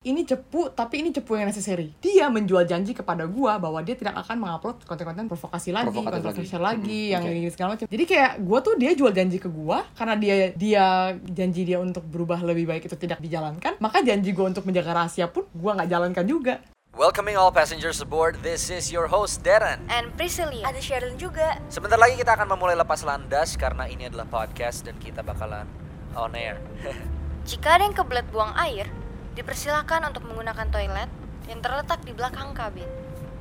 [0.00, 4.16] ini cepu tapi ini cepu yang necessary dia menjual janji kepada gua bahwa dia tidak
[4.16, 6.80] akan mengupload konten-konten provokasi lagi Provokatif kontroversial lagi.
[6.80, 7.36] lagi, Hmm, yang oke.
[7.36, 10.84] ini segala macam jadi kayak gua tuh dia jual janji ke gua karena dia dia
[11.20, 15.28] janji dia untuk berubah lebih baik itu tidak dijalankan maka janji gua untuk menjaga rahasia
[15.28, 16.54] pun gua nggak jalankan juga
[16.90, 18.34] Welcoming all passengers aboard.
[18.42, 19.78] This is your host Darren.
[19.86, 24.26] And Priscilla Ada Sharon juga Sebentar lagi kita akan memulai lepas landas karena ini adalah
[24.26, 25.68] podcast dan kita bakalan
[26.16, 26.58] on air.
[27.48, 28.90] Jika ada yang kebelet buang air
[29.38, 31.10] Dipersilakan untuk menggunakan toilet
[31.46, 32.88] Yang terletak di belakang kabin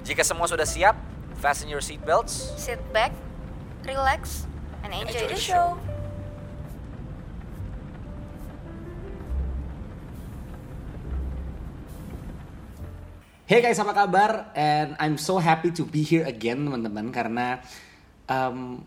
[0.05, 0.96] Jika semua sudah siap,
[1.40, 2.55] fasten your seatbelts.
[2.59, 3.12] Sit back,
[3.88, 4.48] relax,
[4.84, 5.68] and enjoy, Enjoy the the show.
[13.49, 14.54] Hey guys, apa kabar?
[14.54, 17.66] And I'm so happy to be here again, teman-teman, karena
[18.30, 18.85] um,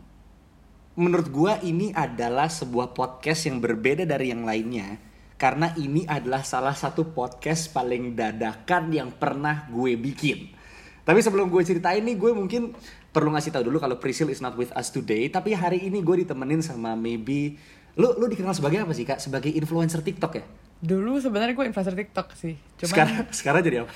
[0.94, 5.02] menurut gua ini adalah sebuah podcast yang berbeda dari yang lainnya.
[5.42, 10.54] Karena ini adalah salah satu podcast paling dadakan yang pernah gue bikin.
[11.02, 12.70] Tapi sebelum gue ceritain nih, gue mungkin
[13.10, 15.26] perlu ngasih tahu dulu kalau Priscil is not with us today.
[15.26, 17.58] Tapi hari ini gue ditemenin sama maybe
[17.92, 19.18] lu lu dikenal sebagai apa sih kak?
[19.18, 20.46] Sebagai influencer TikTok ya?
[20.78, 23.94] dulu sebenarnya gua influencer TikTok sih cuman Sekarang sekarang jadi apa?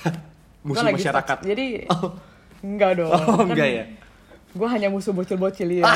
[0.63, 1.37] Musuh masyarakat.
[1.43, 2.15] jadi Oh.
[2.61, 3.83] enggak dong Oh, Kan enggak ya?
[4.51, 5.83] gua hanya musuh bocil-bocil ya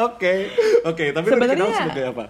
[0.00, 1.04] Oke, oke.
[1.10, 2.24] Tapi lu dikenal Sebenarnya- sebagai apa?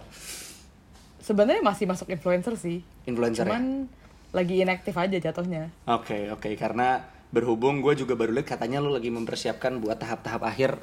[1.28, 3.52] Sebenarnya masih masuk influencer sih Influencer ya?
[3.52, 3.84] cuman
[4.32, 6.52] lagi inaktif aja jatuhnya Oke, oke.
[6.56, 10.80] Karena berhubung gue juga baru lihat katanya lu lagi mempersiapkan buat tahap-tahap akhir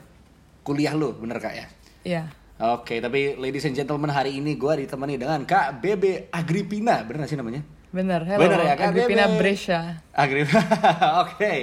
[0.62, 1.66] kuliah lu, bener kak ya?
[2.06, 2.24] Iya
[2.56, 7.30] Oke, tapi ladies and gentlemen hari ini gue ditemani dengan Kak Bebe Agripina, bener gak
[7.30, 7.66] sih namanya?
[7.92, 9.38] bener hello Bener ya, Kak Agripina Bebe?
[9.40, 10.64] Brescia Agripina,
[11.28, 11.54] oke.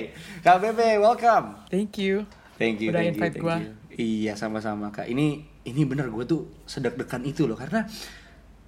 [0.40, 1.46] Kak Bebe, welcome.
[1.68, 3.56] thank you Thank you, Udah thank you, thank gua.
[3.58, 3.70] you.
[3.92, 5.04] Iya, sama-sama kak.
[5.04, 5.26] Ini
[5.62, 7.82] ini bener gue tuh sedek-dekan itu loh karena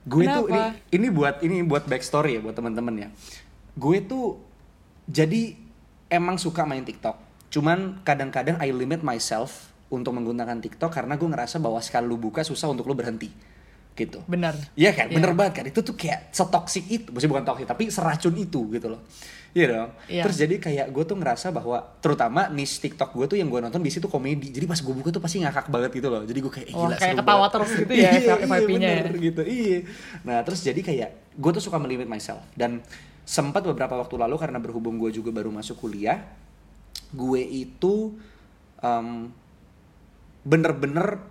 [0.04, 0.92] gue tuh ini Kenapa?
[0.92, 3.08] ini buat ini buat backstory ya buat teman-teman ya.
[3.74, 4.36] Gue tuh
[5.08, 5.56] jadi
[6.08, 7.16] emang suka main TikTok.
[7.48, 12.44] Cuman kadang-kadang I limit myself untuk menggunakan TikTok karena gue ngerasa bahwa sekali lu buka
[12.44, 13.30] susah untuk lu berhenti
[13.94, 14.26] gitu.
[14.26, 15.14] bener Iya kan, Iya.
[15.22, 15.64] bener banget kan.
[15.70, 19.06] Itu tuh kayak setoksik itu, maksudnya bukan toksik tapi seracun itu gitu loh.
[19.54, 19.90] Iya dong.
[20.10, 20.22] Iya.
[20.26, 23.78] Terus jadi kayak gue tuh ngerasa bahwa terutama niche TikTok gue tuh yang gue nonton
[23.78, 24.50] di situ komedi.
[24.50, 26.26] Jadi pas gue buka tuh pasti ngakak banget gitu loh.
[26.26, 27.50] Jadi gue kayak eh, Oh, gila kayak ketawa banget.
[27.54, 29.12] terus gitu ya, Iya, FYP-nya iya, ya.
[29.14, 29.42] gitu.
[29.46, 29.78] Iya.
[30.26, 32.82] Nah, terus jadi kayak gue tuh suka melimit myself dan
[33.22, 36.18] sempat beberapa waktu lalu karena berhubung gue juga baru masuk kuliah,
[37.14, 38.18] gue itu
[38.82, 39.30] em,
[40.42, 41.22] bener-bener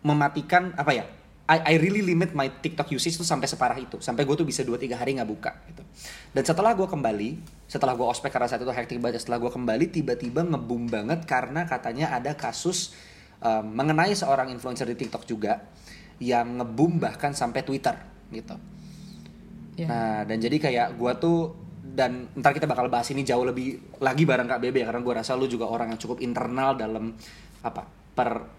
[0.00, 1.04] mematikan apa ya
[1.48, 3.96] I, I really limit my TikTok usage tuh sampai separah itu.
[4.04, 5.82] Sampai gue tuh bisa 2-3 hari nggak buka gitu.
[6.36, 9.88] Dan setelah gue kembali setelah gue ospek karena saat itu hektik banget setelah gue kembali
[9.88, 12.92] tiba-tiba ngebum banget karena katanya ada kasus
[13.42, 15.62] um, mengenai seorang influencer di TikTok juga
[16.18, 17.94] yang ngebum bahkan sampai Twitter
[18.34, 18.56] gitu.
[19.78, 19.86] Iya.
[19.86, 24.26] Nah, dan jadi kayak gua tuh dan ntar kita bakal bahas ini jauh lebih lagi
[24.26, 27.14] bareng Kak Bebe ya karena gua rasa lu juga orang yang cukup internal dalam
[27.62, 28.57] apa per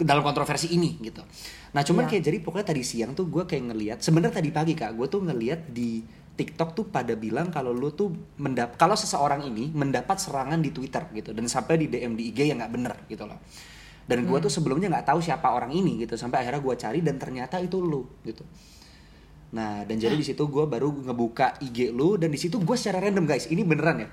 [0.00, 1.24] dalam kontroversi ini gitu.
[1.72, 2.10] Nah, cuman Iya.
[2.16, 5.24] kayak jadi pokoknya tadi siang tuh gua kayak ngelihat sebenarnya tadi pagi Kak, gua tuh
[5.24, 6.04] ngelihat di
[6.36, 11.08] TikTok tuh pada bilang kalau lu tuh mendap kalau seseorang ini mendapat serangan di Twitter
[11.16, 13.40] gitu dan sampai di DM di IG yang nggak bener gitu loh.
[14.06, 17.16] Dan gua tuh sebelumnya nggak tahu siapa orang ini gitu sampai akhirnya gua cari dan
[17.16, 18.44] ternyata itu lu gitu.
[19.56, 22.98] Nah, dan jadi di situ gue baru ngebuka IG lu dan di situ gue secara
[22.98, 24.08] random guys, ini beneran ya.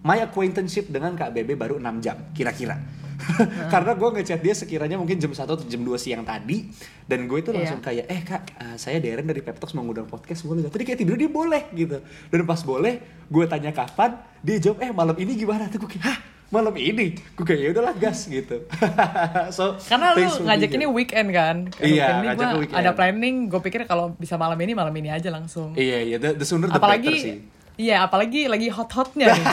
[0.00, 2.80] My acquaintanceship dengan Kak Bebe baru 6 jam kira-kira.
[3.72, 6.68] Karena gue ngechat dia sekiranya mungkin jam 1 atau jam 2 siang tadi
[7.06, 10.06] dan gue itu langsung kayak eh kak eh, saya Darren dari Pep Talks mau ngundang
[10.06, 10.72] podcast boleh gak?
[10.74, 11.98] Tadi kayak tidur dia boleh gitu.
[12.30, 15.66] Dan pas boleh gue tanya kapan dia jawab eh malam ini gimana?
[15.68, 16.18] Tuh gue kayak hah
[16.50, 17.14] malam ini?
[17.38, 18.66] Gue kayak ya udahlah gas gitu.
[19.56, 21.56] so Karena lu ngajak ini weekend kan.
[21.78, 22.78] Iya, ngajak weekend.
[22.82, 25.78] Ada planning, gue pikir kalau bisa malam ini, malam ini aja langsung.
[25.78, 27.38] Iya iya the, the sooner the better apalagi, sih.
[27.80, 29.46] Iya apalagi lagi hot-hotnya nih.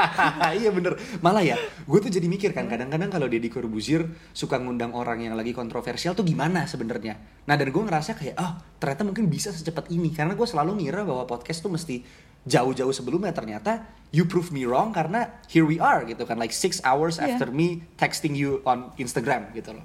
[0.62, 0.94] iya bener.
[1.18, 5.34] Malah ya gue tuh jadi mikir kan kadang-kadang kalau Deddy Corbuzier suka ngundang orang yang
[5.34, 7.18] lagi kontroversial tuh gimana sebenarnya?
[7.50, 10.14] Nah dan gue ngerasa kayak oh ternyata mungkin bisa secepat ini.
[10.14, 12.06] Karena gue selalu ngira bahwa podcast tuh mesti
[12.46, 13.34] jauh-jauh sebelumnya.
[13.34, 13.82] Ternyata
[14.14, 16.38] you prove me wrong karena here we are gitu kan.
[16.38, 17.34] Like six hours Iya.
[17.34, 19.84] after me texting you on Instagram gitu loh.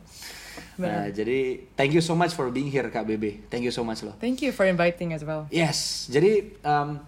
[0.80, 3.42] Nah jadi thank you so much for being here kak Bebe.
[3.50, 4.14] Thank you so much loh.
[4.22, 5.50] Thank you for inviting as well.
[5.50, 7.00] Yes, jadi um,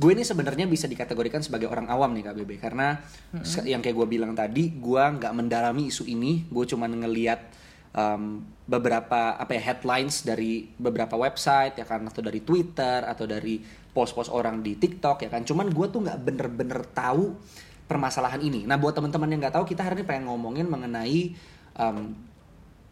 [0.00, 2.96] gue ini sebenarnya bisa dikategorikan sebagai orang awam nih Kak Bebe karena
[3.44, 7.52] se- yang kayak gue bilang tadi, gue nggak mendalami isu ini, gue cuma ngeliat
[7.92, 13.60] um, beberapa apa ya headlines dari beberapa website ya kan atau dari Twitter atau dari
[13.92, 15.44] post-post orang di TikTok ya kan.
[15.44, 17.36] Cuman gue tuh nggak bener-bener tahu
[17.84, 18.64] permasalahan ini.
[18.64, 21.34] Nah buat teman-teman yang nggak tahu, kita hari ini pengen ngomongin mengenai
[21.76, 22.14] um,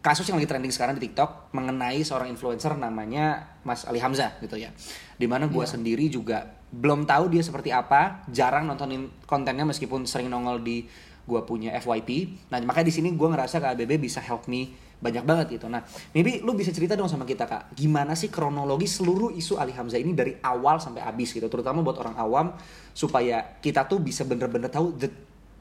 [0.08, 4.56] kasus yang lagi trending sekarang di TikTok mengenai seorang influencer namanya Mas Ali Hamzah gitu
[4.56, 4.72] ya.
[5.20, 5.76] Di mana gue Iya.
[5.76, 10.88] sendiri juga belum tahu dia seperti apa, jarang nontonin kontennya meskipun sering nongol di
[11.28, 12.40] gue punya FYP.
[12.49, 15.70] Nah makanya di sini gue ngerasa Kak ABB bisa help me banyak banget gitu.
[15.70, 19.70] Nah, maybe lu bisa cerita dong sama kita kak, gimana sih kronologi seluruh isu Ali
[19.70, 22.46] Hamzah ini dari awal sampai habis gitu, terutama buat orang awam
[22.90, 25.06] supaya kita tuh bisa bener-bener tahu the,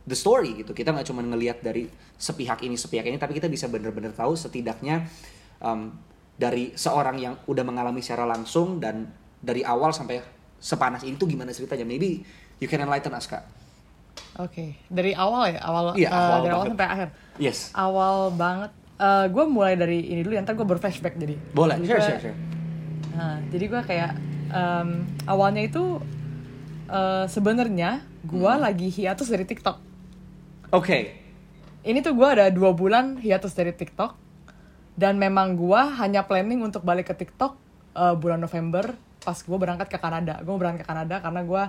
[0.07, 0.71] the story gitu.
[0.71, 5.03] Kita nggak cuma ngelihat dari sepihak ini sepihak ini, tapi kita bisa bener-bener tahu setidaknya
[5.59, 5.91] um,
[6.33, 10.23] dari seorang yang udah mengalami secara langsung dan dari awal sampai
[10.57, 11.83] sepanas ini tuh gimana ceritanya?
[11.83, 12.23] Maybe
[12.57, 13.43] you can enlighten us kak.
[14.37, 16.71] Oke, dari awal ya, awal, Iya, eh, awal dari awal banget.
[16.73, 17.07] sampai akhir.
[17.37, 18.71] Yes, Awal banget.
[19.29, 21.37] gue mulai dari ini dulu, ya, ntar gue berflashback jadi.
[21.53, 21.77] boleh.
[21.77, 22.37] Jadi Sure, gua- sure, sure.
[23.13, 24.11] Nah, jadi gue kayak
[24.47, 24.89] em,
[25.25, 26.01] awalnya itu
[26.87, 28.63] eh, sebenarnya gue Hmm.
[28.63, 29.77] lagi hiatus dari TikTok.
[30.67, 31.15] Oke,
[31.87, 34.11] Ini tuh gue ada dua bulan hiatus dari TikTok
[34.99, 37.55] dan memang gue hanya planning untuk balik ke TikTok
[37.95, 38.91] eh, bulan November
[39.23, 40.43] pas gue berangkat ke Kanada.
[40.43, 41.63] Gue mau berangkat ke Kanada karena gue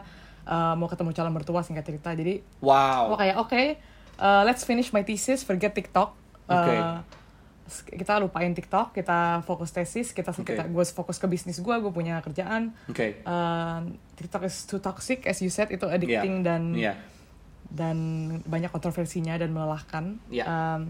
[0.44, 2.10] eh, mau ketemu calon mertua singkat cerita.
[2.10, 3.14] Jadi wow.
[3.14, 6.18] gue kayak oke, eh, let's finish my thesis, forget TikTok.
[6.50, 6.74] Eh, Oke.
[7.70, 10.42] s- kita lupain TikTok, kita fokus tesis, kita Oke.
[10.48, 12.74] kita gue fokus ke bisnis gue, gue punya kerjaan.
[12.90, 13.22] Oke.
[13.22, 13.78] Eh,
[14.18, 16.98] TikTok is too toxic as you said itu addicting dan Iya.
[17.68, 17.96] Dan
[18.42, 20.16] banyak kontroversinya dan melelahkan.
[20.28, 20.44] Iya.
[20.44, 20.80] Um,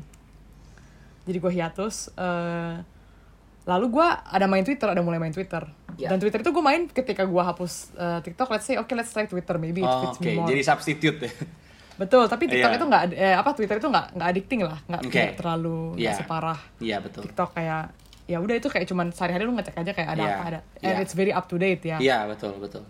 [1.24, 2.08] jadi gue hiatus.
[2.14, 2.74] eh,
[3.64, 5.60] lalu gue ada main Twitter, ada mulai main Twitter.
[5.94, 6.08] Iya.
[6.08, 8.48] Dan Twitter itu gue main ketika gue hapus eh, TikTok.
[8.48, 10.48] Let's say, okay, let's try Twitter, maybe it Oh, fits Oke, me more.
[10.48, 11.32] jadi substitute ya.
[12.00, 12.78] Betul, tapi TikTok Iya.
[12.78, 16.14] itu nggak, eh, apa Twitter itu nggak nggak addicting lah, nggak tidak terlalu Iya.
[16.14, 17.22] separah Iya betul.
[17.26, 17.84] TikTok kayak
[18.24, 20.30] ya udah itu kayak cuman sehari-hari lu ngecek aja kayak ada Iya.
[20.30, 21.02] apa ada, and Iya.
[21.02, 21.98] it's very up to date ya.
[21.98, 22.86] Iya betul betul.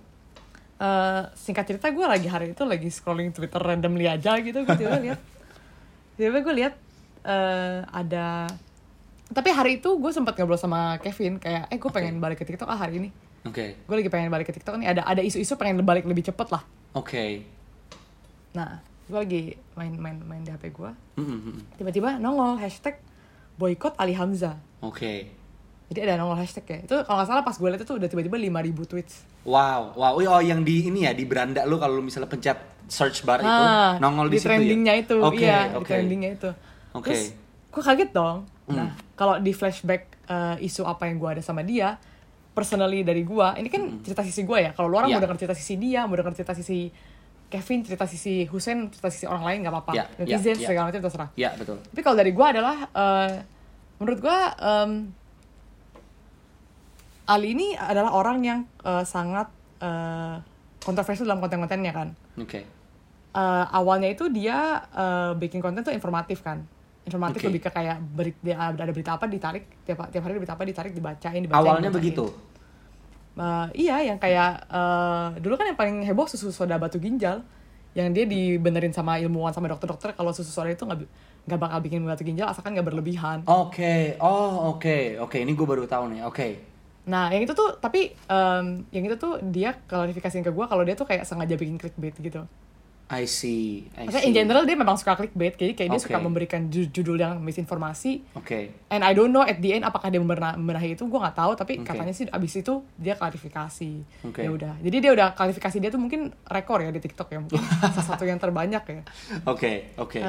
[0.78, 4.94] Eh, singkat cerita gue lagi hari itu lagi scrolling Twitter randomly aja gitu gue tiba
[5.02, 5.18] lihat
[6.14, 6.78] tiba gue lihat
[7.26, 8.46] eh, ada
[9.34, 12.70] tapi hari itu gue sempat ngobrol sama Kevin kayak eh gue pengen balik ke TikTok
[12.70, 13.10] ah hari ini
[13.42, 13.74] Oke.
[13.74, 16.62] gue lagi pengen balik ke TikTok nih ada ada isu-isu pengen balik lebih cepet lah
[16.94, 17.42] Oke.
[18.54, 18.78] nah
[19.10, 19.42] gue lagi
[19.74, 21.58] main main main di HP gue Mm, mm, mm.
[21.82, 23.02] tiba-tiba nongol hashtag
[23.58, 25.26] boykot Ali Hamzah Oke.
[25.88, 28.36] Jadi ada nongol hashtag ya itu kalau nggak salah pas gue lihat itu udah tiba-tiba
[28.36, 30.12] 5000 tweets Wow, wow.
[30.14, 33.96] Oh yang di ini ya di beranda lu kalau misalnya pencet search bar itu Ah,
[33.96, 35.02] nongol di, di situ trendingnya ya?
[35.02, 35.88] itu Oke, iya di oke.
[35.88, 36.50] trendingnya itu
[36.92, 36.92] Oke.
[36.92, 37.02] Hmm.
[37.06, 37.22] terus
[37.68, 41.96] gue kaget dong nah kalau di flashback eh, isu apa yang gue ada sama dia
[42.50, 45.14] personally dari gue ini kan cerita sisi gue ya kalau lu orang Hmm.
[45.14, 45.18] Iya.
[45.18, 46.92] mau denger cerita sisi dia mau denger cerita sisi
[47.48, 50.66] Kevin cerita sisi Hussein cerita sisi orang lain nggak apa-apa Iya, iya, netizen iya.
[50.66, 51.76] segala macam terserah Iya betul.
[51.82, 53.30] tapi kalau dari gue adalah eh,
[53.96, 54.90] menurut gue em,
[57.28, 60.36] Ali ini adalah orang yang eh, sangat eh,
[60.80, 62.08] kontroversial dalam konten-kontennya kan
[62.40, 62.64] Oke.
[63.34, 66.64] eh, awalnya itu dia eh, bikin konten tuh informatif kan
[67.04, 67.48] informatif Oke.
[67.48, 70.92] lebih ke kayak beri, ada berita apa ditarik tiap tiap hari ada berita apa ditarik
[70.92, 71.96] dibacain dibacain Awalnya dibacain.
[71.96, 72.24] begitu.
[73.38, 77.44] Eh, iya yang kayak eh, dulu kan yang paling heboh susu soda batu ginjal
[77.96, 81.00] yang dia dibenerin sama ilmuwan sama dokter-dokter kalau susu soda itu nggak
[81.48, 84.16] nggak bakal bikin batu ginjal asalkan nggak berlebihan Oke.
[84.20, 85.36] Oh oke oke.
[85.38, 86.20] Ini gue baru tahu nih.
[86.24, 86.67] Oke.
[87.08, 90.92] Nah yang itu tuh tapi em, yang itu tuh dia klarifikasiin ke gue kalau dia
[90.92, 92.44] tuh kayak sengaja bikin clickbait gitu
[93.08, 93.88] I see.
[93.96, 94.28] I Maksudnya see.
[94.28, 96.04] in general dia memang suka clickbait, jadi kayak dia Oke.
[96.04, 98.20] suka memberikan ju- judul yang misinformasi.
[98.36, 98.84] Oke.
[98.92, 101.56] And I don't know at the end apakah dia membenah- membenahi itu, gue nggak tahu.
[101.56, 101.88] Tapi Oke.
[101.88, 103.92] katanya sih abis itu dia klarifikasi.
[104.28, 104.44] Oke.
[104.44, 104.76] Ya udah.
[104.84, 107.56] Jadi dia udah klarifikasi dia tuh mungkin rekor ya di TikTok ya, mungkin
[107.96, 109.00] salah satu yang terbanyak ya.
[109.46, 110.20] Oke oke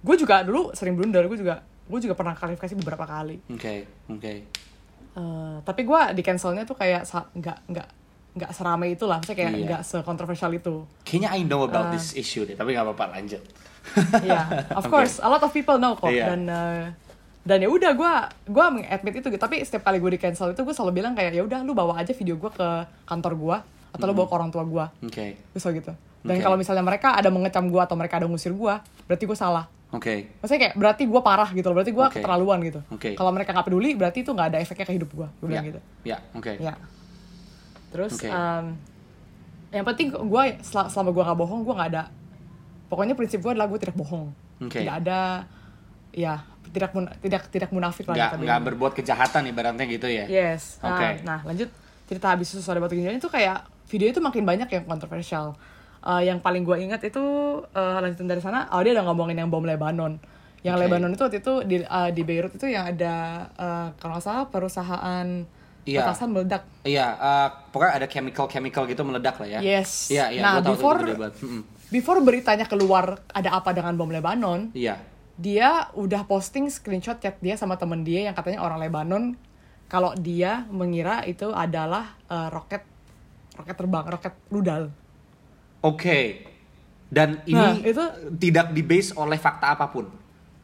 [0.00, 3.40] gue juga dulu sering blunder, gue juga gue juga pernah klarifikasi beberapa kali.
[3.48, 3.74] oke
[4.10, 4.32] oke.
[5.10, 7.02] Eh, tapi gue di cancelnya tuh kayak
[7.34, 7.88] nggak nggak
[8.30, 9.66] nggak seramai itu lah, maksudnya kayak Iya.
[9.66, 10.86] nggak sekontroversial itu.
[11.02, 13.42] Kayaknya I know about Uh, this issue deh, tapi nggak apa-apa lanjut.
[14.22, 16.08] Iya, of course, a lot of people know kok.
[16.08, 16.30] Iya.
[16.30, 16.86] Dan uh,
[17.40, 18.12] dan ya udah gue
[18.46, 19.40] gue mengadmit itu gitu.
[19.40, 21.98] Tapi setiap kali gue di cancel itu gue selalu bilang kayak ya udah lu bawa
[21.98, 22.68] aja video gue ke
[23.02, 23.56] kantor gue
[23.90, 24.84] atau lu bawa ke orang tua gue.
[25.02, 25.92] Oke Gue selalu gitu.
[26.20, 26.44] Dan Oke.
[26.44, 28.74] kalau misalnya mereka ada mengecam gue atau mereka ada ngusir gue,
[29.08, 29.66] berarti gue salah.
[29.90, 32.14] Oke Maksudnya kayak berarti gue parah gitu loh, berarti gue Oke.
[32.16, 32.80] keterlaluan gitu.
[32.88, 33.10] Oke.
[33.12, 35.28] Kalau mereka nggak peduli, berarti itu nggak ada efeknya ke hidup gue.
[35.38, 35.80] Gue ya bilang gitu.
[36.02, 36.74] ya oke Ya.
[37.90, 38.28] Terus Oke.
[38.28, 38.64] em,
[39.70, 42.04] yang penting gue sel- selama gue nggak bohong, gue nggak ada.
[42.86, 44.30] Pokoknya prinsip gue adalah gue tidak bohong.
[44.62, 44.82] Oke.
[44.82, 45.46] Tidak ada,
[46.10, 48.14] ya tidak mun- tidak tidak munafik lah.
[48.14, 48.62] kita nggak bilang.
[48.62, 50.26] berbuat kejahatan ibaratnya gitu ya.
[50.26, 50.78] Yes.
[50.80, 51.08] Nah, Oke.
[51.22, 51.70] nah lanjut
[52.06, 55.58] cerita habis susu ada batu ginjal itu kayak video itu makin banyak yang kontroversial.
[56.00, 57.20] Eh, yang paling gue ingat itu
[57.70, 60.16] eh, lanjutan dari sana, oh dia udah ngomongin yang bom Lebanon.
[60.60, 60.82] Yang Oke.
[60.88, 63.14] Lebanon itu waktu itu di eh, di Beirut itu yang ada
[63.52, 65.28] eh, kalau nggak salah perusahaan
[65.80, 66.04] Iya.
[66.04, 66.62] petasan meledak.
[66.84, 69.60] Iya, eh, pokoknya ada chemical-chemical gitu meledak lah ya.
[69.60, 70.12] Yes.
[70.12, 71.00] Iya, iya, Nah, gua before-.
[71.90, 75.00] Before beritanya keluar ada apa dengan bom Lebanon, Iya.
[75.34, 79.24] dia udah posting screenshot chat dia sama temen dia yang katanya orang Lebanon
[79.88, 82.84] kalau dia mengira itu adalah eh, roket
[83.56, 84.92] roket terbang roket rudal
[85.80, 86.44] Oke.
[87.06, 90.06] Dan ini Nah, itu- tidak di base oleh fakta apa pun.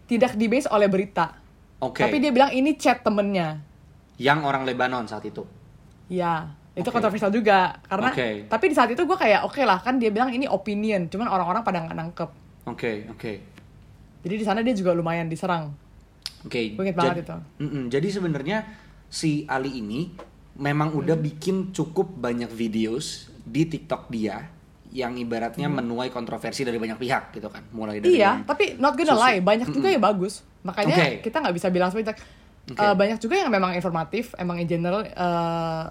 [0.07, 1.35] tidak di base oleh berita
[1.79, 1.99] Oke.
[1.99, 3.59] tapi dia bilang ini chat temennya
[4.17, 5.43] Yang orang Lebanon saat itu.
[6.07, 6.95] ya itu Oke.
[6.95, 8.47] kontroversial juga karena Oke.
[8.47, 11.61] tapi di saat itu gue kayak oke lah kan dia bilang ini opinion cuman orang-orang
[11.61, 12.31] pada nggak nangkep
[12.67, 13.33] Oke, oke.
[14.23, 15.75] jadi di sana dia juga lumayan diserang
[16.47, 16.79] Oke.
[16.79, 17.37] Gue inget banget itu.
[17.59, 17.91] Mm-mm.
[17.91, 18.59] Jadi sebenarnya
[19.05, 20.15] si Ali ini
[20.55, 21.27] memang udah Hmm.
[21.27, 24.47] bikin cukup banyak videos di TikTok dia
[24.97, 27.69] yang ibaratnya menuai kontroversi dari banyak pihak gitu kan.
[27.71, 28.17] Mulai dari Hmm.
[28.17, 29.23] Iya, yang- tapi not gonna Susu.
[29.23, 30.41] lie, banyak juga yang bagus.
[30.63, 31.09] Makanya Oke.
[31.21, 32.17] kita nggak bisa bilang seperti
[32.67, 32.83] Oke.
[32.83, 35.07] Eh, banyak juga yang memang informatif, emang in general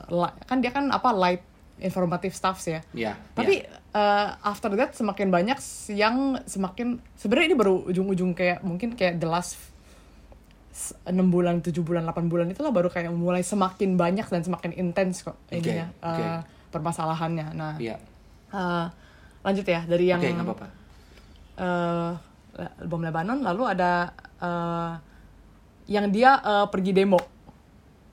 [0.05, 1.39] li- kan dia kan apa light
[1.77, 2.83] informatif stuffs ya.
[2.91, 3.79] Iya, Tapi iya.
[3.93, 5.55] eh, after that semakin banyak
[5.89, 9.55] yang semakin sebenarnya ini baru ujung-ujung kayak mungkin kayak the last
[11.05, 15.23] 6 bulan, 7 bulan, 8 bulan itulah baru kayak mulai semakin banyak dan semakin intens
[15.23, 16.19] kok Oke, ininya oke.
[16.19, 17.47] eh, permasalahannya.
[17.53, 17.95] Nah, Iya.
[18.55, 18.85] Eh,
[19.41, 20.67] lanjut ya dari yang nggak apa-apa.
[21.55, 22.11] eh
[22.81, 23.91] bom Lebanon lalu ada
[24.37, 24.91] eh,
[25.87, 27.19] yang dia eh, pergi demo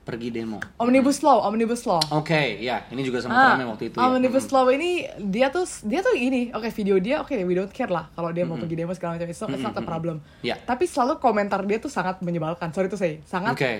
[0.03, 0.59] Pergi demo.
[0.75, 4.03] omnibus law omnibus law Oke, ya, ini juga sempat Ah, ramai waktu itu ya.
[4.05, 7.87] omnibus law ini dia tuh dia tuh ini oke video dia oke we don't care
[7.87, 10.59] lah kalau dia mau pergi demo segala macam it's not a problem Ya.
[10.59, 13.71] tapi selalu komentar dia tuh sangat menyebalkan sorry tuh saya sangat Oke.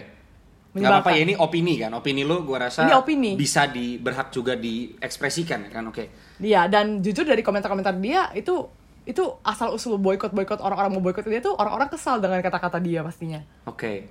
[0.73, 0.99] Menyebalkan.
[0.99, 1.91] apa-apa ya ini opini kan.
[1.93, 3.31] Opini lo gue rasa Ini opini.
[3.33, 5.85] bisa di berhak juga diekspresikan kan.
[5.85, 6.09] Oke.
[6.37, 8.65] Iya dan jujur dari komentar-komentar dia itu
[9.03, 13.01] itu asal usul boykot boykot orang-orang mau boykot dia tuh orang-orang kesal dengan kata-kata dia
[13.01, 13.43] pastinya.
[13.63, 14.07] Oke.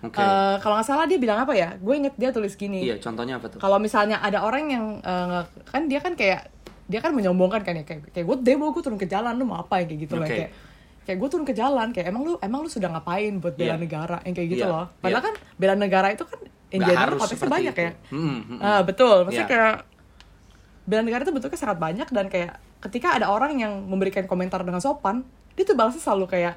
[0.00, 0.16] Oke.
[0.16, 1.76] Eh, kalau nggak salah dia bilang apa ya?
[1.76, 2.80] Gue inget dia tulis gini.
[2.82, 3.58] Iya, contohnya apa tuh?
[3.58, 6.48] Kalau misalnya ada orang yang nge- kan dia kan kayak
[6.84, 9.60] dia kan menyombongkan kan ya kayak kayak gue demo gue turun ke jalan lu mau
[9.60, 10.34] apa yang kayak gitu loh Oke.
[10.34, 10.50] kayak
[11.02, 13.76] kayak gue turun ke jalan kayak emang lu emang lu sudah ngapain buat bela Iya.
[13.76, 14.86] negara yang kayak gitu Iya, loh.
[14.96, 15.26] Padahal iya.
[15.26, 16.38] kan bela negara itu kan
[16.70, 17.82] general harus konteksnya banyak itu.
[17.82, 17.92] ya.
[18.10, 18.58] Mm-mm, mm-mm.
[18.60, 19.16] Ah, betul.
[19.24, 19.52] Maksudnya Iya.
[19.52, 19.74] kayak
[20.82, 24.78] bela negara itu bentuknya sangat banyak dan kayak ketika ada orang yang memberikan komentar dengan
[24.78, 26.54] sopan, dia tuh balasnya selalu kayak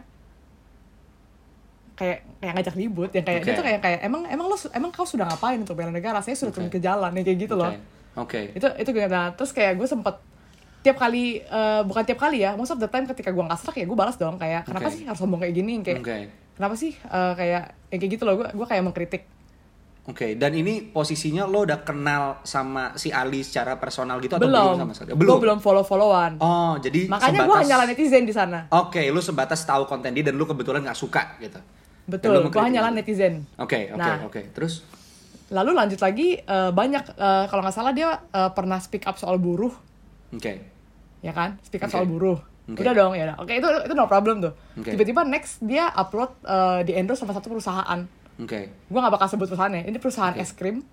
[1.93, 3.59] kayak kayak ngajak ribut yang kayak dia Oke.
[3.59, 6.19] tuh kayak kayak emang emang lo su- emang kau sudah ngapain untuk bela negara?
[6.19, 6.77] Saya sudah turun Oke.
[6.77, 7.69] ke jalan yang kayak gitu loh.
[8.15, 8.49] Oke.
[8.49, 8.55] Oke.
[8.55, 10.17] Itu itu gue nah, terus kayak gue sempet
[10.83, 13.75] tiap kali eh, bukan tiap kali ya, most of the time ketika gue nggak serak
[13.75, 14.93] ya gue balas dong kayak kenapa Oke.
[14.93, 16.17] sih harus ngomong kayak gini kayak Oke.
[16.53, 19.23] kenapa sih eh, kayak yang kayak gitu loh gue gue kayak mengkritik
[20.03, 24.75] Oke, dan ini posisinya lo udah kenal sama si Ali secara personal gitu atau belum
[24.77, 25.15] sama sekali?
[25.15, 29.17] gue belum follow followan Oh, jadi makanya gue sebatas- hanya netizen di sana Oke, lu
[29.17, 31.55] sebatas tahu konten dia dan lu kebetulan nggak suka gitu.
[32.03, 32.95] Betul gue mengkritik hanya itu.
[32.99, 34.27] netizen Oke, oke, Nah.
[34.27, 34.41] oke.
[34.51, 34.83] Terus?
[35.49, 39.39] lalu lanjut lagi eh, banyak eh, kalau nggak salah dia eh, pernah speak up soal
[39.39, 39.71] buruh
[40.31, 40.72] Oke.
[41.23, 41.95] Ya kan speak up Oke.
[41.95, 42.79] soal buruh Oke.
[42.83, 44.91] udah dong ya oke itu itu no problem tuh Oke.
[44.93, 47.99] tiba-tiba next dia upload eh, di endorse sama satu perusahaan
[48.37, 48.59] Oke.
[48.69, 50.43] gue gak bakal sebut perusahaannya ini perusahaan Oke.
[50.43, 50.83] es krim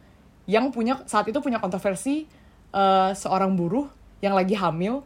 [0.47, 2.27] yang punya saat itu punya kontroversi
[2.71, 3.91] eh, seorang buruh
[4.23, 5.03] yang lagi hamil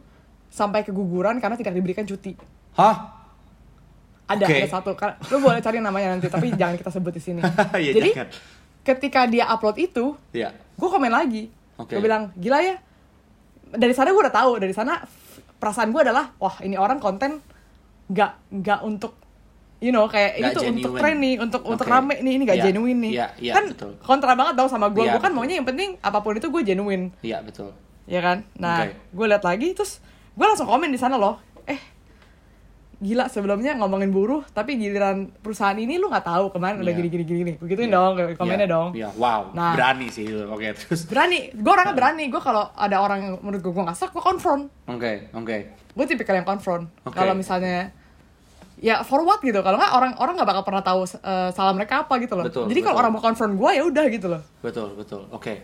[0.47, 2.37] sampai keguguran karena tidak diberikan cuti
[2.77, 3.13] Hah?
[4.25, 4.57] ada Oke.
[4.57, 4.89] ada satu
[5.29, 7.41] lu boleh cari namanya nanti tapi jangan kita sebut di sini
[7.77, 8.29] Iya, jadi jangan.
[8.81, 10.49] ketika dia upload itu Iya.
[10.53, 11.93] gue komen lagi Oke.
[11.93, 12.75] gue bilang gila ya
[13.75, 14.99] dari sana gue udah tahu dari sana
[15.55, 17.39] perasaan gue adalah wah ini orang konten
[18.05, 19.13] nggak nggak untuk
[19.77, 21.01] you know kayak ini Nggak tuh untuk genuine.
[21.01, 21.93] tren nih untuk untuk Oke.
[21.93, 23.91] rame nih ini nggak Iya, genuine nih iya, iya, kan betul.
[23.99, 25.37] kontra banget dong sama gue Iya, gue kan betul.
[25.37, 27.73] maunya yang penting apa pun itu gue genuine Iya, betul.
[28.05, 28.93] ya kan nah Oke.
[28.93, 29.99] gue lihat lagi terus
[30.31, 31.41] gue langsung komen di sana loh
[32.95, 36.97] gila sebelumnya ngomongin buruh tapi giliran perusahaan ini lu nggak tahu kemarin udah Iya.
[36.97, 37.97] gini gini gini begituin Iya.
[37.97, 39.41] dong komennya Iya, dong Iya, wow.
[39.51, 39.75] Nah.
[39.75, 40.23] Berani sih.
[40.25, 41.03] Oke, terus.
[41.05, 44.23] berani gue orangnya berani gue kalau ada orang yang menurut gue gue nggak serak gue
[44.23, 45.57] konfront Oke, oke.
[45.91, 47.11] gue tipikal yang konfront Oke.
[47.13, 47.91] kalau misalnya
[48.75, 52.03] ya for what gitu kalau nggak orang orang nggak bakal pernah tahu eh, salah mereka
[52.03, 54.95] apa gitu loh Betul, jadi kalau orang mau konfront gue ya udah gitu loh Betul,
[54.95, 55.27] betul.
[55.29, 55.63] Oke.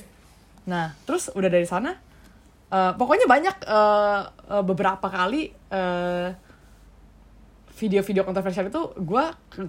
[0.63, 1.95] nah terus udah dari sana
[2.67, 4.19] eh, pokoknya banyak eh,
[4.49, 6.27] eh, beberapa kali eh,
[7.81, 9.23] video-video kontroversial itu gue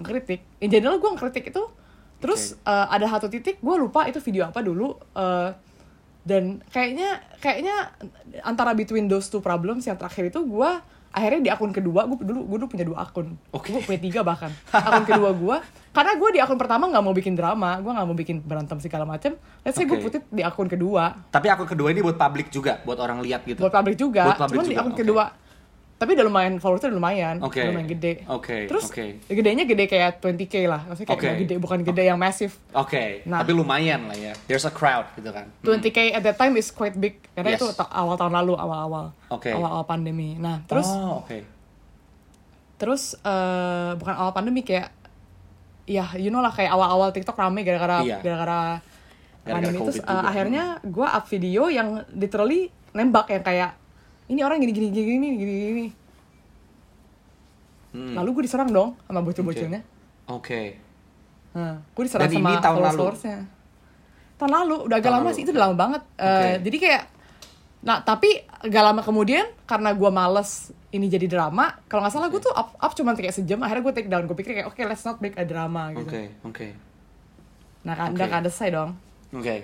[0.04, 1.64] kritik in general gue kritik itu
[2.20, 5.50] terus eh, ada satu titik gue lupa itu video apa dulu eh,
[6.22, 7.90] dan kayaknya kayaknya
[8.46, 10.70] antara between those two problems yang terakhir itu gue
[11.12, 13.36] akhirnya di akun kedua gue dulu gue dulu punya dua akun.
[13.52, 13.68] Oke.
[13.68, 14.48] gue punya tiga bahkan.
[14.72, 15.56] Akun kedua gue
[15.92, 19.04] karena gue di akun pertama nggak mau bikin drama gue nggak mau bikin berantem segala
[19.04, 19.36] macem.
[19.60, 21.12] Let's say gue putih di akun kedua.
[21.28, 23.60] Tapi akun kedua ini buat publik juga, buat orang lihat gitu.
[23.60, 24.32] buat publik juga.
[24.32, 25.00] Buat cuman di juga, akun oke.
[25.04, 25.24] kedua
[26.02, 29.22] tapi udah lumayan followersnya udah lumayan udah lumayan gede Oke, terus oke.
[29.24, 33.38] gedenya gede kayak 20k lah maksudnya kayak nggak gede bukan gede yang massive Oke, Nah.
[33.38, 34.34] tapi lumayan lah ya.
[34.44, 35.46] There's a crowd gitu kan.
[35.60, 37.62] 20k at that time is quite big karena Yes.
[37.62, 39.48] itu ta- awal tahun lalu awal-awal Oke.
[39.48, 41.38] awal-awal pandemi nah terus oh, oke.
[42.76, 44.90] terus eh, bukan awal pandemi kayak
[45.84, 48.18] ya you know lah kayak awal-awal TikTok rame gara-gara Iya.
[48.20, 48.82] gara-gara
[49.44, 50.22] pandemi terus juga.
[50.24, 53.70] akhirnya gue up video yang literally nembak yang kayak
[54.32, 55.86] ini orang gini gini gini gini gini gini
[57.92, 58.16] Hmm.
[58.16, 59.84] lalu gue diserang dong sama bocil-bocilnya
[60.32, 60.80] Oke.
[61.52, 63.04] Nah, gue diserang Dan sama ini tahun lalu?
[64.40, 66.02] Tahun lalu, udah agak Tahun lama lalu, sih, itu udah lama banget.
[66.14, 66.48] Eh, Oke.
[66.64, 67.02] jadi kayak,
[67.82, 68.30] nah tapi
[68.64, 72.72] gak lama kemudian karena gue males ini jadi drama, kalau nggak salah gue tuh up,
[72.78, 75.36] up cuma kayak sejam, akhirnya gue take down, gue pikir kayak oke let's not make
[75.36, 76.08] a drama gitu.
[76.08, 76.66] Oke, oke.
[77.82, 78.16] Nah kan, Oke.
[78.16, 78.90] udah kan selesai dong.
[79.34, 79.56] Oke.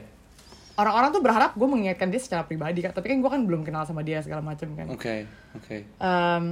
[0.79, 3.83] Orang-orang tuh berharap gue mengingatkan dia secara pribadi kan, tapi kan gue kan belum kenal
[3.83, 4.87] sama dia segala macam kan.
[4.87, 5.77] Oke, oke.
[5.99, 6.43] Em,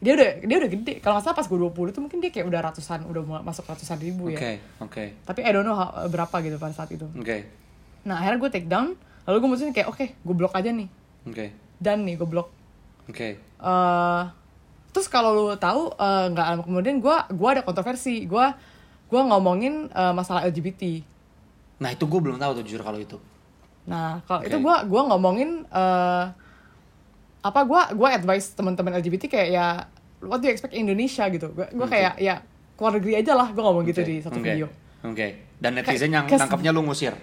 [0.00, 2.48] dia udah dia udah gede, kalau nggak salah pas gue 20 tuh mungkin dia kayak
[2.48, 4.40] udah ratusan, udah masuk ratusan ribu ya.
[4.40, 5.04] Oke, oke.
[5.22, 7.04] Tapi I don't know how- berapa gitu pada saat itu.
[7.06, 7.44] Oke.
[8.02, 10.88] Nah akhirnya gue take down, lalu gue mutusin kayak oke, gue blok aja nih.
[11.22, 11.52] Oke.
[11.76, 12.48] Dan nih gue blok.
[13.04, 13.36] Oke.
[13.38, 14.22] Eh,
[14.90, 18.46] terus kalau lu tahu eh, nggak lama kemudian gue gua ada kontroversi, gue
[19.06, 21.04] gua ngomongin eh, masalah LGBT.
[21.78, 23.18] Nah, itu gue belum tahu tuh jujur kalau itu.
[23.86, 24.48] Nah kalau Oke.
[24.50, 26.24] itu gue gua ngomongin eh,
[27.42, 29.66] apa gue gua advice teman-teman LGBT kayak ya
[30.22, 31.50] what do you expect in Indonesia gitu.
[31.50, 31.98] Gue gua Oke.
[31.98, 32.42] kayak ya
[32.78, 34.66] keluar negeri aja lah gue ngomong gitu Oke, di satu oke, video.
[35.06, 35.26] Oke.
[35.62, 37.14] Dan netizen yang nangkapnya lu ngusir.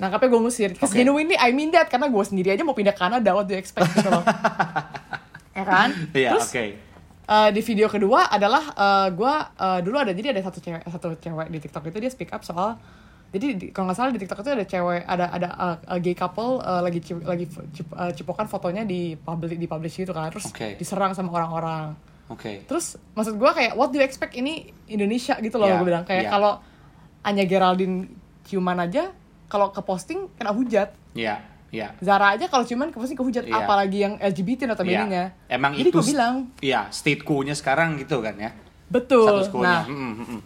[0.00, 0.70] Nangkapnya gue ngusir.
[0.76, 1.00] Cause Oke.
[1.04, 3.60] genuinely I mean that karena gue sendiri aja mau pindah ke Kanada what do you
[3.60, 4.24] expect gitu loh.
[5.58, 5.88] ya kan?
[6.10, 6.64] Iya, Terus oke.
[7.24, 11.08] eh, di video kedua adalah eh, gue eh, dulu ada jadi ada satu cewek satu
[11.20, 12.76] cewek di TikTok itu dia speak up soal
[13.34, 15.48] jadi di- kalau nggak salah di TikTok itu ada cewek ada ada
[15.84, 19.94] eh, gay couple eh, lagi cip- lagi cip- eh, cipokan fotonya di publish di publish
[19.98, 20.74] gitu kan terus Oke.
[20.74, 22.62] diserang sama orang-orang Oke.
[22.64, 26.04] terus maksud gue kayak what do you expect ini Indonesia gitu loh Iya, gue bilang
[26.04, 26.30] kayak iya.
[26.30, 26.62] kalau
[27.20, 28.08] Anya Geraldine
[28.42, 29.10] ciuman aja
[29.46, 31.92] kalau ke posting kena hujat Iya, iya.
[31.98, 33.60] Zara aja kalau ciuman ke posting kehujat Iya.
[33.60, 35.24] apalagi yang LGBT nya Iya.
[35.48, 38.54] Emang jadi itu gue bilang Iya, state quo-nya sekarang gitu kan ya.
[38.86, 40.40] betul nah Mm, mm, mm.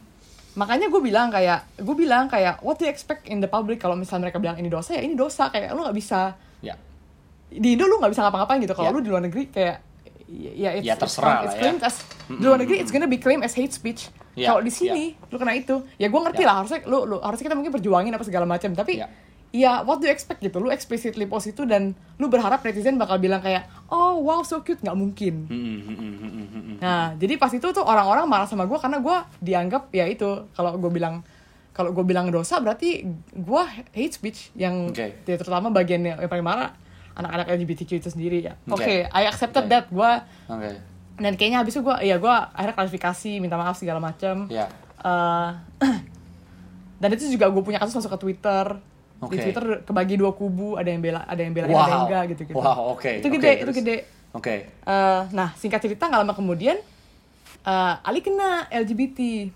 [0.58, 3.94] Makanya gue bilang kayak gue bilang kayak what do you expect in the public kalau
[3.94, 6.74] misalnya mereka bilang ini dosa ya ini dosa kayak lu nggak bisa Ya.
[7.48, 8.94] di Indo lu nggak bisa ngapa-ngapain gitu kalau Ya.
[8.94, 9.76] lu di luar negeri kayak
[10.28, 11.78] ya it's, Ya, terserah it's lah ya.
[11.80, 11.96] as
[12.28, 15.36] di luar negeri it's gonna be claimed as hate speech Ya, kalau di sini lu
[15.36, 16.48] kena itu ya gue ngerti Ya.
[16.50, 19.06] lah harusnya lu, lu harusnya kita mungkin perjuangin apa segala macam tapi Ya.
[19.48, 23.16] Ya what do you expect gitu lu explicitly post itu dan lu berharap netizen bakal
[23.16, 25.48] bilang kayak oh wow so cute nggak mungkin.
[26.78, 30.76] Nah, jadi pas itu tuh orang-orang marah sama gue karena gue dianggap ya itu kalau
[30.78, 31.24] gue bilang
[31.72, 33.62] kalau gue bilang dosa berarti gue
[33.94, 35.24] hate speech yang Oke.
[35.26, 36.74] ya, terutama bagian yang paling marah
[37.18, 38.54] anak-anak LGBTQ itu sendiri ya.
[38.70, 38.96] Oke, Oke.
[39.10, 39.70] I accepted Oke.
[39.70, 40.12] that gue
[40.50, 40.70] Oke.
[41.18, 44.46] dan kayaknya habis itu gue ya gue akhirnya klarifikasi minta maaf segala macam.
[44.46, 44.70] Ya.
[45.02, 45.50] Eh,
[47.02, 48.78] dan itu juga gue punya kasus masuk ke Twitter.
[49.18, 49.42] Di Oke.
[49.42, 52.06] Twitter kebagi dua kubu, ada yang bela, ada yang bela, ada yang Wow.
[52.06, 52.56] enggak gitu gitu.
[52.56, 53.10] Wow, oke.
[53.18, 53.76] Itu gede, itu terus.
[53.76, 53.96] gede.
[54.30, 54.54] Oke.
[54.70, 56.78] Eh, nah, singkat cerita nggak lama kemudian
[57.60, 59.50] eh, Ali kena LGBT.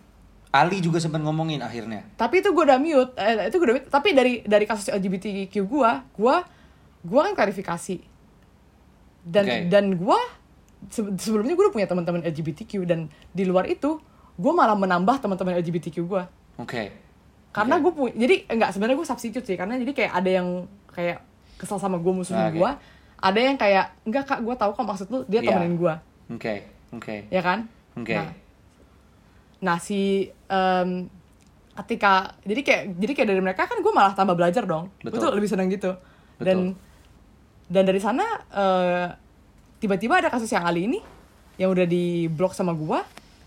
[0.50, 2.02] Ali juga sempat ngomongin akhirnya.
[2.12, 3.14] Tapi itu gue udah mute.
[3.14, 3.88] Eh, itu gue udah mute.
[3.88, 6.34] Tapi dari dari kasus LGBTQ gue, gue
[7.02, 7.96] gue kan klarifikasi.
[9.22, 9.58] Dan Oke.
[9.68, 10.18] dan gue
[10.88, 14.02] se- sebelumnya gue udah punya teman-teman LGBTQ dan di luar itu
[14.34, 16.22] gue malah menambah teman-teman LGBTQ gue.
[16.58, 16.90] Oke.
[17.52, 17.82] Karena Oke.
[17.84, 19.56] gue punya, jadi enggak sebenarnya gue substitute sih.
[19.56, 20.48] Karena jadi kayak ada yang
[20.88, 21.18] kayak
[21.60, 22.56] kesel sama gue musuhin Ah, oke.
[22.56, 22.70] gue.
[23.22, 25.48] Ada yang kayak enggak kak gue tahu kok maksud lu dia Iya.
[25.54, 25.94] temenin gue,
[26.32, 26.54] Oke.
[26.90, 27.16] Oke.
[27.28, 27.68] ya kan?
[27.94, 28.16] Oke.
[28.16, 28.32] Nah,
[29.62, 31.06] nah si em,
[31.72, 35.22] ketika jadi kayak jadi kayak dari mereka kan gue malah tambah belajar dong gue Betul.
[35.24, 35.94] tuh lebih senang gitu
[36.36, 37.70] dan Betul.
[37.70, 39.06] dan dari sana eh,
[39.78, 41.00] tiba-tiba ada kasus yang Ali ini
[41.56, 42.98] yang udah di blok sama gue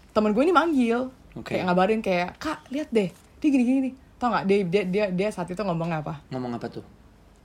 [0.10, 1.54] temen gue ini manggil Oke.
[1.54, 3.12] kayak ngabarin kayak kak lihat deh
[3.46, 6.58] dia gini gini nih tau nggak dia, dia dia dia saat itu ngomongnya apa Ngomong
[6.58, 6.86] apa tuh?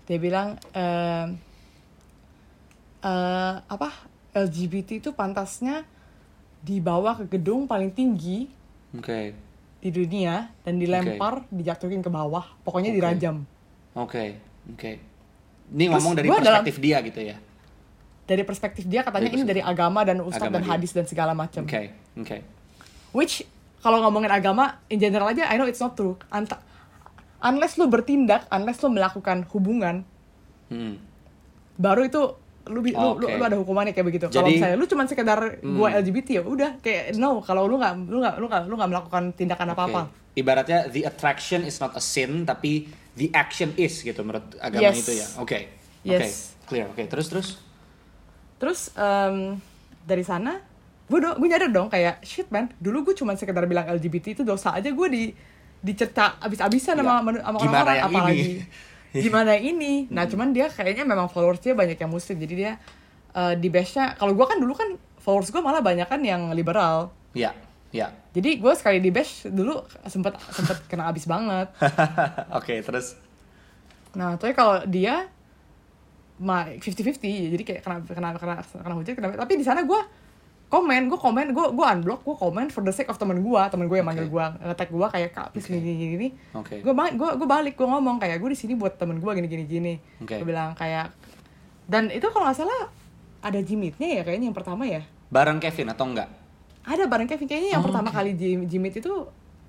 [0.03, 1.27] dia bilang eh,
[3.67, 3.89] apa
[4.31, 5.83] LGBT itu pantasnya
[6.61, 8.47] dibawa ke gedung paling tinggi
[8.93, 9.33] Oke.
[9.79, 12.97] di dunia dan dilempar, dijatuhin ke bawah, pokoknya Oke.
[12.97, 13.37] dirajam.
[13.93, 14.25] Oke.
[14.69, 14.93] Oke.
[15.71, 17.37] Ini Terus ngomong dari gua dalam- perspektif dia gitu ya.
[18.23, 20.71] Dari perspektif dia katanya Dari ini dari agama dan ustadz Agama dan dia.
[20.77, 21.65] hadis dan segala macam.
[21.65, 21.91] Oke.
[22.15, 22.37] Oke.
[23.11, 23.43] Which
[23.81, 26.17] kalau ngomongin agama in general aja I know it's not true.
[26.29, 26.61] Anta
[27.41, 30.05] unless lu bertindak, unless lu melakukan hubungan,
[30.69, 31.01] Hmm.
[31.75, 32.23] baru itu
[32.69, 33.35] lu, lu, lu, Oke.
[33.35, 34.25] lu ada hukumannya kayak begitu.
[34.29, 38.21] Kalau misalnya lu cuma sekedar gua LGBT ya udah kayak no kalau lu nggak lu
[38.21, 40.01] nggak lu nggak lu nggak melakukan tindakan apa-apa.
[40.07, 40.39] Oke.
[40.39, 45.03] Ibaratnya the attraction is not a sin tapi the action is gitu menurut agama Yes.
[45.03, 45.27] itu ya.
[45.43, 45.59] Oke.
[46.05, 46.07] Oke.
[46.07, 46.55] Yes.
[46.69, 46.87] Clear.
[46.87, 47.03] Oke.
[47.09, 47.49] Terus terus.
[48.61, 49.59] Terus em,
[50.05, 50.61] dari sana
[51.11, 54.43] gue do, gue nyadar dong kayak shit man dulu gue cuma sekedar bilang LGBT itu
[54.43, 55.35] dosa aja gue di
[55.77, 57.21] dicerca abis-abisan sama Ya.
[57.21, 58.63] menu- sama orang-orang apalagi ini?
[59.27, 62.73] gimana ini nah cuman dia kayaknya memang followersnya banyak yang muslim jadi dia
[63.33, 67.11] eh, di base-nya kalau gue kan dulu kan followers gue malah banyak kan yang liberal
[67.31, 67.55] Ya,
[67.91, 68.11] ya.
[68.31, 71.71] jadi gue sekali di bash dulu sempet sempet kena abis banget
[72.59, 73.19] Oke, terus
[74.11, 75.27] nah tapi kalau dia
[76.37, 77.21] ma 50-50
[77.51, 80.01] jadi kayak kena kena kena kena hujat kena tapi di sana gue
[80.71, 83.85] komen gue komen gue gue unblock gue komen for the sake of temen gue temen
[83.85, 84.33] gue yang manggil Oke.
[84.33, 85.75] gue ngetek gue kayak kak please Oke.
[85.75, 86.75] gini gini gini Oke.
[86.79, 89.65] gue gue gue balik gue ngomong kayak gue di sini buat temen gue gini gini
[89.65, 90.39] gini Oke.
[90.39, 91.11] gue bilang kayak
[91.85, 92.87] dan itu kalau nggak salah
[93.41, 96.31] ada jimitnya ya kayaknya yang pertama ya bareng Kevin atau enggak?
[96.81, 98.17] ada bareng Kevin kayaknya yang Oh, pertama oke.
[98.17, 99.13] kali Jim, Jimit itu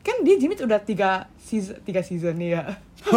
[0.02, 2.62] kan dia Jimit udah tiga season tiga season nih ya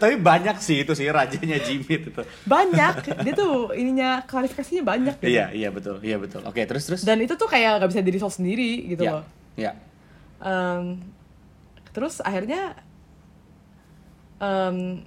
[0.00, 2.22] Tapi banyak sih itu sih rajanya Jimit itu.
[2.44, 5.28] banyak dia tuh ininya klarifikasinya banyak gitu.
[5.28, 5.98] Iya, iya betul.
[5.98, 6.40] Iya betul.
[6.44, 7.00] Oke, terus terus.
[7.02, 9.12] dan itu tuh kayak gak bisa diri sendiri gitu ya.
[9.12, 9.22] loh
[9.58, 9.72] Ya.
[10.40, 10.96] Em,
[11.90, 12.74] terus akhirnya
[14.38, 15.02] em,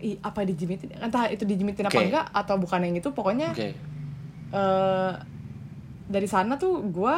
[0.00, 2.06] i- apa dijimitin entah itu dijimitin apa Oke.
[2.06, 3.74] enggak atau bukan yang itu pokoknya Oke.
[4.48, 5.12] eh,
[6.06, 7.16] dari sana tuh gue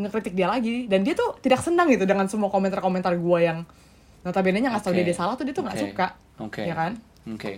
[0.00, 3.62] ngekritik dia lagi dan dia tuh tidak senang gitu dengan semua komentar-komentar gue yang
[4.20, 4.98] notabene nya nggak tahu Oke.
[5.00, 5.84] dia, dia salah tuh dia tuh nggak Oke.
[5.92, 6.06] suka
[6.40, 6.62] Oke.
[6.64, 6.92] ya kan
[7.28, 7.52] Oke.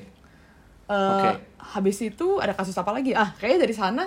[0.83, 1.31] Eh, Oke.
[1.59, 4.05] habis itu ada kasus apa lagi ah kayaknya dari sana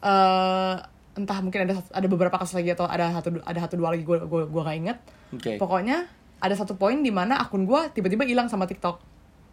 [0.00, 0.74] eh
[1.14, 4.18] entah mungkin ada ada beberapa kasus lagi atau ada satu ada satu dua lagi gue
[4.20, 4.98] gue gue gak inget
[5.30, 5.52] Oke.
[5.56, 6.10] pokoknya
[6.42, 8.98] ada satu poin di mana akun gue tiba-tiba hilang sama TikTok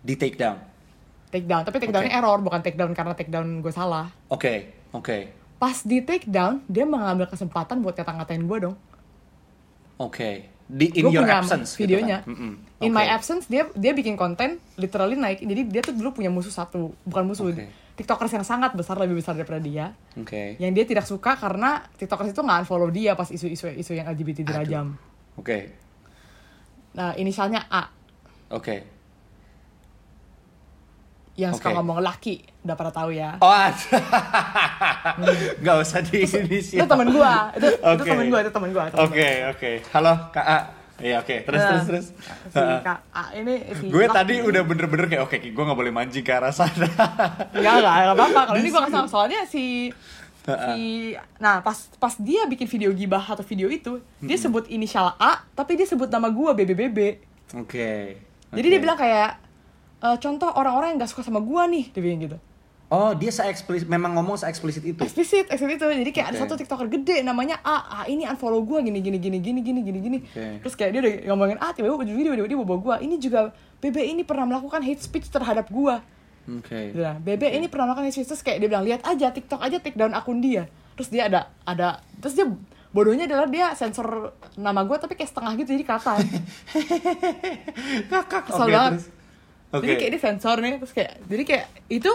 [0.02, 0.58] Di take down.
[1.32, 2.20] take down tapi take downnya Oke.
[2.20, 4.76] error bukan take down karena take down gue salah Oke.
[4.92, 5.32] Oke.
[5.62, 8.76] Pas di take down dia mengambil kesempatan buat ngata-ngatain gue dong
[10.02, 10.50] Oke.
[10.72, 12.32] Di in Gua your punya absence gitu videonya kan?
[12.34, 12.54] Mm-mm.
[12.82, 12.96] in Oke.
[12.96, 16.96] my absence dia dia bikin konten literally naik jadi dia tuh dulu punya musuh satu
[17.06, 17.68] bukan musuh Oke.
[18.00, 20.56] tiktokers yang sangat besar lebih besar daripada dia Oke.
[20.58, 24.48] yang dia tidak suka karena tiktokers itu nggak unfollow dia pas isu-isu isu yang LGBT
[24.48, 24.96] dirajam
[25.36, 25.76] Oke.
[26.96, 27.92] nah inisialnya A
[28.52, 29.01] Oke.
[31.42, 31.76] Yang suka Oke.
[31.76, 33.98] ngomong laki udah pada tahu ya Oh, ada.
[35.58, 36.78] Gak usah di ini sih.
[36.78, 38.06] itu temen gua itu, itu Oke.
[38.08, 39.72] temen gua itu temen gua temen Oke, oke.
[39.90, 40.60] Halo, Kak A.
[41.02, 41.34] Iya, oke.
[41.42, 42.08] Terus, Nah, terus, terus.
[42.48, 46.22] si Kak A ini si Gue tadi udah bener-bener kayak, oke, gue gak boleh mancing
[46.22, 46.86] ke arah sana.
[47.58, 48.42] Enggak, enggak, enggak apa-apa.
[48.46, 49.10] Kalau ini gue nggak salah.
[49.10, 49.90] Soalnya si
[50.42, 55.46] si nah pas pas dia bikin video gibah atau video itu dia sebut inisial A
[55.54, 57.22] tapi dia sebut nama gue BBBB
[57.54, 58.18] Oke.
[58.50, 59.38] jadi dia bilang kayak
[60.02, 62.40] e, contoh orang-orang yang gak suka sama gue nih dia bilang gitu
[62.92, 65.00] Oh, dia se-eksplisit, memang ngomong se-eksplisit itu.
[65.00, 66.44] eksplisit eksplisit itu jadi kayak ada Oke.
[66.44, 70.00] satu tiktoker gede namanya A A ini unfollow gue gini gini gini gini gini gini
[70.04, 70.60] gini Oke.
[70.60, 73.96] terus kayak dia udah ngomongin A tiba-tiba video video dia bawa gue ini juga BB
[74.12, 75.96] ini pernah melakukan hate speech terhadap gue
[76.42, 76.74] Oke.
[76.90, 79.62] Dia bilang, Bebe ini pernah makan hate speech terus kayak dia bilang lihat aja TikTok
[79.62, 80.66] aja take down akun dia.
[80.98, 82.50] Terus dia ada ada terus dia
[82.92, 86.18] bodohnya adalah dia sensor nama gue tapi kayak setengah gitu jadi kelihatan.
[88.12, 88.42] Kakak.
[88.50, 88.92] Kesel Oke, banget.
[89.00, 89.06] terus.
[89.72, 89.82] Oke.
[89.82, 92.12] Jadi kayak dia sensor nih terus kayak jadi kayak itu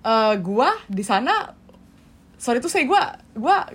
[0.00, 1.50] eh gua di sana
[2.36, 3.66] sorry tuh saya gua gua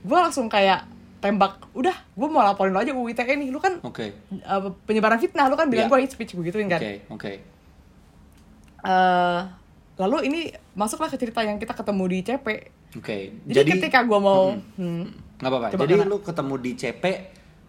[0.00, 0.86] gua langsung kayak
[1.18, 4.14] tembak udah gua mau laporin lo aja UU ITE nih lu kan Oke.
[4.14, 5.90] eh, penyebaran fitnah lu kan bilang Iya.
[5.90, 7.32] gua hate speech begituin kan Oke, oke.
[8.78, 9.40] Eh,
[9.96, 10.40] lalu ini
[10.72, 12.46] masuklah ke cerita yang kita ketemu di CP
[12.94, 13.44] Oke.
[13.44, 14.72] Jadi, ketika gue mau, Mm-mm.
[14.78, 15.04] hmm,
[15.36, 15.66] nggak apa-apa.
[15.74, 17.04] Jadi karena- lu ketemu di CP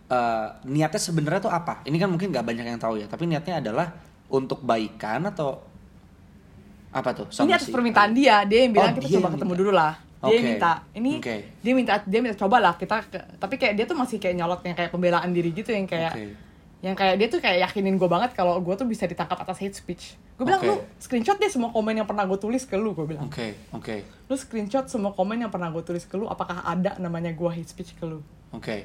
[0.08, 1.84] eh, niatnya sebenarnya tuh apa?
[1.84, 3.92] Ini kan mungkin nggak banyak yang tahu ya, tapi niatnya adalah
[4.28, 5.64] untuk baikan atau
[6.90, 7.28] apa tuh?
[7.40, 9.94] ini atas permintaan dia, dia yang bilang Oh, kita coba ketemu dulu lah.
[10.18, 10.42] Dia Oke.
[10.42, 11.36] minta, ini Oke.
[11.62, 14.62] dia minta dia minta coba lah kita, ke- tapi kayak dia tuh masih kayak nyolot
[14.62, 16.26] yang kayak pembelaan diri gitu yang kayak Oke.
[16.78, 19.74] yang kayak dia tuh kayak yakinin gue banget kalau gue tuh bisa ditangkap atas hate
[19.74, 20.18] speech.
[20.34, 20.68] Gue bilang Oke.
[20.68, 23.26] lu screenshot deh semua komen yang pernah gue tulis ke lu, gue bilang.
[23.26, 27.30] Oke, oke, Lu screenshot semua komen yang pernah gue tulis ke lu, apakah ada namanya
[27.30, 28.26] gue hate speech ke lu?
[28.52, 28.78] oke.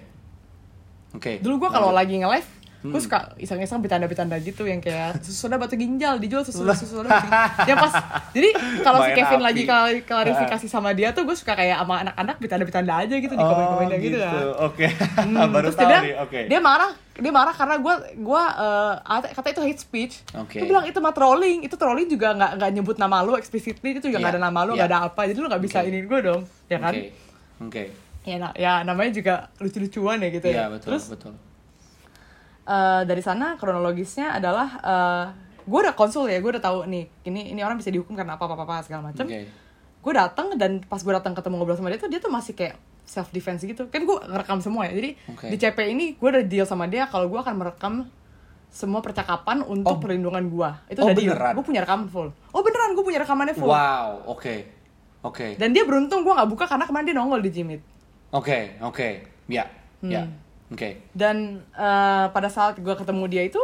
[1.12, 1.40] Oke.
[1.40, 2.48] Dulu gue kalau lagi nge-live,
[2.85, 7.09] gue suka iseng-iseng bercanda-bercanda gitu yang kayak susu soda batu ginjal dijual susu susu soda
[7.09, 7.47] batu ginjal.
[7.64, 7.95] yang pas
[8.31, 8.49] jadi
[8.83, 9.45] kalau si Kevin api.
[9.45, 13.40] lagi klar- klarifikasi sama dia tuh gue suka kayak sama anak-anak bercanda-bercanda aja gitu di
[13.40, 14.45] komen-komennya gitu, kan.
[14.64, 14.87] Oke.
[14.90, 16.14] Hmm, Baru terus tahu dia nih.
[16.18, 16.40] Oke.
[16.45, 18.95] dia marah dia marah karena gue gue eh,
[19.31, 20.57] kata itu hate speech Oke.
[20.57, 24.03] gue bilang itu mah trolling itu trolling juga nggak nggak nyebut nama lu explicitly itu
[24.05, 24.77] juga nggak Iya, ada nama lu iya.
[24.77, 25.88] nggak ada apa jadi lu nggak bisa Oke.
[25.88, 27.07] ini gue dong ya kan Oke.
[27.62, 27.83] Oke.
[28.25, 31.33] ya, na- ya namanya juga lucu-lucuan ya gitu Iya, ya betul, terus betul.
[32.64, 35.27] Eh, dari sana kronologisnya adalah eh
[35.62, 38.44] gue udah konsul ya gue udah tahu nih ini ini orang bisa dihukum karena apa
[38.44, 39.46] apa apa segala macam Oke.
[40.03, 42.75] gue datang dan pas gue datang ketemu ngobrol sama dia tuh dia tuh masih kayak
[43.05, 45.46] self defense gitu kan gue ngerekam semua ya jadi Oke.
[45.46, 47.94] di CP ini gue udah deal sama dia kalau gue akan merekam
[48.68, 50.01] semua percakapan untuk Oh.
[50.01, 51.53] perlindungan gue itu Oh, udah beneran?
[51.55, 54.55] gue punya rekaman full oh beneran gue punya rekamannya full Wow, oke.
[55.22, 55.55] Oke.
[55.55, 57.83] dan dia beruntung gue nggak buka karena kemarin dia nongol di Jimit
[58.33, 59.09] Oke, oke.
[59.46, 59.68] Ya,
[60.01, 60.25] ya.
[60.25, 60.35] Hmm.
[60.73, 61.05] Oke.
[61.13, 63.61] dan eh, pada saat gue ketemu dia itu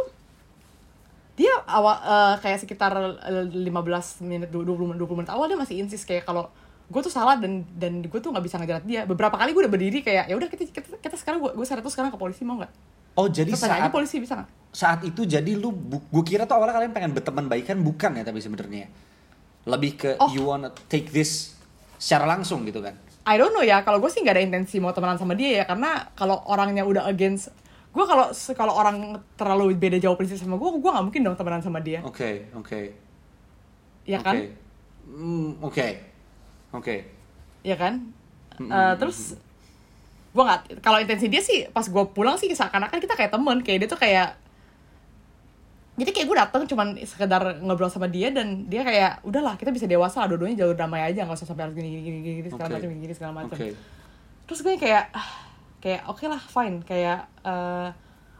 [1.33, 2.93] dia awal eh, kayak sekitar
[3.25, 6.51] eh, 15 menit 20 menit 20 menit awal dia masih insist kayak kalau
[6.89, 9.05] gue tuh salah dan dan gue tuh nggak bisa ngejerat dia.
[9.05, 11.93] Beberapa kali gue udah berdiri kayak ya udah kita, kita kita sekarang gue gue tuh
[11.93, 12.73] sekarang ke polisi mau nggak?
[13.17, 14.49] Oh jadi terus saat polisi bisa nggak?
[14.69, 18.41] saat itu jadi lu gue kira tuh awalnya kalian pengen berteman baikan bukan ya tapi
[18.41, 18.89] sebenarnya.
[19.69, 20.33] Lebih ke Oh.
[20.33, 21.53] you wanna take this
[21.99, 22.95] secara langsung gitu kan
[23.29, 25.63] I don't know ya kalau gue sih nggak ada intensi mau temenan sama dia ya
[25.69, 27.53] karena kalau orangnya udah against
[27.93, 31.61] gue kalau kalau orang terlalu beda jauh prinsip sama gue gue nggak mungkin dong temenan
[31.61, 32.01] sama dia.
[32.01, 32.81] Oke oke.
[34.09, 34.25] Ya oke.
[34.25, 34.35] kan?
[35.05, 35.87] Hmm, oke.
[36.73, 36.95] Oke.
[37.61, 38.09] Ya kan.
[38.57, 39.37] Eh, terus
[40.29, 43.77] gue nggak kalau intensi dia sih pas gue pulang sih seakan-akan kita kayak temen kayak
[43.85, 44.37] dia tuh kayak
[45.99, 49.83] jadi kayak gue dateng cuman sekedar ngobrol sama dia dan dia kayak udahlah kita bisa
[49.83, 52.71] dewasa lah dua-duanya jalur damai aja nggak usah sampai harus gini gini gini, gini segala
[52.71, 52.75] Oke.
[52.79, 53.57] macam gini, gini segala macam.
[53.59, 53.67] Oke.
[54.47, 55.29] Terus gue kayak ah,
[55.83, 56.81] kayak oke lah fine.
[56.87, 57.87] Kayak eh,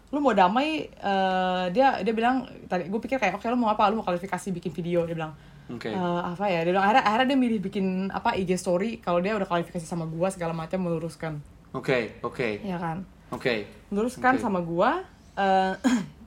[0.10, 3.91] lu mau damai eh, dia dia bilang tadi gue pikir kayak oke lu mau apa?
[3.91, 5.36] Lu mau kualifikasi bikin video dia bilang.
[5.69, 5.93] Oke.
[5.93, 6.65] "Eh, apa ya?
[6.65, 10.10] Dia bilang akhirnya, akhirnya dia milih bikin apa IG story kalau dia udah kualifikasi sama
[10.10, 11.38] gua segala macam meluruskan.
[11.78, 12.65] Oke oke.
[12.65, 13.06] Ya kan?
[13.30, 13.69] Oke.
[13.93, 14.41] Meluruskan Oke.
[14.41, 15.06] sama gua
[15.38, 15.74] eh,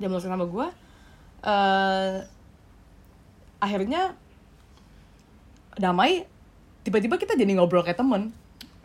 [0.00, 0.66] dia meluruskan sama gua
[1.44, 2.24] eh
[3.60, 4.16] akhirnya
[5.76, 6.24] damai
[6.80, 8.32] tiba-tiba kita jadi ngobrol kayak temen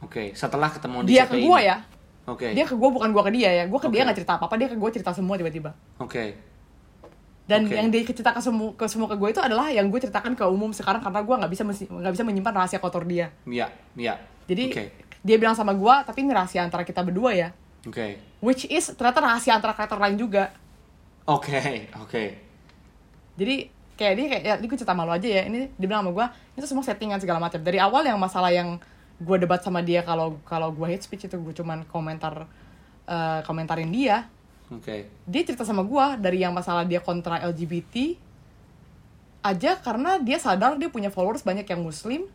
[0.03, 1.47] oke setelah ketemu di dia ke ini.
[1.63, 1.77] ya
[2.27, 4.05] oke dia ke gua bukan gua ke dia ya gua ke dia Oke.
[4.11, 6.25] nggak cerita apa apa dia ke gua cerita semua tiba-tiba oke
[7.45, 7.77] dan Oke.
[7.77, 10.41] yang dia cerita ke semua ke semua ke gue itu adalah yang gue ceritakan ke
[10.49, 11.61] umum sekarang karena gue nggak bisa
[11.93, 14.17] nggak bisa menyimpan rahasia kotor dia ya ya
[14.49, 14.85] Jadi oke
[15.25, 17.49] dia bilang sama gua, tapi ini rahasia antara kita berdua ya.
[17.81, 20.53] oke Which is ternyata rahasia antara kreator lain juga.
[21.25, 21.61] Oke
[21.97, 22.23] oke
[23.35, 23.55] Jadi
[23.95, 25.43] kayak dia kayak ya ini gue cerita malu aja ya.
[25.47, 27.59] Ini dia bilang sama gua, itu semua settingan segala macam.
[27.59, 28.79] Dari awal yang masalah yang
[29.15, 32.47] gue debat sama dia kalau kalau gue hate speech itu gue cuman komentar
[33.07, 34.27] eh, komentarin dia.
[34.67, 38.15] oke Dia cerita sama gua dari yang masalah dia kontra LGBT
[39.45, 42.25] aja karena dia sadar dia punya followers banyak yang muslim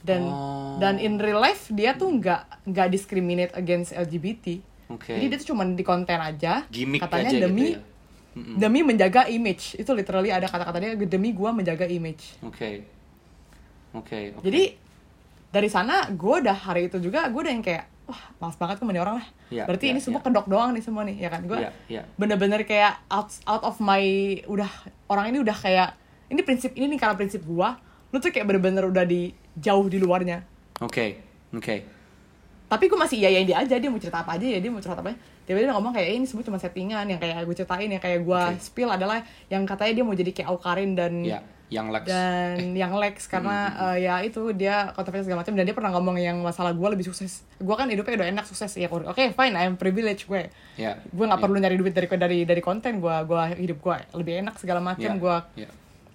[0.00, 0.78] dan Oh.
[0.80, 4.62] dan in real life dia tuh nggak nggak discriminate against LGBT.
[4.88, 7.88] oke Jadi dia tuh cuma di konten aja, gimmick katanya aja demi gitu ya
[8.36, 8.56] Mm-mm.
[8.58, 9.74] demi menjaga image.
[9.78, 12.38] Itu literally ada kata-kata dia demi gua menjaga image.
[12.42, 12.84] oke
[13.94, 14.42] oke oke.
[14.46, 14.62] Jadi
[15.50, 19.02] dari sana gue udah hari itu juga gue udah yang kayak wah malas banget nih
[19.02, 19.26] orang lah.
[19.50, 20.26] Iya, Berarti iya, ini semua iya.
[20.30, 21.42] kedok doang nih semua nih ya kan.
[21.42, 22.02] Gue Iya, iya.
[22.14, 24.02] bener-bener kayak out out of my
[24.46, 24.70] udah
[25.10, 25.98] orang ini udah kayak
[26.30, 27.82] ini prinsip ini nih karena prinsip gua.
[28.14, 30.46] Lu tuh kayak bener-bener udah di jauh di luarnya.
[30.80, 31.06] oke
[31.50, 31.99] oke
[32.70, 35.02] tapi gue masih iyain dia aja dia mau cerita apa aja ya dia mau cerita
[35.02, 35.18] apa aja.
[35.42, 38.22] Tiba-tiba dia ngomong kayak "Eh, ini semua cuma settingan yang kayak gue ceritain yang kayak
[38.22, 38.62] gue Oke.
[38.62, 42.06] spill adalah yang katanya dia mau jadi kayak Aukarin dan ya yang Lex.
[42.06, 43.26] dan yang Lex.
[43.26, 46.88] Karena eh, ya itu dia kontroversi segala macam dan dia pernah ngomong yang masalah gue
[46.94, 47.42] lebih sukses.
[47.58, 48.70] Gue kan hidupnya udah enak sukses.
[48.78, 50.54] Ya oke fine I'm privileged gue.
[50.78, 53.96] Ya gue nggak ya, perlu nyari duit dari dari dari konten gue gue hidup gue
[54.14, 55.10] lebih enak segala macam.
[55.10, 55.70] Ya, gue ya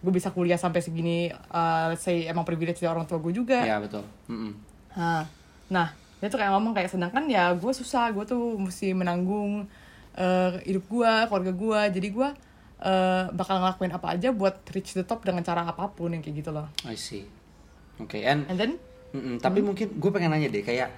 [0.06, 3.60] gue bisa kuliah sampai segini eh, let's say emang privilege dari orang tua gue juga.
[3.60, 4.08] Ya betul.
[4.32, 4.56] Mm-mm.
[4.96, 5.28] Nah,
[5.68, 5.88] nah
[6.26, 9.70] dia tuh kayak ngomong kayak sedangkan ya gue susah gue tuh mesti menanggung
[10.18, 12.30] eh, hidup gue keluarga gue jadi gue
[12.82, 16.42] eh, bakal ngelakuin apa aja buat reach the top dengan cara apa pun yang kayak
[16.42, 16.66] gitu loh.
[16.82, 17.30] I see.
[18.02, 18.74] Oke and and then?
[19.14, 20.90] Mm-mm, tapi mungkin gue pengen nanya deh kayak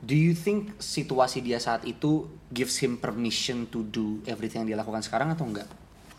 [0.00, 4.78] do you think situasi dia saat itu gives him permission to do everything yang dia
[4.80, 5.68] lakukan sekarang atau enggak?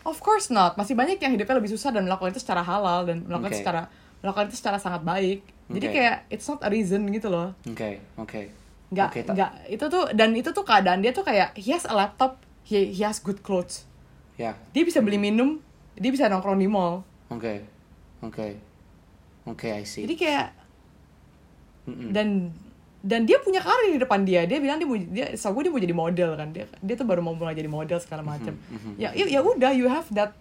[0.06, 0.78] Of course not.
[0.78, 3.58] Masih banyak yang hidupnya lebih susah dan melakukan itu secara halal dan melakukan Oke.
[3.58, 3.82] secara
[4.22, 5.42] melakukan itu secara sangat baik
[5.72, 5.94] jadi Oke.
[5.94, 7.56] kayak it's not a reason gitu loh.
[7.64, 8.40] Oke oke.
[8.88, 11.82] Nggak Oke, ta- nggak itu tuh dan itu tuh keadaan dia tuh kayak he has
[11.82, 13.88] a laptop he, he has good clothes.
[14.36, 14.52] Ya.
[14.70, 15.58] Dia bisa beli minum
[15.94, 17.00] dia bisa nongkrong di mall.
[17.28, 17.64] Oke
[18.20, 18.48] oke.
[19.44, 20.04] Oke I see.
[20.04, 20.46] Jadi kayak
[21.82, 22.14] Mm-mm.
[22.14, 22.52] dan
[23.02, 24.46] dan dia punya karir di depan dia.
[24.46, 26.48] Dia bilang dia mau dia so gue dia mau jadi model kan.
[26.50, 29.72] Dia dia tuh baru mau mulai jadi model segala macam mhm, ya ya ya udah
[29.72, 30.36] you have that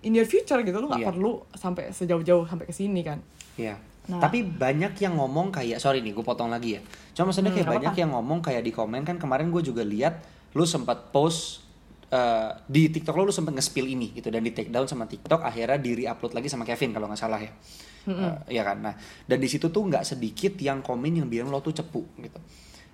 [0.00, 0.72] in your future gitu.
[0.72, 1.10] Lu nggak Iya.
[1.10, 3.20] perlu sampai sejauh-jauh sampai ke sini kan.
[3.58, 3.76] Iya.
[4.10, 4.18] Nah.
[4.18, 6.80] Tapi banyak yang ngomong kayak sorry nih, gue potong lagi ya.
[7.12, 8.02] Cuma maksudnya Hmm, kayak banyak apa-apa.
[8.02, 10.18] yang ngomong kayak di komen kan kemarin gue juga lihat
[10.50, 11.62] lu sempat post
[12.08, 15.40] eh, di TikTok lo lu sempat nge-spill ini gitu dan di take down sama TikTok
[15.40, 17.54] akhirnya di re-upload lagi sama Kevin kalau nggak salah ya.
[18.02, 18.82] Eh, Iya kan.
[18.82, 22.40] Nah, dan di situ tuh nggak sedikit yang komen yang bilang lo tuh cepu gitu.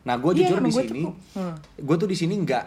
[0.04, 1.02] Nah, gue Iya, jujur di sini.
[1.32, 1.56] Hmm.
[1.74, 2.64] gue tuh di sini nggak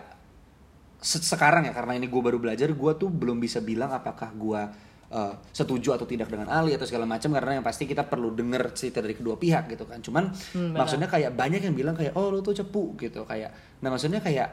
[0.98, 4.62] se- sekarang ya karena ini gue baru belajar gue tuh belum bisa bilang apakah gue
[5.10, 8.74] uh, setuju atau tidak dengan Ali atau segala macam karena yang pasti kita perlu dengar
[8.74, 10.86] cerita dari kedua pihak gitu kan cuman Hmm, benar.
[10.86, 13.50] maksudnya kayak banyak yang bilang kayak oh lo tuh cepu gitu kayak
[13.82, 14.48] nah maksudnya kayak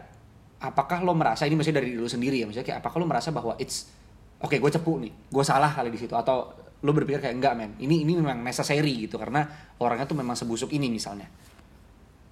[0.57, 3.53] apakah lo merasa ini maksudnya dari lo sendiri ya maksudnya kayak apakah lo merasa bahwa
[3.61, 3.93] it's
[4.41, 6.49] oke gue cepu nih gue salah kali di situ atau
[6.81, 9.45] lo berpikir kayak enggak men ini ini memang necessary gitu karena
[9.81, 11.29] orangnya tuh memang sebusuk ini misalnya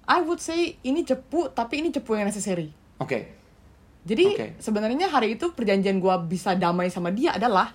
[0.05, 2.69] I would say ini cepu tapi ini cepu yang necessary
[3.01, 3.19] oke
[4.05, 4.47] jadi Oke.
[4.61, 7.73] sebenarnya hari itu perjanjian gua bisa damai sama dia adalah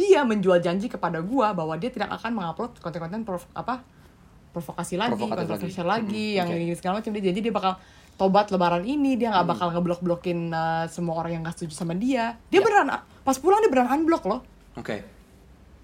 [0.00, 3.84] dia menjual janji kepada gua bahwa dia tidak akan mengupload konten-konten prof- apa
[4.50, 5.46] provokasi lagi, Provokatif lagi.
[5.46, 7.76] kontroversial lagi, Hmm, yang ini segala macam dia janji dia bakal
[8.16, 12.36] tobat lebaran ini dia nggak bakal ngeblok-blokin uh, semua orang yang nggak setuju sama dia
[12.46, 12.60] dia Ya.
[12.60, 12.88] beneran
[13.20, 14.40] pas pulang dia beneran unblock loh
[14.74, 15.00] Oke.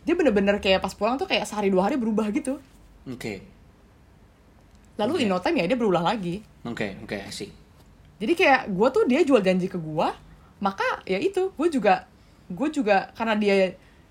[0.02, 2.61] dia bener-bener kayak pas pulang tuh kayak sehari dua hari berubah gitu
[3.07, 3.40] Oke.
[4.96, 5.22] lalu Oke.
[5.22, 7.48] in no time ya dia berulah lagi Oke, oke, I see.
[8.16, 10.09] jadi kayak gue tuh dia jual janji ke gue
[10.59, 12.05] maka ya itu gue juga
[12.46, 13.55] gue juga karena dia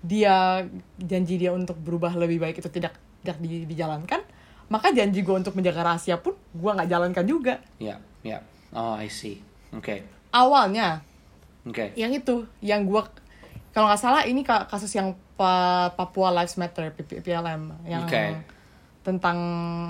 [0.00, 0.64] dia
[0.96, 4.20] janji dia untuk berubah lebih baik itu tidak tidak di- dijalankan
[4.66, 8.42] maka janji gue untuk menjaga rahasia pun gue nggak jalankan juga Ya, ya.
[8.70, 9.38] Oh, I see.
[9.70, 10.02] Oke.
[10.30, 11.00] awalnya
[11.62, 11.94] Oke.
[11.94, 13.02] yang itu yang gue
[13.70, 18.40] kalau nggak salah ini ka- kasus yang Pa- Papua Lives Matter PP PLM yang Oke.
[19.02, 19.38] tentang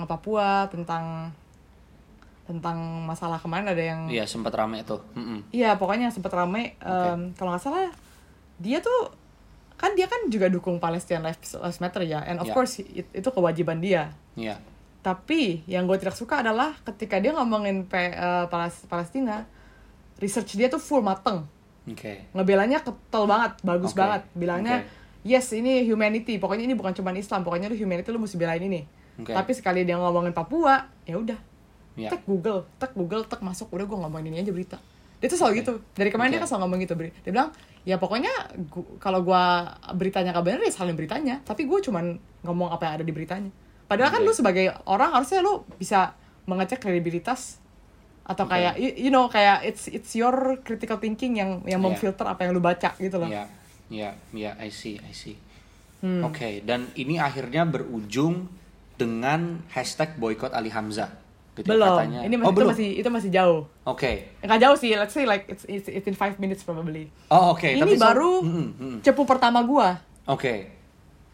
[0.05, 1.31] Papua tentang
[2.43, 5.03] tentang masalah kemarin ada yang Iya, sempat rame tuh.
[5.51, 6.79] Iya, pokoknya sempet rame.
[6.79, 7.91] em, Kalau nggak salah,
[8.57, 9.11] dia tuh
[9.77, 12.53] kan dia kan juga dukung Palestine Lives, Lives Matter ya, and of Ya.
[12.53, 14.09] course it- itu kewajiban dia.
[14.33, 14.57] Iya.
[14.99, 19.45] Tapi yang gue tidak suka adalah ketika dia ngomongin P- eh, Palas- Palestina,
[20.17, 21.45] research dia tuh full mateng,
[21.85, 22.25] Oke.
[22.33, 24.89] ngebelanya ketel banget, bagus Oke, banget, bilangnya oke.
[25.23, 28.81] yes ini humanity, pokoknya ini bukan cuma Islam, pokoknya lu humanity lu mesti belain ini.
[29.15, 29.31] Oke.
[29.31, 31.37] Tapi sekali dia ngomongin Papua, ya udah,
[31.95, 32.09] Iya.
[32.11, 34.77] tek Google, tek Google, tek masuk, udah gue ngomongin ini aja berita.
[35.17, 35.61] Dia tuh selalu Oke.
[35.61, 35.73] gitu.
[35.93, 36.43] Dari kemarin dia Oke.
[36.45, 36.93] kan selalu ngomong gitu.
[36.93, 37.49] Beri- Dia bilang,
[37.83, 38.33] ya pokoknya
[38.67, 41.41] gu- kalau gua beritanya gak bener ya salin beritanya.
[41.41, 43.49] Tapi gue cuman ngomong apa yang ada di beritanya.
[43.87, 44.27] Padahal kan Oke.
[44.29, 46.13] lu sebagai orang harusnya lu bisa
[46.45, 47.57] mengecek kredibilitas
[48.23, 48.53] atau Oke.
[48.53, 51.87] kayak you, you know kayak it's it's your critical thinking yang yang Iya.
[51.87, 53.25] memfilter apa yang lu baca gitu loh.
[53.25, 53.47] Iya,
[53.87, 55.39] iya, iya, I see, I see.
[55.97, 56.21] Hmm.
[56.21, 58.45] Oke, dan ini akhirnya berujung
[58.93, 61.09] dengan hashtag boykot Ali Hamzah.
[61.57, 61.89] Gitu Belum.
[61.91, 62.19] katanya.
[62.21, 62.69] Ini masih, oh, itu belum.
[62.69, 63.61] masih itu masih jauh.
[63.83, 64.11] Oke.
[64.39, 67.09] Nggak jauh sih, let's say like it's it's, it's in five minutes probably.
[67.27, 67.65] Oh, oke.
[67.65, 68.97] Ini Tapi so- baru Mm, mm, mm.
[69.01, 69.97] cepu pertama gua.
[70.25, 70.77] Oke.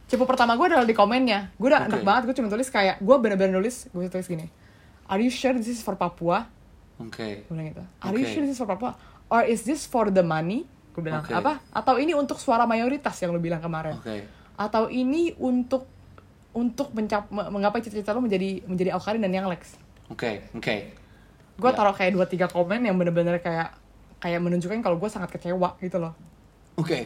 [0.03, 1.89] cepu pertama gue adalah di komennya gue udah Oke.
[1.89, 4.45] enak banget gue cuma tulis kayak gue bener-bener nulis gue tulis gini
[5.07, 6.45] are you sure this is for Papua
[6.99, 7.47] Oke.
[7.47, 8.29] bilang gitu are you Oke.
[8.29, 8.93] sure this is for Papua
[9.25, 11.33] or is this for the money gue bilang Oke.
[11.33, 14.27] apa atau ini untuk suara mayoritas yang lu bilang kemarin Oke.
[14.53, 15.89] atau ini untuk
[16.53, 20.43] untuk mencap me- menggapai cita-cita lu menjadi menjadi Alkarin dan yang Lex Oke.
[20.51, 20.75] Oke.
[21.53, 21.75] gue Ya.
[21.75, 23.77] taruh kayak dua tiga komen yang bener-bener kayak
[24.17, 26.17] kayak menunjukkan kalau gue sangat kecewa gitu loh
[26.73, 27.05] Oke.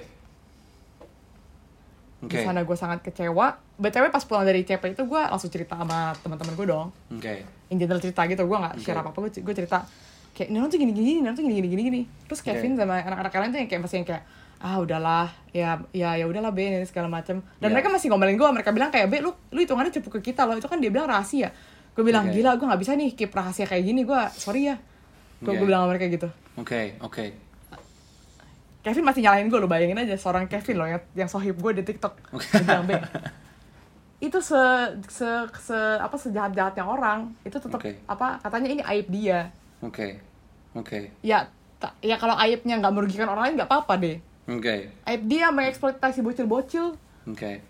[2.17, 2.41] di Oke.
[2.41, 6.53] sana gue sangat kecewa btw pas pulang dari CP itu gue langsung cerita sama teman-teman
[6.55, 7.45] gue dong Oke.
[7.67, 9.03] in general cerita gitu gue nggak share Oke.
[9.03, 9.77] apa apa gue gue cerita
[10.31, 12.41] kayak Nino tuh gini gini Nino tuh gini gini gini gini terus.
[12.41, 14.23] Kevin sama anak-anak lain tuh yang kayak masih yang kayak
[14.57, 17.73] ah udahlah ya ya ya udahlah Ben ini segala macam dan Ya.
[17.73, 20.57] mereka masih ngomelin gue mereka bilang kayak be lu lu hitungannya cepu ke kita loh
[20.57, 21.53] itu kan dia bilang rahasia
[21.97, 22.37] gue bilang Oke.
[22.37, 24.77] gila gue nggak bisa nih keep rahasia kayak gini gue sorry ya
[25.37, 26.97] gue gue bilang sama mereka gitu Oke.
[27.01, 27.33] Oke.
[28.81, 31.83] Kevin masih nyalain gue lo bayangin aja seorang Kevin loh yang yang sohib gue di
[31.83, 32.13] TikTok.
[32.33, 32.95] Dia bilang be
[34.17, 34.57] itu se
[35.05, 35.27] se
[35.61, 38.01] se apa sejahat jahatnya orang itu tetap Oke.
[38.05, 40.17] apa katanya ini aib dia Oke.
[40.73, 41.13] Oke.
[41.21, 41.45] ya
[41.77, 44.17] ta- ya kalau aibnya nggak merugikan orang lain nggak apa-apa deh
[44.49, 44.89] Oke.
[45.05, 46.97] aib dia mengeksploitasi bocil-bocil
[47.29, 47.61] Oke.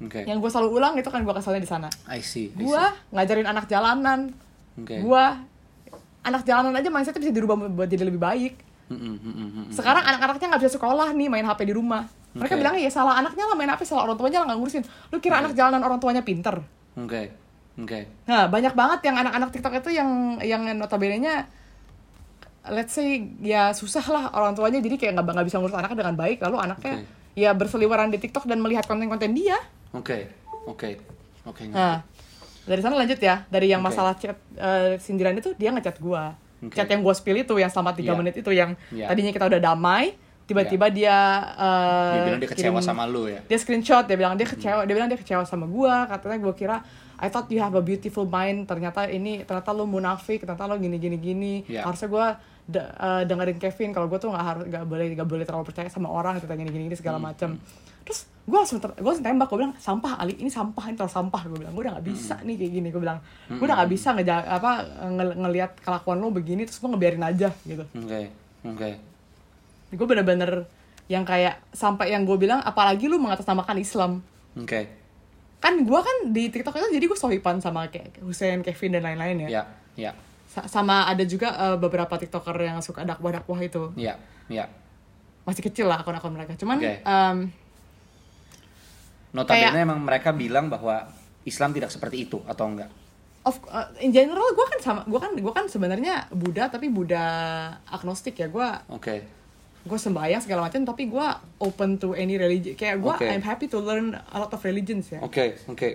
[0.00, 0.24] Oke.
[0.24, 2.48] yang gue selalu ulang itu kan gue kesalnya di sana I see.
[2.56, 2.80] Gue
[3.12, 4.32] ngajarin anak jalanan
[4.80, 4.96] Oke.
[4.96, 5.24] gue
[6.24, 8.54] anak jalanan aja mindsetnya bisa dirubah buat jadi lebih baik
[8.90, 9.66] Mm, mm, mm, mm, mm.
[9.70, 12.62] sekarang anak-anaknya nggak bisa sekolah nih main HP di rumah mereka Oke.
[12.66, 14.82] bilang ya salah anaknya lah main HP salah orang tuanya lah nggak ngurusin
[15.14, 16.58] lu kira anak jalanan orang tuanya pinter
[16.98, 17.30] Oke.
[17.78, 18.10] Oke.
[18.26, 21.46] Nah, banyak banget yang anak-anak TikTok itu yang yang notabene-nya
[22.68, 26.16] let's say ya susah lah orang tuanya jadi kayak nggak nggak bisa ngurus anaknya dengan
[26.18, 27.40] baik lalu anaknya Oke.
[27.40, 29.56] ya berseliweran di TikTok dan melihat konten-konten dia.
[29.92, 30.30] Oke.
[30.64, 30.90] Oke.
[31.42, 31.62] Oke.
[31.66, 32.04] Nah,
[32.62, 33.88] dari sana lanjut ya dari yang Oke.
[33.88, 36.36] masalah chat eh, sindiran itu dia ngechat gua.
[36.60, 36.72] Oke.
[36.72, 38.18] Chat yang gua spill itu yang selama tiga Iya.
[38.18, 39.08] menit itu yang Iya.
[39.08, 41.16] tadinya kita udah damai, tiba-tiba dia
[41.50, 43.40] eh, Dia bilang dia kecewa kirim- sama lu ya.
[43.42, 46.76] dia screenshot dia bilang dia kecewa dia bilang dia kecewa sama gua katanya gua kira
[47.20, 50.96] I thought you have a beautiful mind ternyata ini ternyata lu munafik ternyata lu gini
[50.96, 51.84] gini gini Iya.
[51.84, 52.26] harusnya gua
[52.64, 55.88] de- eh, dengerin Kevin kalau gua tuh nggak harus nggak boleh nggak boleh terlalu percaya
[55.88, 57.26] sama orang gitu gini gini, gini segala Hmm.
[57.26, 57.50] macam
[58.02, 61.14] terus gua langsung ter- gua langsung tembak gua bilang sampah Ali ini sampah ini terlalu
[61.14, 62.44] sampah gua bilang gua udah nggak bisa Hmm.
[62.44, 64.70] nih kayak gini gua bilang gua udah nggak bisa ngeja apa
[65.08, 68.20] nge- ngelihat kelakuan lu begini terus gua ngebiarin aja gitu Oke.
[68.62, 68.90] Oke.
[69.90, 70.66] gue bener-bener
[71.06, 74.22] yang kayak sampai yang gue bilang apalagi lu mengatasnamakan Islam
[74.54, 74.86] Oke.
[75.58, 79.44] kan gue kan di TikTok itu jadi gue sohipan sama kayak Hussein, Kevin dan lain-lain
[79.44, 79.48] ya.
[79.50, 79.62] Ya.
[79.96, 80.12] Ya.
[80.46, 83.90] Sa- sama ada juga eh, beberapa TikToker yang suka dakwah-dakwah itu.
[83.94, 84.14] Ya.
[84.46, 84.70] Ya.
[85.42, 86.54] Masih kecil lah akun-akun mereka.
[86.54, 87.02] Cuman Oke.
[87.02, 87.36] em,
[89.30, 91.06] Notabene Kayak- emang mereka bilang bahwa
[91.42, 92.90] Islam tidak seperti itu atau enggak?
[93.40, 97.24] of eh, in general gue kan sama gue kan gue kan sebenarnya Buddha tapi Buddha
[97.88, 99.24] agnostik ya gue Oke.
[99.80, 101.26] gue sembahyang segala macam tapi gue
[101.58, 103.24] open to any religion kayak gue Oke.
[103.24, 105.88] I'm happy to learn a lot of religions ya Oke, oke.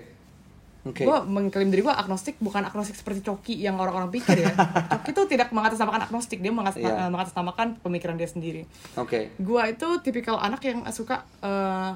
[0.86, 1.02] Oke.
[1.02, 4.50] gue mengklaim diri gue agnostik bukan agnostik seperti Coki yang orang-orang pikir ya
[4.92, 7.10] Coki itu tidak mengatasnamakan agnostik dia mengatas- Iya.
[7.10, 8.66] mengatasnamakan pemikiran dia sendiri
[8.96, 9.30] Oke.
[9.32, 11.94] gue itu tipikal anak yang suka uh,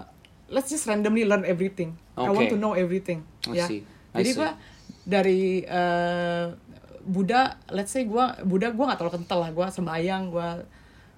[0.49, 1.95] let's just randomly learn everything.
[2.17, 3.23] I want to know everything.
[3.47, 3.65] I ya.
[3.69, 3.81] see,
[4.13, 4.49] I jadi gue
[5.07, 6.53] dari uh,
[7.05, 9.51] Buddha let's say gue Buddha gue nggak terlalu kental lah.
[9.55, 10.49] Gue sembayang gue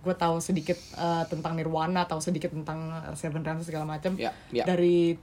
[0.02, 4.14] gue tahu sedikit uh, tentang nirwana tahu sedikit tentang uh, seven realms segala macam.
[4.18, 4.66] Ya, ya.
[4.66, 5.18] dari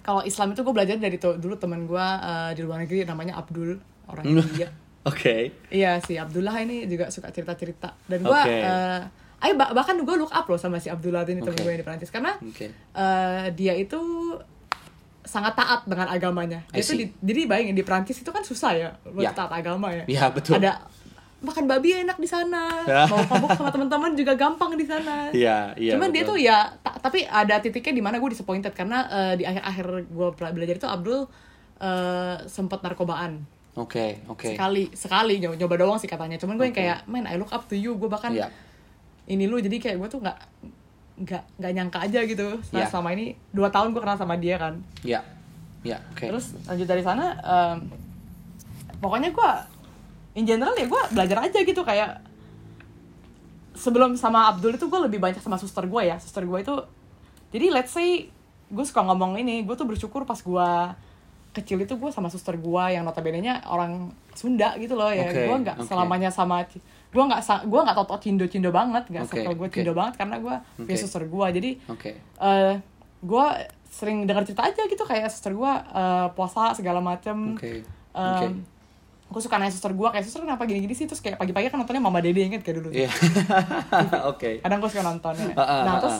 [0.00, 3.38] kalau Islam itu gue belajar dari tuh- dulu teman gue uh, di luar negeri namanya
[3.38, 4.72] Abdul orang India.
[5.02, 5.50] Oke.
[5.68, 7.94] Iya si Abdullah ini juga suka cerita-cerita.
[8.06, 11.52] Dan gue eh ayo bah- bahkan gue look up loh sama si Abdullah ini temen
[11.52, 11.60] Oke.
[11.60, 12.70] gue yang di Perancis karena Oke.
[12.72, 13.98] eh, dia itu
[15.22, 16.62] sangat taat dengan agamanya.
[16.68, 17.00] I Dia tuh see.
[17.00, 19.30] di- jadi bayangin di Perancis itu kan susah ya buat Ya.
[19.30, 20.02] taat agama ya.
[20.06, 20.58] Ya, betul.
[20.58, 20.82] Ada
[21.38, 22.70] makan babi enak di sana,
[23.10, 25.26] mau mabuk sama teman-teman juga gampang di sana.
[25.32, 26.34] Iya, iya, Cuman dia betul.
[26.34, 30.28] tuh ya, ta- tapi ada titiknya di mana gue disappointed karena eh, di akhir-akhir gue
[30.32, 31.26] belajar itu Abdul
[31.78, 34.52] eh, sempat narkobaan Oke, oke.
[34.52, 36.82] sekali sekali nyoba, nyoba doang sih katanya cuman gue yang Oke.
[36.84, 38.46] kayak man I look up to you gue bahkan Iya.
[39.24, 40.38] Ini lu jadi kayak gue tuh nggak
[41.18, 42.90] nggak nggak nyangka aja gitu setelah Iya.
[42.90, 45.22] selama ini dua tahun gue kenal sama dia kan Ya.
[45.82, 46.24] Ya, oke.
[46.24, 47.90] terus lanjut dari sana em,
[48.96, 49.50] pokoknya gue
[50.34, 52.22] in general ya gue belajar aja gitu kayak
[53.74, 56.74] sebelum sama Abdul itu gue lebih banyak sama suster gue ya suster gue itu
[57.50, 58.28] jadi let's say
[58.68, 60.68] gue suka ngomong ini gue tuh bersyukur pas gue
[61.52, 65.44] kecil itu gue sama suster gue yang notabene nya orang Sunda gitu loh ya Oke,
[65.44, 65.84] gue nggak oke.
[65.84, 66.64] selamanya sama
[67.12, 69.76] gue nggak gue nggak tau cindo cindo banget nggak Oke, circle gue oke.
[69.76, 71.02] cindo banget karena gue punya Oke.
[71.04, 72.10] suster gue jadi Oke.
[72.18, 72.74] eh
[73.20, 73.44] gue
[73.86, 77.84] sering dengar cerita aja gitu kayak suster gue eh, puasa segala macem Oke.
[78.12, 78.46] Em, Oke.
[79.28, 82.00] gue suka nanya suster gue kayak suster kenapa gini-gini sih terus kayak pagi-pagi kan nontonnya
[82.00, 83.12] Mama Dede inget kayak dulu Iya.
[84.32, 84.60] Oke.
[84.60, 85.52] kadang gue suka nonton ya.
[85.52, 86.18] Ah, nah ah, terus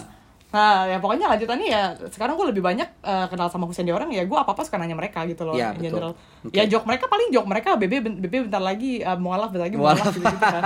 [0.52, 4.08] nah ya pokoknya lanjutannya ya sekarang gue lebih banyak eh, kenal sama Husain di orang
[4.08, 5.86] ya gue apa apa suka nanya mereka gitu loh Iya, in betul.
[5.88, 6.12] general.
[6.42, 6.52] Oke.
[6.52, 10.04] ya joke mereka paling joke mereka bebe bebe bentar lagi uh, mualaf bentar lagi Mualaf.
[10.04, 10.62] mualaf gitu, gitu kan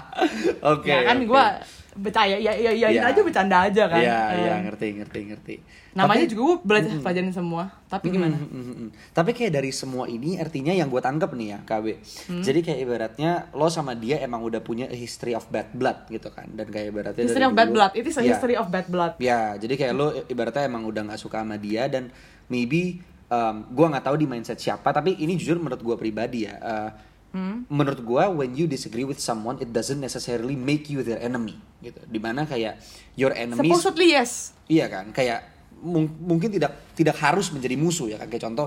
[0.72, 0.88] Oke.
[0.88, 1.26] ya kan oke.
[1.26, 1.44] gue
[1.92, 3.02] bercaya ya ya ya Iya.
[3.04, 5.54] aja bercanda aja kan Iya, iya, Em, ngerti, ngerti, ngerti.
[5.90, 8.88] namanya Tapi- juga gue belajar pelajarin semua tapi gimana Mm, mm, mm, mm.
[9.10, 11.86] Tapi kayak dari semua ini artinya yang gue tangkap nih ya KB.
[12.30, 12.40] Hmm.
[12.40, 16.28] Jadi kayak ibaratnya lo sama dia emang udah punya a history of bad blood gitu
[16.28, 16.46] kan.
[16.48, 18.28] Dan kayak ibaratnya history dari of bad dulu- blood it is a Iya.
[18.30, 21.84] history of bad blood Ya, jadi kayak lo ibaratnya emang udah nggak suka sama dia
[21.84, 22.14] dan
[22.46, 24.88] maybe um, gue nggak tahu di mindset siapa.
[24.88, 26.54] Tapi ini jujur menurut gue pribadi ya.
[26.56, 26.90] uh,
[27.30, 27.62] Hmm.
[27.70, 32.02] Menurut gue when you disagree with someone, it doesn't necessarily make you their enemy gitu.
[32.02, 32.82] Di mana kayak
[33.14, 35.46] your enemy supposedly yes Iya kan, kayak
[35.78, 38.26] mung- mungkin tidak tidak harus menjadi musuh ya kan.
[38.26, 38.66] Kayak contoh,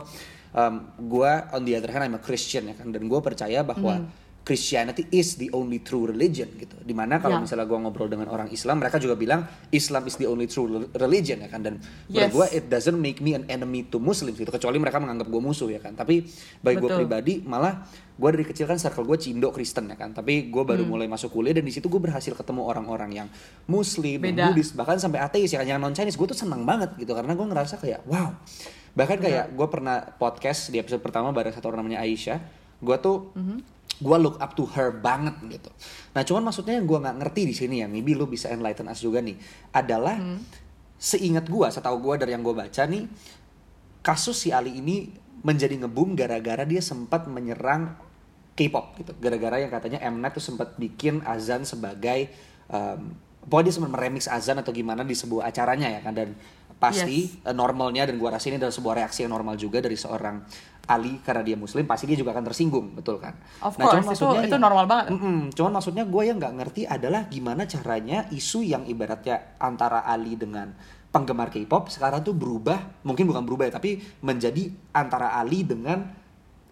[0.52, 4.00] um, gue on the other hand I'm a Christian ya kan, dan gue percaya bahwa
[4.00, 4.08] Hmm.
[4.44, 6.76] Christianity is the only true religion gitu.
[6.78, 7.48] Di mana kalau Ya.
[7.48, 10.92] misalnya gue ngobrol dengan orang Islam, mereka juga bilang Islam is the only true rel-
[10.94, 11.64] religion ya kan.
[11.64, 12.28] Dan Yes.
[12.30, 14.48] gue it doesn't make me an enemy to Muslims gitu.
[14.48, 15.96] Kecuali mereka menganggap gue musuh ya kan.
[15.96, 16.28] Tapi
[16.60, 20.12] bagi gue pribadi malah gue dari kecil kan circle gue cindo Kristen ya kan.
[20.12, 20.92] Tapi gue baru Hmm.
[20.92, 23.28] mulai masuk kuliah dan di situ gue berhasil ketemu orang-orang yang
[23.64, 24.52] Muslim, Beda.
[24.52, 27.32] Buddhis, bahkan sampai ateis ya kan yang non Chinese gue tuh seneng banget gitu karena
[27.32, 28.36] gue ngerasa kayak wow
[28.92, 32.38] bahkan kayak gue pernah podcast di episode pertama bareng satu orang namanya Aisyah
[32.78, 33.34] gue tuh
[34.04, 35.72] gue look up to her banget gitu
[36.12, 39.00] nah cuman maksudnya yang gue nggak ngerti di sini ya maybe lu bisa enlighten us
[39.00, 39.38] juga nih
[39.72, 40.18] adalah
[41.00, 43.06] seingat gue setahu gue dari yang gue baca nih
[44.04, 45.08] kasus si Ali ini
[45.44, 47.96] menjadi ngebum gara-gara dia sempat menyerang
[48.54, 49.12] K-pop gitu.
[49.18, 52.30] Gara-gara yang katanya Mnet tuh sempat bikin azan sebagai
[52.70, 53.18] um,
[53.50, 56.38] pokoknya dia sempat meremix azan atau gimana di sebuah acaranya ya kan dan
[56.78, 57.48] pasti Yes.
[57.50, 60.44] eh, normalnya dan gua rasa ini adalah sebuah reaksi yang normal juga dari seorang
[60.84, 64.28] Ali karena dia muslim pasti dia juga akan tersinggung betul kan Of cuman course, itu-
[64.44, 65.06] itu yang- normal banget.
[65.12, 70.36] Mm-mm, cuman maksudnya gue yang nggak ngerti adalah gimana caranya isu yang ibaratnya antara Ali
[70.36, 70.76] dengan
[71.08, 76.20] penggemar K-pop sekarang tuh berubah, mungkin bukan berubah ya, tapi menjadi antara Ali dengan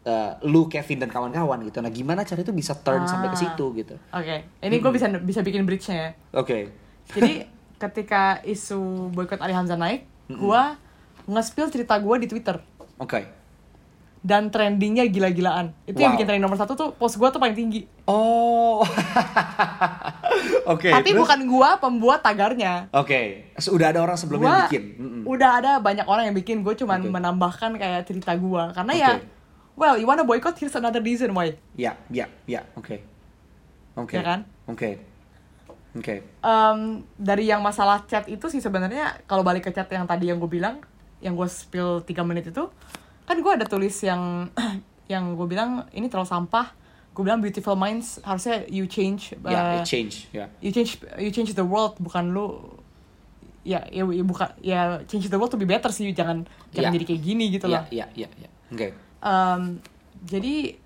[0.01, 1.77] eh, lu Kevin dan kawan-kawan gitu.
[1.77, 3.41] Nah, gimana cara itu bisa turn sampai ke Ah.
[3.43, 3.93] situ gitu.
[4.11, 6.11] Oke, ini gue bisa bisa bikin bridge-nya ya.
[6.33, 6.73] Oke.
[7.07, 7.45] Jadi
[7.79, 10.61] ketika isu boykot Ali Hamzah naik, gue
[11.23, 12.57] nge-spill cerita gue di Twitter
[12.97, 13.40] Oke.
[14.21, 15.73] Dan trendingnya gila-gilaan.
[15.89, 16.17] Itu yang Wow.
[16.21, 17.89] bikin trending nomor satu tuh post gue tuh paling tinggi.
[18.05, 18.85] Oh.
[20.73, 20.93] Oke.
[20.93, 21.19] Tapi terus?
[21.25, 22.85] bukan gue pembuat tagarnya.
[22.93, 23.49] Oke.
[23.57, 24.83] Sudah ada orang sebelumnya Gua yang bikin.
[24.97, 25.23] Mm-mm.
[25.25, 26.61] udah ada banyak orang yang bikin.
[26.61, 27.09] Gue cuman Oke.
[27.09, 28.63] menambahkan kayak cerita gue.
[28.77, 29.25] Karena ya, Oke.
[29.75, 31.49] well, you wanna boycott, here's another reason why.
[31.73, 32.61] Ya, ya, ya.
[32.77, 33.01] Oke.
[33.97, 34.15] Oke.
[34.15, 34.39] Ya kan?
[34.69, 35.01] Oke.
[35.91, 36.23] Oke.
[36.23, 36.79] Em,
[37.19, 40.47] dari yang masalah chat itu sih sebenarnya kalau balik ke chat yang tadi yang gue
[40.47, 40.79] bilang
[41.19, 42.63] yang gue spill 3 menit itu
[43.23, 44.49] kan gue ada tulis yang
[45.11, 46.71] yang gue bilang ini terlalu sampah
[47.11, 50.47] gue bilang beautiful minds harusnya you change Ya, uh, it change, ya.
[50.63, 52.59] you change you change the world bukan lu
[53.61, 56.95] ya ya, ya bukan ya change the world to be better sih jangan jangan Ya.
[56.97, 58.27] jadi kayak gini gitu loh iya, iya.
[58.71, 58.95] Oke.
[59.21, 59.61] Em,
[60.23, 60.79] jadi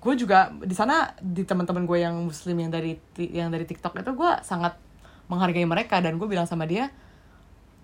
[0.00, 4.12] gue juga di sana di teman-teman gue yang muslim yang dari yang dari TikTok itu
[4.12, 4.74] gue sangat
[5.28, 6.88] menghargai mereka dan gue bilang sama dia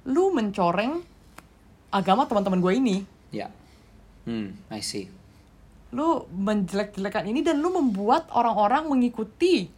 [0.09, 1.05] lu mencoreng
[1.93, 2.97] agama teman-teman gue ini
[3.30, 3.53] Ya.
[4.26, 5.06] Hmm, I see.
[5.94, 9.70] lu menjelek-jelekan ini dan lu membuat orang-orang mengikuti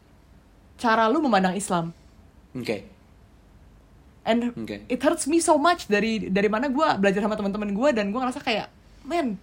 [0.74, 1.92] cara lu memandang Islam
[2.56, 2.88] Oke.
[4.24, 4.82] and Oke.
[4.88, 8.18] it hurts me so much dari dari mana gue belajar sama teman-teman gue dan gue
[8.18, 8.72] ngerasa kayak
[9.04, 9.36] men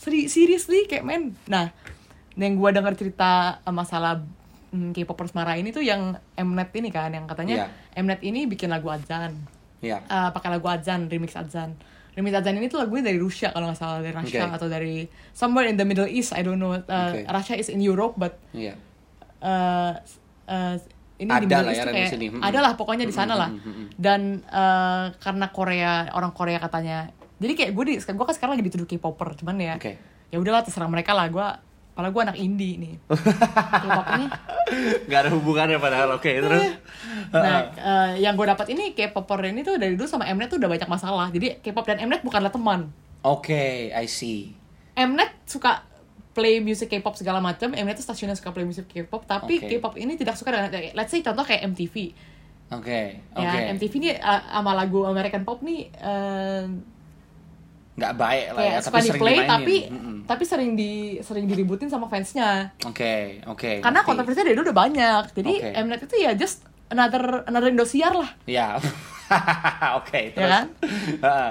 [0.00, 1.68] seri seriously kayak men nah
[2.34, 4.24] yang gue dengar cerita eh, masalah
[4.72, 8.88] hmm, K-popers marah ini tuh yang Mnet ini kan yang katanya Mnet ini bikin lagu
[8.88, 9.36] azan
[9.80, 10.04] Ya.
[10.04, 11.72] Eh, pakai lagu azan remix azan
[12.20, 14.54] remix azan ini tuh lagunya dari Rusia kalau nggak salah dari Russia Oke.
[14.54, 17.24] atau dari somewhere in the Middle East I don't know Uh, Oke.
[17.26, 18.76] Russia is in Europe but Iya.
[19.40, 19.92] eh
[20.46, 20.74] eh,
[21.18, 22.26] ini Ada di Middle lah East ya, kayak sini.
[22.28, 22.42] Mm-mm.
[22.42, 23.50] ada lah pokoknya di sana lah
[23.96, 28.64] dan eh, karena Korea orang Korea katanya jadi kayak gue di gue kan sekarang lagi
[28.66, 29.96] dituduh K-popper cuman ya Oke.
[30.28, 31.46] ya udahlah terserah mereka lah gue
[32.00, 32.94] padahal gue anak indie nih
[33.84, 34.26] K-pop ini
[35.10, 36.14] Gak ada hubungannya padahal.
[36.14, 36.62] Oke, terus.
[37.34, 40.70] nah eh, yang gue dapat ini K-popper ini tuh dari dulu sama Mnet tuh udah
[40.72, 42.88] banyak masalah jadi K-pop dan Mnet bukanlah teman
[43.20, 44.56] Oke, I see.
[44.96, 45.84] Mnet suka
[46.32, 49.60] play music K-pop segala macam Mnet tuh stasiunnya suka play music K-pop tapi.
[49.60, 52.16] K-pop ini tidak suka dengan let's say contoh kayak MTV
[52.70, 53.42] Oke, oke.
[53.42, 56.70] ya MTV nih uh, sama lagu American Pop nih uh,
[58.00, 59.50] Nggak baik lah kayak ya, suka tapi di sering play dimainin.
[59.50, 60.16] tapi Mm-mm.
[60.24, 63.78] tapi sering di sering diributin sama fansnya Oke, oke.
[63.78, 64.08] karena ngerti.
[64.08, 65.80] kontroversinya dari dulu udah banyak jadi Oke.
[65.82, 68.80] Mnet itu ya just another another Indosiar lah Ya.
[70.00, 70.50] Oke, ya terus.
[70.50, 70.66] kan.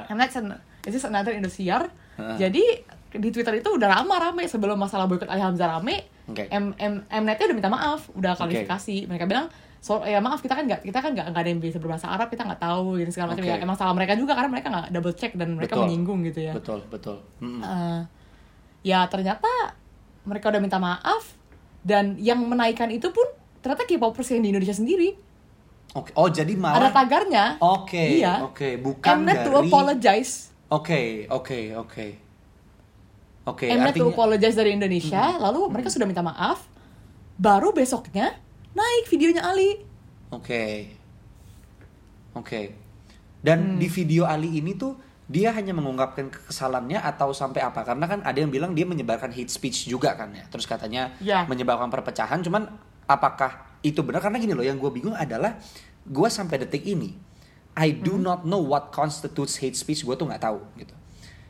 [0.11, 0.37] Mnet is
[0.83, 1.93] it's just another Indosiar
[2.35, 2.63] jadi
[3.09, 6.45] di Twitter itu udah lama rame sebelum masalah boykot Ali Hamzah rame Oke.
[6.47, 9.47] M M Mnetnya udah minta maaf udah klarifikasi mereka bilang
[9.79, 12.27] so ya maaf kita kan nggak kita kan nggak nggak ada yang bisa berbahasa Arab
[12.27, 13.51] kita nggak tahu gitu segala macam Oke.
[13.51, 15.85] ya emang salah mereka juga karena mereka nggak double check dan mereka Betul.
[15.87, 17.17] menyinggung gitu ya Betul, betul.
[17.39, 17.63] Mm-mm.
[17.63, 18.01] Eh,
[18.83, 19.47] ya ternyata
[20.27, 21.31] mereka udah minta maaf
[21.79, 23.23] dan yang menaikkan itu pun
[23.63, 25.15] ternyata K-popers yang di Indonesia sendiri
[25.97, 26.13] Oke.
[26.13, 31.59] Oh, jadi ada malah tagarnya Oke, iya oke, bukan Mnet to dari apologize Oke, oke,
[31.81, 32.07] oke.
[33.49, 36.67] Oke, Mnet to artinya apologize dari Indonesia lalu mereka sudah minta maaf
[37.39, 38.35] baru besoknya
[38.73, 39.85] naik videonya Ali
[40.29, 40.93] Oke.
[42.37, 42.77] Oke.
[43.41, 43.79] Dan Hmm.
[43.81, 44.93] di video Ali ini tuh
[45.25, 47.81] dia hanya mengungkapkan kesalahannya atau sampai apa?
[47.81, 50.45] Karena kan ada yang bilang dia menyebarkan hate speech juga kan ya.
[50.49, 51.49] Terus katanya Ya.
[51.49, 52.41] menyebabkan perpecahan.
[52.41, 52.69] Cuman
[53.05, 54.21] apakah itu benar?
[54.21, 55.57] Karena gini loh, yang gue bingung adalah
[56.05, 57.17] gue sampai detik ini
[57.73, 58.25] I do Hmm.
[58.25, 60.05] not know what constitutes hate speech.
[60.05, 60.93] Gue tuh nggak tahu gitu.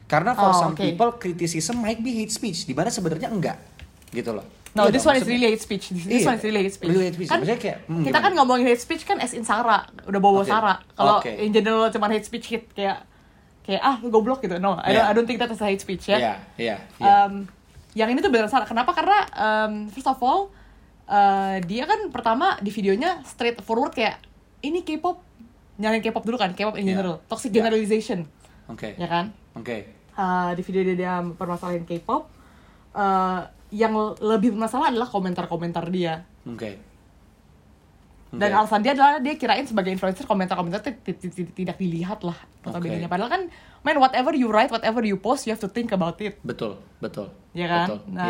[0.08, 0.82] Karena for Oh, some oke.
[0.82, 3.60] people criticism might be hate speech, di mana sebenarnya enggak
[4.10, 4.46] gitu loh.
[4.70, 5.90] No, Iya this one is really hate speech.
[5.90, 6.90] This, this Iya, one is really hate speech.
[6.90, 7.28] really hate speech.
[7.28, 8.22] Kan Maksudnya kayak, hmm, kita gimana?
[8.22, 10.48] kan ngomongin hate speech kan as in Sara, udah bawa Oke.
[10.48, 10.74] Sara.
[10.94, 11.32] Kalau Oke.
[11.34, 13.02] in general cuma hate speech hit kayak
[13.62, 14.58] kayak ah lu goblok gitu.
[14.58, 15.10] No, I don't Yeah.
[15.10, 16.18] I don't think that is a hate speech ya.
[16.18, 17.10] Iya, iya, iya.
[17.26, 17.50] Um,
[17.92, 18.66] yang ini tuh beneran salah.
[18.66, 18.94] Kenapa?
[18.94, 20.54] Karena um, first of all
[21.06, 24.22] uh, dia kan pertama di videonya straight forward kayak
[24.62, 25.18] ini K-pop
[25.78, 26.94] nyalain K-pop dulu kan, K-pop in Yeah.
[26.94, 27.64] general, toxic Yeah.
[27.64, 28.28] generalization,
[28.68, 28.94] Oke.
[28.94, 29.32] ya kan?
[29.56, 29.88] Oke.
[30.14, 32.28] Uh, di video dia, dia permasalahin K-pop,
[32.92, 33.40] uh,
[33.70, 36.26] yang lebih bermasalah adalah komentar-komentar dia.
[36.46, 36.82] Oke.
[38.30, 38.58] Dan Oke.
[38.62, 43.10] alasan dia adalah dia kirain sebagai influencer komentar-komentar tidak dilihat lah notabene Oke.
[43.10, 43.42] Padahal kan,
[43.82, 47.34] man whatever you write, whatever you post, you have to think about it, betul, betul.
[47.58, 47.88] ya kan?
[47.90, 48.00] Betul.
[48.14, 48.26] Nah,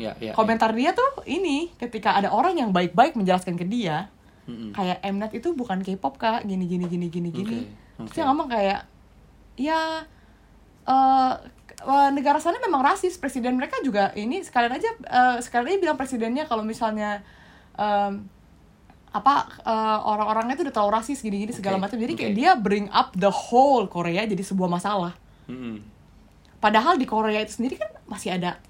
[0.00, 0.32] Ya, ya, ya.
[0.32, 4.08] komentar dia tuh ini ketika ada orang yang baik-baik menjelaskan ke dia,
[4.48, 4.72] Mm-mm.
[4.72, 7.58] kayak Mnet itu bukan K-pop kak, gini gini gini gini gini.
[8.00, 8.16] Oke, Terus oke.
[8.16, 8.80] dia ngomong kayak,
[9.60, 9.80] ya
[10.88, 11.32] eh,
[11.84, 15.98] eh, negara sana memang rasis, presiden mereka juga ini sekalian aja eh, sekalian aja bilang
[15.98, 17.24] presidennya kalau misalnya
[17.76, 18.24] em,
[19.10, 21.98] apa eh, orang-orangnya itu udah terlalu rasis gini-gini segala macam.
[21.98, 25.16] Jadi kayak dia bring up the whole Korea jadi sebuah masalah.
[25.50, 25.82] Mm-mm.
[26.60, 28.60] Padahal di Korea itu sendiri kan masih ada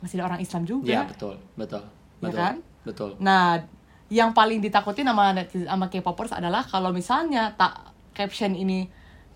[0.00, 0.90] masih ada orang Islam juga.
[0.90, 1.82] Ya, betul, betul.
[2.18, 2.38] Ya Betul.
[2.38, 2.54] kan?
[2.82, 3.10] Betul.
[3.22, 3.62] Nah,
[4.08, 8.88] yang paling ditakutin sama sama K-popers adalah kalau misalnya tak caption ini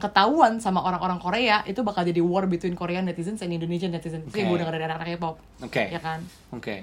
[0.03, 4.26] ketahuan sama orang-orang Korea, itu bakal jadi war between Korean netizens and Indonesian netizens.
[4.26, 5.36] Itu yang gue denger dari anak-anak K-pop.
[5.62, 5.82] Oke.
[5.94, 6.26] Ya kan?
[6.50, 6.82] Oke.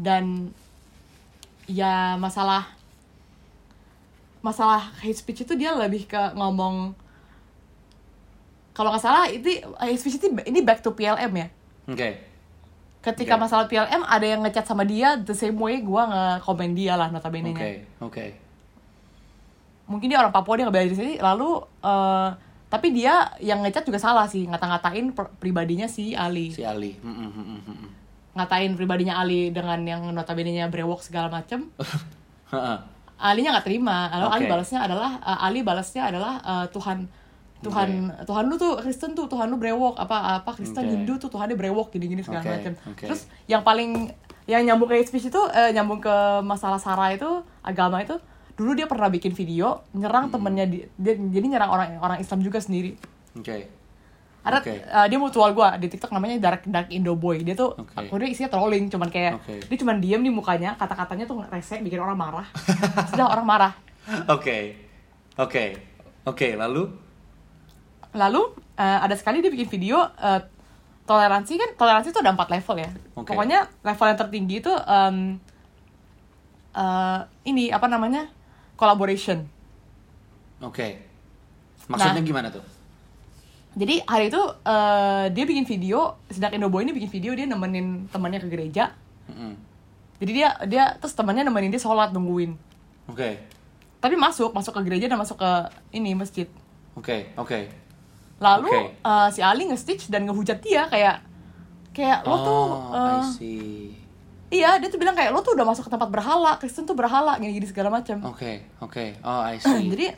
[0.00, 0.48] Dan
[1.68, 2.72] ya masalah
[4.42, 6.98] masalah hate speech itu dia lebih ke ngomong
[8.74, 11.46] kalau nggak salah itu hate speech itu ini back to PLM ya.
[11.92, 12.10] Oke.
[13.02, 13.42] Ketika Oke.
[13.44, 17.52] masalah PLM ada yang ngechat sama dia the same way gue nge-komen dia lah notabene
[17.52, 17.70] Oke.
[18.00, 18.26] Oke.
[19.92, 22.28] Mungkin dia orang Papua dia nggak bela diri sendiri lalu eh,
[22.72, 26.96] tapi dia yang ngechat juga salah sih ngata-ngatain pribadinya si Ali Si Ali.
[28.32, 31.68] Ngatain pribadinya Ali dengan yang notabene-nya brewok segala macem.
[33.22, 34.52] Alinya nggak terima lalu Ali Oke.
[34.56, 37.06] balasnya adalah eh, Ali balasnya adalah eh, Tuhan
[37.62, 40.90] Tuhan Tuhan lu tuh Kristen tuh Tuhan lu brewok apa apa Kristen Oke.
[40.96, 43.04] Hindu tuh Tuhannya brewok gini-gini segala Oke, macem oke.
[43.06, 44.10] terus yang paling
[44.50, 48.18] yang nyambung ke speech itu eh, nyambung ke masalah Sarah itu agama itu
[48.54, 50.34] dulu dia pernah bikin video nyerang Hmm.
[50.34, 52.94] temennya di, dia, jadi nyerang orang orang Islam juga sendiri
[53.32, 53.64] Oke.
[54.42, 54.74] ada Oke.
[54.76, 57.94] eh, dia mutual gua di TikTok namanya Dark Dark Indo Boy dia tuh Oke.
[57.96, 59.62] aku dia isinya trolling cuman kayak Oke.
[59.62, 62.46] dia cuman diem di mukanya kata-katanya tuh rese bikin orang marah
[63.10, 63.72] sudah orang marah
[64.26, 64.74] Oke.
[65.34, 65.78] Oke.
[66.22, 66.90] Oke, lalu
[68.12, 68.42] lalu
[68.74, 70.42] eh, ada sekali dia bikin video eh,
[71.02, 73.26] toleransi kan toleransi itu ada empat level ya Oke.
[73.28, 75.40] pokoknya level yang tertinggi itu em,
[76.74, 78.28] eh, ini apa namanya
[78.74, 79.44] collaboration
[80.60, 81.02] Oke.
[81.86, 82.26] Maksudnya Nah.
[82.26, 82.62] gimana tuh?
[83.72, 88.36] jadi hari itu eh, dia bikin video sedang Indoboy ini bikin video dia nemenin temannya
[88.38, 88.92] ke gereja
[89.24, 89.56] Mm-mm.
[90.20, 92.52] jadi dia dia terus temannya nemenin dia sholat nungguin
[93.08, 93.40] Oke.
[93.96, 95.50] tapi masuk masuk ke gereja dan masuk ke
[95.90, 96.44] ini masjid
[96.92, 97.72] Oke, oke.
[98.36, 98.80] lalu Oke.
[98.92, 101.24] eh, si Ali nge-stitch dan ngehujat dia kayak
[101.96, 103.96] kayak lo tuh I see.
[104.52, 107.34] Iya dia tuh bilang kayak lo tuh udah masuk ke tempat berhala Kristen tuh berhala
[107.36, 109.16] gini gini segala macam Oke, oke.
[109.20, 109.88] Oh, I see.
[109.92, 110.12] jadi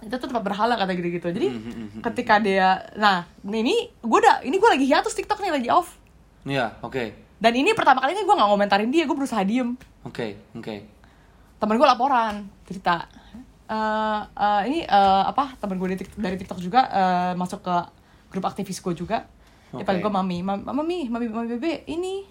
[0.00, 2.02] itu tuh tempat berhala kata gitu gitu jadi Hmm, hmm, hmm, hmm.
[2.02, 5.96] ketika dia nah ini gue udah ini gue lagi hiatus TikTok nih lagi off
[6.40, 7.12] Iya, oke.
[7.36, 10.74] dan ini pertama kalinya gue nggak ngomentarin dia gue berusaha diem Oke, oke.
[11.56, 13.06] temen gue laporan cerita
[13.70, 13.76] Eh,
[14.34, 17.76] eh, ini eh, apa temen gue dari, Tik- dari TikTok juga eh, masuk ke
[18.26, 19.22] grup aktivis gue juga
[19.70, 19.84] dia Oke.
[19.84, 22.26] panggil gue mami Mam- mami mami mami bebe ini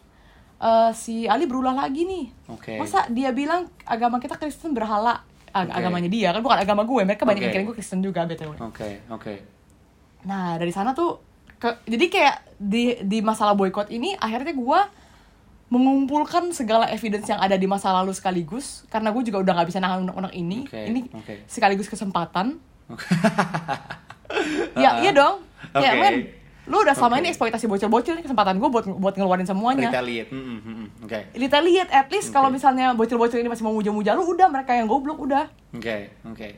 [0.59, 2.75] eh, si Ali berulah lagi nih Oke.
[2.75, 5.75] masa dia bilang agama kita Kristen berhala Ag- Oke.
[5.75, 7.57] agamanya dia kan bukan agama gue mereka banyak yang Oke.
[7.57, 9.33] kira gue Kristen juga btw Oke, oke.
[10.21, 11.17] nah dari sana tuh
[11.55, 14.79] ke- jadi kayak di di masalah boykot ini akhirnya gue
[15.69, 19.77] mengumpulkan segala evidence yang ada di masa lalu sekaligus karena gue juga udah nggak bisa
[19.77, 21.33] nahan unek-unek ini Oke, ini oke.
[21.45, 22.57] sekaligus kesempatan
[22.87, 23.05] Oke.
[24.77, 25.41] ya iya dong
[25.71, 26.01] kayak Oke.
[26.03, 26.15] men
[26.69, 27.21] lu udah selama Oke.
[27.21, 30.29] ini eksploitasi bocil-bocil ini kesempatan gue buat buat ngeluarin semuanya Retaliate.
[30.29, 31.19] Mm, mm, mm, Oke.
[31.33, 32.55] Retaliate at least kalau Oke.
[32.55, 36.49] misalnya bocil-bocil ini masih mau muja-muja lu udah mereka yang goblok udah Oke, oke.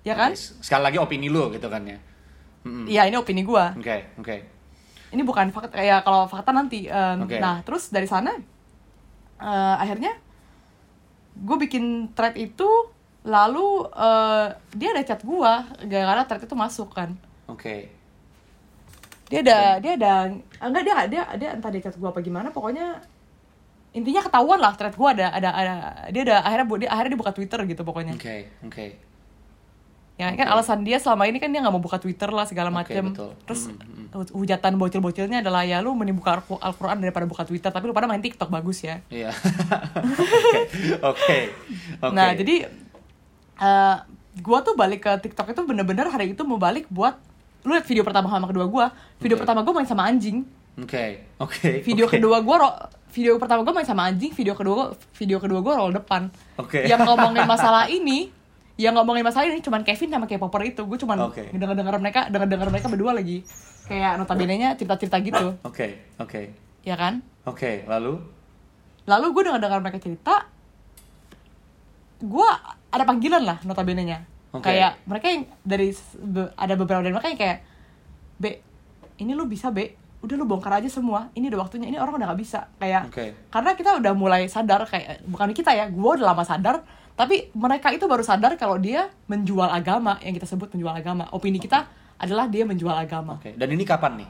[0.00, 1.96] ya kan Oke, Sekali lagi opini lu gitu kan ya.
[2.60, 2.84] Mm, mm.
[2.86, 4.36] iya ini opini gue Oke, oke.
[5.10, 7.40] ini bukan fakta kayak kalau fakta nanti Em, Oke.
[7.40, 8.36] nah terus dari sana
[9.40, 10.12] eh, akhirnya
[11.32, 12.68] gue bikin thread itu
[13.24, 15.52] lalu eh, dia ada chat gue
[15.88, 17.16] gara-gara thread itu masuk kan
[17.48, 17.88] Oke.
[19.30, 20.10] Dia ada dia ada
[20.58, 22.98] ah, enggak dia dia dia entah dia chat gue apa gimana pokoknya
[23.90, 25.72] intinya ketahuan lah thread gue ada ada ada
[26.08, 28.86] dia ada akhirnya bu- dia akhirnya dia buka twitter gitu pokoknya Oke, oke.
[30.16, 30.52] ya kan Oke.
[30.52, 33.30] alasan dia selama ini kan dia nggak mau buka twitter lah segala macam betul.
[33.44, 37.70] terus Mm, hu- hujatan bocil-bocilnya adalah ya lu mending buka Al- Al-Quran daripada buka twitter
[37.70, 39.30] tapi lu pada main tiktok bagus ya Iya.
[41.02, 41.38] Oke,
[42.00, 42.10] oke.
[42.10, 42.66] Nah jadi
[43.56, 43.96] eh
[44.40, 47.18] gua tuh balik ke tiktok itu bener-bener hari itu mau balik buat
[47.60, 48.86] lu liat video pertama sama kedua gua
[49.16, 49.42] video Oke.
[49.42, 50.44] pertama gua main sama anjing
[50.76, 51.82] Oke, oke.
[51.82, 52.16] video oke.
[52.16, 52.78] kedua gua ro-
[53.10, 56.84] video pertama gua main sama anjing video kedua video kedua gua roll depan Oke.
[56.84, 58.32] yang ngomongin masalah ini
[58.74, 61.52] yang ngomongin masalah ini cuman Kevin sama K-popper itu gue cuman Oke.
[61.52, 63.44] denger denger mereka denger denger mereka berdua lagi
[63.84, 66.48] kayak notabene nya cerita cerita gitu Oke, oke.
[66.80, 68.16] ya kan Oke, lalu?
[69.04, 70.34] lalu gue denger denger mereka cerita
[72.20, 72.48] gue
[72.88, 74.18] ada panggilan lah notabene nya
[74.50, 74.66] Oke.
[74.66, 77.58] kayak mereka yang dari be- ada beberapa dari mereka yang kayak
[78.36, 78.44] B
[79.18, 82.26] ini lu bisa B udah lu bongkar aja semua ini udah waktunya ini orang udah
[82.28, 83.26] nggak bisa kayak Oke.
[83.48, 86.84] karena kita udah mulai sadar kayak bukan kita ya gue udah lama sadar
[87.16, 91.56] tapi mereka itu baru sadar kalau dia menjual agama yang kita sebut menjual agama opini
[91.56, 91.88] kita
[92.20, 93.56] adalah dia menjual agama Oke.
[93.56, 94.28] Dan ini kapan nih?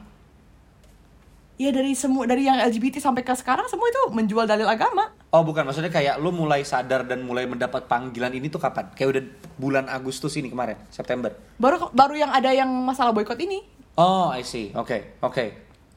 [1.59, 5.47] ya dari semua dari yang LGBT sampai ke sekarang semua itu menjual dalil agama Oh,
[5.47, 5.63] bukan.
[5.63, 8.91] Maksudnya kayak lu mulai sadar dan mulai mendapat panggilan ini tuh kapan?
[8.91, 9.23] Kayak udah
[9.55, 11.31] bulan Agustus ini kemarin, September.
[11.55, 13.63] baru baru yang ada yang masalah boykot ini
[13.95, 14.71] Oh, I see.
[14.75, 15.45] Oke, oke.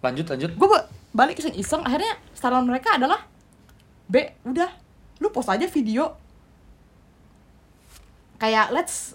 [0.03, 0.51] Lanjut, lanjut.
[0.55, 0.69] gue
[1.15, 3.23] balik iseng-iseng akhirnya saran mereka adalah
[4.05, 4.67] B udah
[5.23, 6.11] lu post aja video
[8.37, 9.15] kayak let's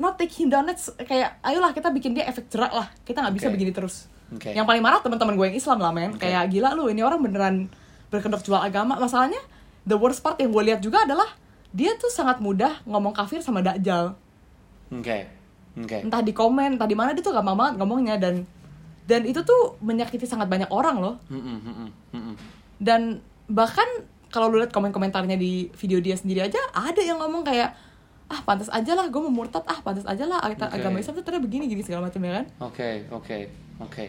[0.00, 3.34] not take him down let's kayak ayolah kita bikin dia efek jerak lah kita nggak
[3.36, 3.54] bisa Oke.
[3.60, 4.56] begini terus Oke.
[4.56, 6.26] yang paling marah teman-teman gue yang Islam lah men Oke.
[6.26, 7.54] kayak gila lu ini orang beneran
[8.14, 9.42] berkedok jual agama masalahnya
[9.82, 11.26] the worst part yang gue lihat juga adalah
[11.70, 14.14] dia tuh sangat mudah ngomong kafir sama dajjal
[14.88, 15.26] Oke.
[15.74, 15.98] Oke.
[16.00, 18.46] entah di komen entah di mana dia tuh gampang banget ngomongnya dan
[19.04, 22.34] dan itu tuh menyakiti sangat banyak orang loh Mm, mm, mm,
[22.78, 23.84] dan bahkan
[24.30, 27.74] kalau lu lihat komen-komentarnya di video dia sendiri aja ada yang ngomong kayak
[28.24, 31.02] ah pantas aja lah gue mau murtad ah pantas aja lah agama Oke.
[31.02, 33.38] Islam tuh ternyata begini gini segala macam ya kan Oke, oke,
[33.80, 34.04] oke.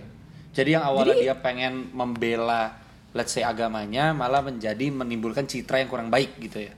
[0.50, 2.72] Jadi yang awalnya Jadi- dia pengen membela
[3.16, 6.76] let's say agamanya malah menjadi menimbulkan citra yang kurang baik gitu ya.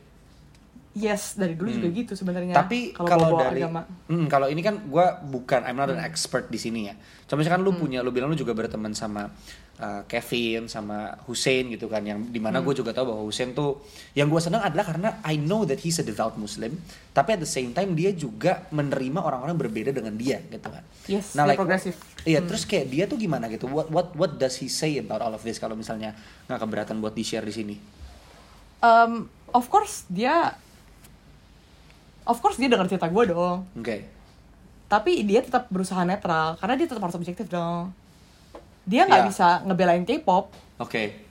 [0.98, 2.58] Yes, dari dulu juga gitu sebenarnya.
[2.58, 2.62] Hmm.
[2.66, 3.86] Tapi kalau dari agama.
[4.10, 6.10] Hmm, kalau ini kan gua bukan I'm not an Hmm.
[6.10, 6.98] expert di sini ya.
[7.30, 9.30] Cuma misalkan lu punya lu bilang lu juga berteman sama
[9.78, 12.66] uh, Kevin sama Hussein gitu kan yang di mana Hmm.
[12.66, 13.82] gue juga tahu bahwa Hussein tuh
[14.14, 16.78] yang gue senang adalah karena I know that he's a devout Muslim
[17.12, 20.82] tapi at the same time dia juga menerima orang-orang berbeda dengan dia gitu kan.
[21.06, 21.96] Yes, dia progresif.
[22.22, 22.48] Iya, Hmm.
[22.52, 23.66] terus kayak dia tuh gimana gitu?
[23.66, 26.14] What what what does he say about all of this kalau misalnya
[26.46, 27.76] nggak keberatan buat di share di sini?
[28.78, 30.54] Um, of course dia
[32.26, 34.06] of course dia dengar cerita gue dong Oke.
[34.86, 37.90] tapi dia tetap berusaha netral karena dia tetap harus objektif dong
[38.88, 39.28] dia nggak Ya.
[39.28, 40.48] bisa ngebelain K-pop
[40.80, 41.28] Oke.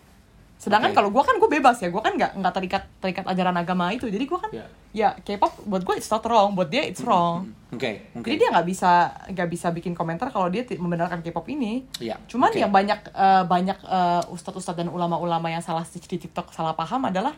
[0.56, 0.96] sedangkan Oke.
[0.96, 4.06] kalau gue kan gue bebas ya gue kan nggak nggak terikat terikat ajaran agama itu
[4.06, 4.64] jadi gue kan Ya.
[4.92, 8.24] ya K-pop buat gue it's not wrong buat dia it's wrong Oke, oke.
[8.24, 8.90] jadi dia nggak bisa
[9.28, 12.60] nggak bisa bikin komentar kalau dia membenarkan K-pop ini Iya, cuman oke.
[12.60, 17.36] yang banyak eh, banyak eh, ustadz-ustadz dan ulama-ulama yang salah di TikTok salah paham adalah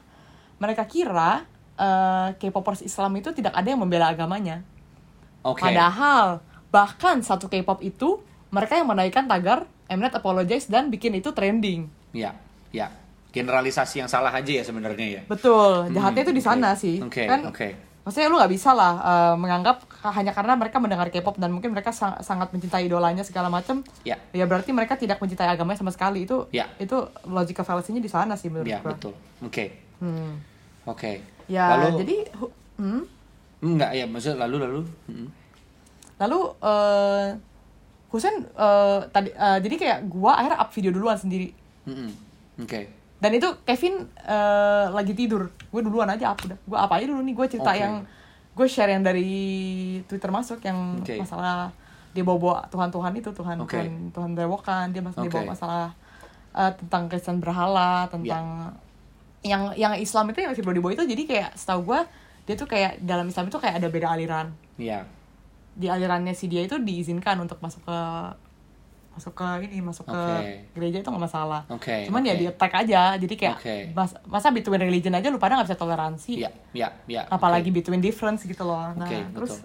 [0.59, 1.43] mereka kira
[1.75, 4.63] eh, K-popers Islam itu tidak ada yang membela agamanya
[5.43, 5.63] Oke.
[5.63, 11.89] Padahal bahkan satu K-pop itu mereka yang menaikkan tagar Mnet apologize dan bikin itu trending.
[12.13, 12.37] Ya,
[12.69, 12.93] ya.
[13.29, 15.23] Generalisasi yang salah aja ya sebenarnya ya.
[15.25, 17.01] Betul, jahatnya itu di sana sih.
[17.01, 17.69] Oke, kan, oke.
[18.05, 19.85] Maksudnya lu nggak bisa lah eh, menganggap
[20.17, 23.85] hanya karena mereka mendengar K-pop dan mungkin mereka sang- sangat mencintai idolanya segala macam.
[24.01, 24.17] Ya.
[24.33, 26.49] Ya berarti mereka tidak mencintai agamanya sama sekali itu.
[26.49, 26.73] Ya.
[26.81, 28.97] Itu logical fallacy-nya di sana sih menurut Ya, gua.
[28.97, 29.13] betul.
[29.45, 29.77] Oke.
[30.01, 30.41] Hmm.
[30.89, 31.21] Oke.
[31.53, 32.17] Ya, lalu jadi
[32.81, 33.03] hmm?
[33.61, 34.81] enggak ya, maksudnya lalu lalu.
[35.05, 35.29] Mm.
[36.17, 37.27] Lalu eh
[38.09, 41.53] Husen eh, tadi eh, jadi kayak gua akhirnya up video duluan sendiri.
[41.85, 42.11] Mm-mm.
[42.65, 42.89] Oke.
[43.19, 45.51] Dan itu Kevin eh, lagi tidur.
[45.69, 46.57] Gue duluan aja up udah.
[46.57, 47.35] Gue apa aja dulu nih.
[47.35, 47.83] Gue cerita Oke.
[47.83, 47.95] yang
[48.59, 49.31] gue share yang dari
[50.11, 51.15] Twitter masuk yang Oke.
[51.21, 51.71] masalah
[52.11, 53.79] dia bawa-bawa Tuhan-Tuhan itu Tuhan Oke.
[53.79, 55.39] Tuhan Tuhan berewokan dia mas dia Oke.
[55.39, 55.95] bawa masalah
[56.57, 58.75] eh, tentang Kristen berhala tentang
[59.47, 62.01] yang yang Islam itu yang si Brody Boy itu jadi kayak setahu gue
[62.51, 65.07] dia tuh kayak dalam Islam itu kayak ada beda aliran Ya.
[65.79, 67.99] Di alirannya si dia itu diizinkan untuk masuk ke
[69.15, 70.51] masuk ke ini masuk ke Oke.
[70.75, 72.39] gereja itu nggak masalah Oke, cuman ya oke.
[72.39, 73.77] di attack aja jadi kayak Oke.
[73.91, 77.27] mas- masa between religion aja lu pada nggak bisa toleransi Ya, ya, ya.
[77.27, 77.83] apalagi oke.
[77.83, 79.63] between difference gitu loh nah Oke, terus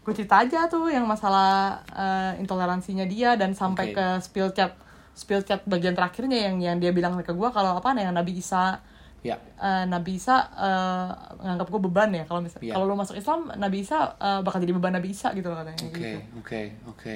[0.00, 3.96] gue cerita aja tuh yang masalah eh, intoleransinya dia dan sampai Oke.
[3.96, 4.76] ke spill chat
[5.12, 8.76] spill chat bagian terakhirnya yang yang dia bilang ke gue kalau apa yang Nabi Isa
[9.20, 9.36] Ya.
[9.36, 11.08] eh, Nabi Isa eh,
[11.38, 12.72] nganggap gue beban ya kalau misal Iya.
[12.72, 15.76] kalau lu masuk Islam Nabi Isa eh, bakal jadi beban Nabi Isa gitu loh katanya
[15.84, 16.18] Oke, gitu.
[16.40, 17.14] oke, oke.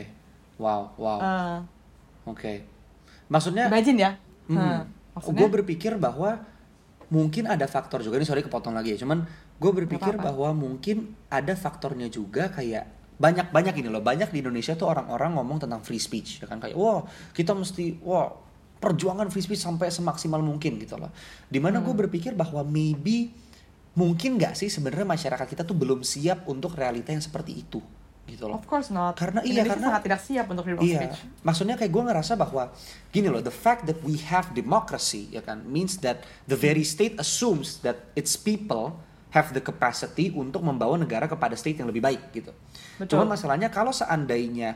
[0.61, 1.19] Wow, wow.
[1.19, 1.59] Eh,
[2.25, 2.53] Oke.
[3.27, 4.13] Maksudnya imagine ya
[4.45, 4.61] Hmm.
[4.61, 6.45] Nah, gue maksudnya berpikir bahwa
[7.09, 9.01] mungkin ada faktor juga ini sorry kepotong lagi ya.
[9.01, 9.25] Cuman
[9.57, 12.85] gue berpikir bahwa mungkin ada faktornya juga kayak
[13.15, 16.59] banyak banyak ini loh banyak di Indonesia tuh orang-orang ngomong tentang free speech ya kan
[16.59, 18.27] kayak wah kita mesti wah
[18.85, 21.09] perjuangan free speech sampai semaksimal mungkin gitu loh.
[21.49, 23.33] Di mana gue berpikir bahwa maybe
[23.95, 27.79] mungkin nggak sih sebenarnya masyarakat kita tuh belum siap untuk realita yang seperti itu
[28.25, 28.57] gitu loh.
[28.57, 31.77] of course not Karena iya, Indonesia karena- sangat tidak siap untuk freedom Iya, speech maksudnya
[31.77, 32.63] kayak gue ngerasa bahwa
[33.13, 37.15] gini loh, the fact that we have democracy ya kan means that the very state
[37.21, 38.97] assumes that its people
[39.31, 42.51] have the capacity untuk membawa negara kepada state yang lebih baik gitu.
[42.97, 43.19] Betul.
[43.19, 44.75] Cuman masalahnya kalau seandainya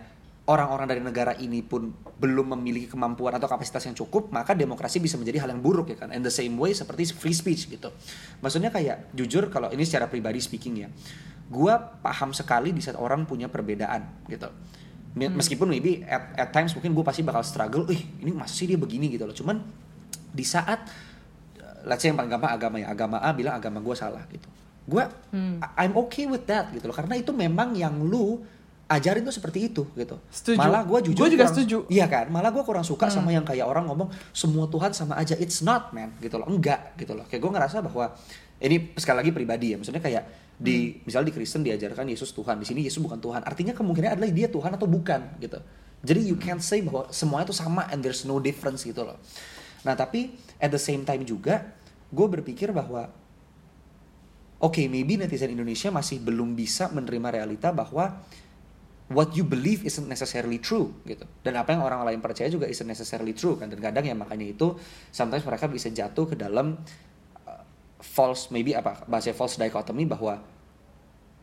[0.48, 5.20] orang-orang dari negara ini pun belum memiliki kemampuan atau kapasitas yang cukup, maka demokrasi bisa
[5.20, 6.08] menjadi hal yang buruk ya kan.
[6.08, 7.92] And the same way seperti free speach gitu.
[8.40, 10.88] Maksudnya kayak jujur kalau ini secara pribadi speaking ya,
[11.52, 14.48] gua paham sekali di saat orang punya perbedaan gitu.
[15.12, 18.64] Me- Meskipun maybe at, at times mungkin gue pasti bakal struggle, ih ini masa sih
[18.64, 19.36] dia begini gitu loh.
[19.36, 19.60] Cuman
[20.32, 20.84] di saat
[21.84, 24.44] let's say yang paling gampang agama ya agama A bilang agama gue salah gitu
[24.88, 25.04] gue
[25.76, 28.40] I'm okay with that gitu loh karena itu memang yang lu
[28.88, 30.16] ajarin tuh seperti itu gitu.
[30.32, 30.56] Setuju.
[30.56, 31.78] malah gue jujur Gua juga kurang- setuju.
[31.92, 32.32] iya kan?
[32.32, 35.36] Malah gue kurang suka sama yang kayak orang ngomong semua Tuhan sama aja.
[35.36, 36.48] It's not man gitu loh.
[36.48, 37.28] Enggak gitu loh.
[37.28, 38.16] Kayak gue ngerasa bahwa
[38.58, 39.76] ini sekali lagi pribadi ya.
[39.76, 40.24] Maksudnya kayak
[40.56, 42.56] di misalnya di Kristen diajarkan Yesus Tuhan.
[42.58, 43.44] Di sini Yesus bukan Tuhan.
[43.44, 45.60] Artinya kemungkinan adalah dia Tuhan atau bukan gitu.
[46.00, 49.20] Jadi you can't say bahwa semuanya tuh sama and there's no difference gitu loh.
[49.84, 51.76] Nah tapi at the same time juga
[52.08, 53.12] gue berpikir bahwa
[54.58, 58.18] oke maybe netizen Indonesia masih belum bisa menerima realita bahwa
[59.08, 61.24] what you believe isn't necessarily true gitu.
[61.40, 63.72] Dan apa yang orang lain percaya juga isn't necessarily true kan?
[63.72, 64.76] Dan kadang ya makanya itu
[65.08, 66.76] sometimes mereka bisa jatuh ke dalam
[67.48, 67.62] uh,
[67.98, 70.36] false maybe apa bahasa false dichotomy bahwa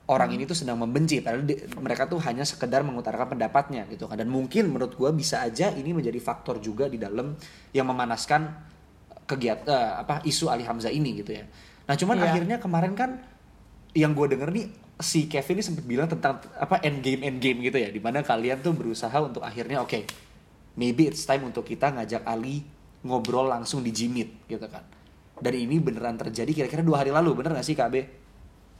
[0.05, 4.21] orang ini tuh sedang membenci padahal di- mereka tuh hanya sekedar mengutarakan pendapatnya gitu kan?
[4.21, 7.33] Dan mungkin menurut gua bisa aja ini menjadi faktor juga di dalam
[7.73, 8.45] yang memanaskan
[9.25, 11.49] kegiatan apa isu Ali Hamzah ini gitu ya.
[11.89, 12.25] Nah cuman Iya.
[12.29, 13.25] akhirnya kemarin kan
[13.97, 14.65] yang gue denger nih
[14.95, 18.23] si Kevin ini sempat bilang tentang apa end game end game gitu ya di mana
[18.23, 20.07] kalian tuh berusaha untuk akhirnya oke
[20.75, 22.63] maybe it's time untuk kita ngajak Ali
[23.03, 24.81] ngobrol langsung di Jimit gitu kan.
[25.37, 28.23] Dan ini beneran terjadi kira-kira dua hari lalu, bener gak sih KB?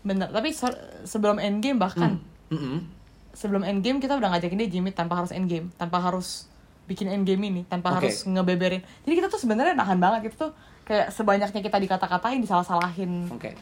[0.06, 2.22] bener tapi so- sebelum endgame bahkan
[2.54, 2.86] Mm-mm.
[3.34, 6.46] sebelum endgame kita udah ngajakin dia Jimmy tanpa harus endgame tanpa harus
[6.86, 8.06] bikin endgame ini tanpa Oke.
[8.06, 10.52] harus ngebeberin jadi kita tuh sebenarnya nahan banget gitu tuh
[10.86, 13.58] kayak sebanyaknya kita dikata-katain disalah-salahin Oke.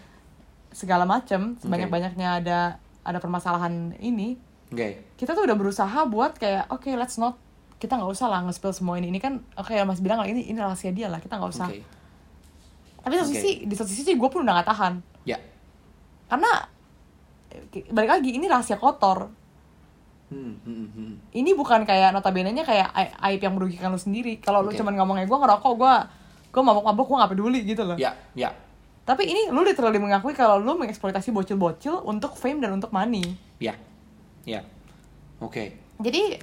[0.74, 2.59] Segala macem sebanyak banyaknya ada
[3.01, 4.36] ada permasalahan ini
[4.67, 5.05] Oke.
[5.15, 7.38] kita tuh udah berusaha buat kayak oke let's not
[7.78, 10.43] kita nggak usah lah nge-spill semua ini ini kan oke ya mas bilang lah ini
[10.43, 11.84] ini rahasia dia lah kita nggak usah Oke.
[12.99, 13.38] tapi di satu Oke.
[13.38, 14.93] sisi di satu sisi gue pun udah gak tahan
[15.24, 15.38] Ya.
[16.26, 16.49] karena
[17.89, 19.30] balik lagi ini rahasia kotor
[20.24, 21.11] Hmm, hmm, hmm.
[21.32, 24.82] ini bukan kayak notabene-nya kayak ai- aib yang merugikan lu sendiri kalau lu Oke.
[24.82, 25.93] cuman ngomongnya gue ngerokok gue
[26.49, 28.49] gue mabok-mabok gue gak peduli gitu loh Ya, ya.
[29.04, 33.76] Tapi ini lu literally mengakui kalau lu mengeksploitasi bocil-bocil untuk fame dan untuk money Ya.
[34.43, 34.64] Ya.
[35.39, 35.76] Oke.
[35.99, 36.39] jadi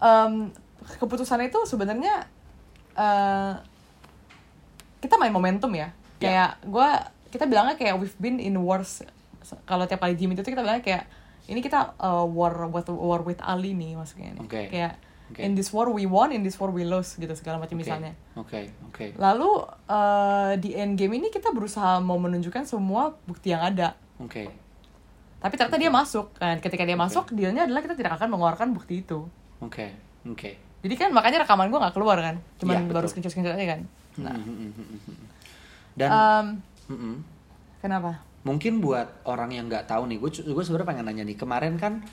[0.00, 0.52] em,
[1.00, 2.28] keputusan itu sebenarnya
[2.96, 3.54] eh,
[5.00, 6.88] kita main momentum ya kayak gue
[7.32, 9.04] kita bilangnya kayak we've been in wars
[9.68, 11.04] kalau tiap kali gym itu tuh kita bilangnya kayak
[11.44, 14.40] ini kita uh, war with war with Ali nih maksudnya nih.
[14.40, 14.62] Oke.
[14.72, 15.40] kayak Oke.
[15.40, 17.80] in this war we won in this war we lost gitu segala macam Oke.
[17.80, 19.16] misalnya Oke, oke.
[19.16, 19.50] lalu
[19.86, 24.44] eh, di end game ini kita berusaha mau menunjukkan semua bukti yang ada Oke.
[25.38, 27.04] tapi ternyata dia masuk kan ketika dia Oke.
[27.08, 29.24] masuk dealnya adalah kita tidak akan mengeluarkan bukti itu
[29.60, 29.96] Oke.
[30.24, 30.60] Oke.
[30.84, 33.10] jadi kan makanya rekaman gue nggak keluar kan cuman Iya, baru betul.
[33.16, 33.80] screenshot screenshot aja kan
[34.14, 35.16] nah Hmm, hmm, hmm.
[35.94, 36.46] Dan em,
[36.90, 37.14] mm-mm.
[37.80, 41.32] kenapa mungkin buat orang yang nggak tahu nih, gue gue sebenarnya pengen nanya nih.
[41.32, 42.04] Kemarin kan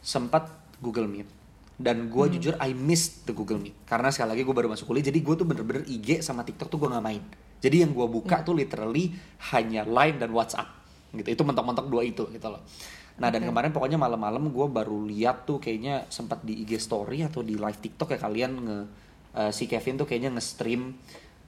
[0.00, 0.48] sempat
[0.80, 1.28] Google Meet
[1.74, 3.82] dan gue jujur I missed the Google Meet.
[3.82, 6.78] Karena sekali lagi gue baru masuk kuliah jadi gue tuh bener-bener IG sama TikTok tuh
[6.78, 7.22] gue nggak main.
[7.58, 9.10] Jadi yang gue buka tuh literally
[9.50, 10.70] hanya Line dan WhatsApp
[11.10, 11.28] gitu.
[11.34, 12.62] Itu mentok-mentok dua itu gitu loh.
[13.18, 13.50] Nah dan Oke.
[13.50, 17.78] kemarin pokoknya malam-malam gue baru lihat tuh kayaknya sempat di IG story atau di live
[17.82, 18.78] TikTok ya kalian nge
[19.34, 20.94] eh, si Kevin tuh kayaknya nge-stream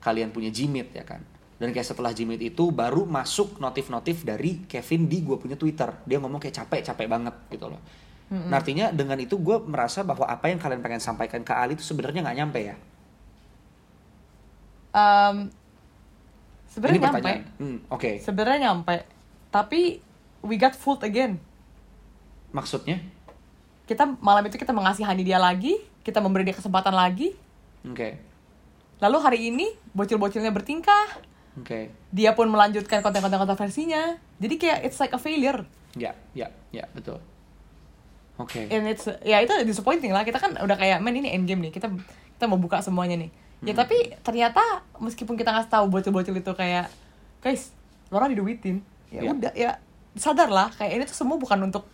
[0.02, 1.22] kalian punya Gmeet ya kan?
[1.56, 5.94] Dan kayak setelah Gmeet itu baru masuk notif-notif dari Kevin di gue punya Twitter.
[6.02, 10.26] Dia ngomong kayak capek capek banget gitu loh Nah, artinya dengan itu gue merasa bahwa
[10.26, 12.76] apa yang kalian pengen sampaikan ke Ali itu sebenarnya nggak nyampe ya?
[14.90, 15.46] Ini
[16.66, 17.32] sebenarnya nyampe.
[17.62, 18.10] Hmm, oke.
[18.18, 18.96] Sebenarnya nyampe.
[19.54, 20.02] Tapi
[20.42, 21.38] we got fooled again.
[22.50, 22.98] Maksudnya?
[23.86, 27.34] Kita malam itu kita mengasihani dia lagi kita memberi dia kesempatan lagi.
[27.86, 28.18] Oke.
[28.98, 31.22] Lalu hari ini bocil-bocilnya bertingkah.
[31.62, 31.94] Oke.
[32.10, 35.62] Dia pun melanjutkan konten-konten kontroversinya jadi kayak it's like a failure.
[35.94, 37.22] Ya ya ya betul
[38.36, 38.60] oke.
[38.66, 40.22] And it's ya itu disappointing lah.
[40.22, 41.72] Kita kan udah kayak man ini endgame nih.
[41.72, 41.88] Kita
[42.30, 43.30] kita mau buka semuanya nih.
[43.62, 43.78] Ya Hmm.
[43.78, 44.60] tapi ternyata
[44.96, 46.92] meskipun kita ngasih tahu bocil-bocil itu kayak
[47.38, 47.72] guys
[48.08, 48.84] lo orang diduitin.
[49.08, 49.30] Ya Ya.
[49.30, 49.70] udah ya
[50.14, 50.68] sadar lah.
[50.70, 51.88] Kayak ini tuh semua bukan untuk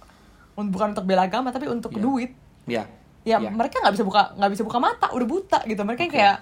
[0.53, 2.01] un- bukan untuk bela agama tapi untuk Ya.
[2.01, 2.30] duit.
[2.66, 2.82] Ya
[3.22, 3.49] ya Ya.
[3.49, 5.78] mereka nggak bisa buka nggak bisa buka mata udah buta gitu.
[5.80, 6.18] Mereka yang Oke.
[6.18, 6.36] kayak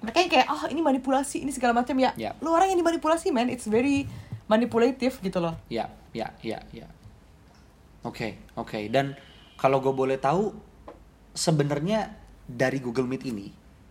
[0.00, 1.96] mereka yang kayak oh ini manipulasi ini segala macam.
[1.96, 2.36] Ya Ya.
[2.38, 3.48] lu orang yang dimanipulasi man.
[3.48, 4.04] It's very
[4.46, 5.56] manipulative gitu loh.
[5.68, 6.84] Ya ya ya ya
[8.04, 8.78] oke oke.
[8.88, 9.16] Dan
[9.60, 10.56] kalau gue boleh tahu
[11.36, 12.10] sebenarnya
[12.48, 13.46] dari Google Meet ini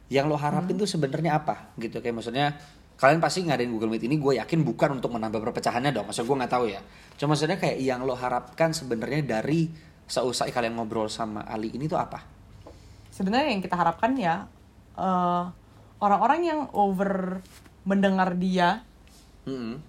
[0.10, 1.72] yang lo harapin tuh sebenarnya apa?
[1.78, 2.57] Gitu kayak maksudnya
[2.99, 6.36] kalian pasti ngadain Google Meet ini gue yakin bukan untuk menambah perpecahannya dong maksud gue
[6.36, 6.82] nggak tahu ya.
[7.16, 9.70] Cuma maksudnya kayak yang lo harapkan sebenarnya dari
[10.10, 12.26] seusai kalian ngobrol sama Ali ini tuh apa?
[13.14, 14.49] Sebenarnya yang kita harapkan ya
[14.97, 15.43] eh,
[16.01, 17.39] orang-orang yang over
[17.86, 18.84] mendengar dia
[19.47, 19.82] Mm-mm.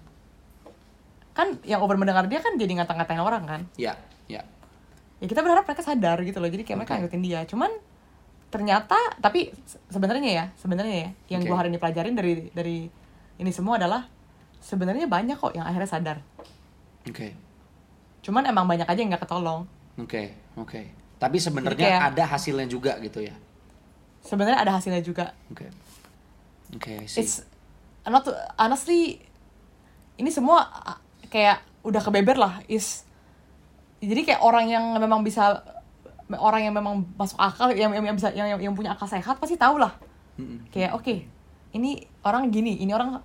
[1.31, 3.61] kan yang over mendengar dia kan jadi ngata-ngatain orang kan?
[3.75, 4.10] Ya ya
[5.21, 6.49] ya kita berharap mereka sadar gitu loh.
[6.49, 6.99] Jadi kayak mereka Oke.
[7.05, 7.39] ngikutin dia.
[7.45, 7.69] Cuman
[8.51, 11.47] ternyata tapi se- sebenarnya ya sebenarnya ya yang Oke.
[11.47, 12.77] gua hari ini pelajarin dari dari
[13.39, 14.03] ini semua adalah
[14.59, 16.17] sebenarnya banyak kok yang akhirnya sadar.
[17.07, 17.31] Oke.
[18.21, 19.63] Cuman emang banyak aja yang nggak ketolong.
[19.95, 20.81] Oke oke.
[21.15, 23.33] Tapi sebenarnya ada hasilnya juga gitu ya?
[24.21, 25.31] Sebenarnya ada hasilnya juga.
[25.49, 25.69] Oke.
[26.73, 27.43] Oke sih it's
[28.03, 29.21] not to- honestly
[30.15, 30.65] ini semua
[31.27, 32.59] kayak udah kebeber lah.
[32.67, 33.05] Is
[34.01, 35.61] jadi kayak orang yang memang bisa
[36.31, 39.37] orang yang memang masuk akal yang yang, yang bisa yang, yang yang punya akal sehat
[39.37, 39.93] pasti tahu lah.
[40.39, 40.63] Mm-mm.
[40.71, 41.27] kayak oke
[41.75, 43.19] ini orang gini ini orang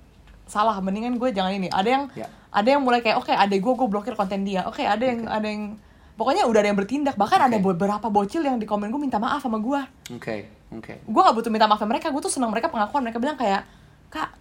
[0.47, 1.67] salah mendingan gue jangan ini.
[1.67, 2.27] Ada yang Ya.
[2.51, 4.63] ada yang mulai kayak oke adek gue gue blokir konten dia.
[4.67, 5.75] Oke ada yang ada yang
[6.15, 7.15] pokoknya udah ada yang bertindak.
[7.19, 7.67] Bahkan ada Oke.
[7.75, 9.81] beberapa bocil yang di komen gue minta maaf sama gue.
[10.15, 10.93] Oke oke.
[11.03, 13.03] Gue gak butuh minta maaf sama mereka gue tuh senang mereka pengakuan.
[13.07, 13.67] Mereka bilang kayak
[14.11, 14.35] kak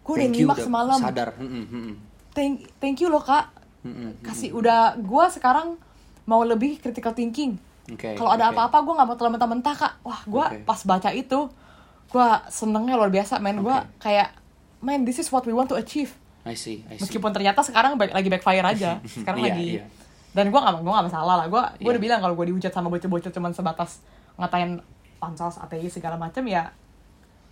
[0.00, 0.98] gue udah nyimak semalam.
[0.98, 1.36] sadar.
[1.36, 1.94] Mm-mm, mm-mm,
[2.32, 3.52] thank thank you loh kak
[4.20, 5.80] kasih udah gue sekarang
[6.24, 7.56] mau lebih critical thinking
[7.88, 8.54] oke kalau ada oke.
[8.54, 10.58] apa-apa gue nggak mau telan mentah-mentah kak wah gue Oke.
[10.68, 11.40] pas baca itu
[12.10, 13.88] gue senengnya luar biasa men gue Oke.
[13.98, 14.36] kayak
[14.80, 16.12] man this is what we want to achieve
[16.44, 19.84] I see I see meskipun ternyata sekarang lagi backfire aja sekarang Iya, lagi iya.
[20.32, 21.92] dan gue gak gue gak masalah lah gue gue Iya.
[21.96, 24.04] udah bilang kalau gue dihujat sama bocil-bocil cuman sebatas
[24.36, 24.80] ngatain
[25.16, 26.72] pansos ateis segala macam ya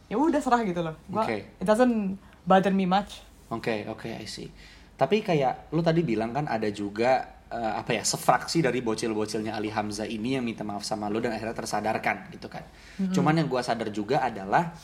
[0.09, 1.45] ya udah serah gitu loh gua Oke.
[1.57, 4.53] it doesn't bother me much Oke, oke, I see.
[4.99, 9.71] Tapi kayak lu tadi bilang kan ada juga eh, apa ya sefraksi dari bocil-bocilnya Ali
[9.71, 12.67] Hamzah ini yang minta maaf sama lu dan akhirnya tersadarkan gitu kan.
[13.15, 14.75] Cuman yang gua sadar juga adalah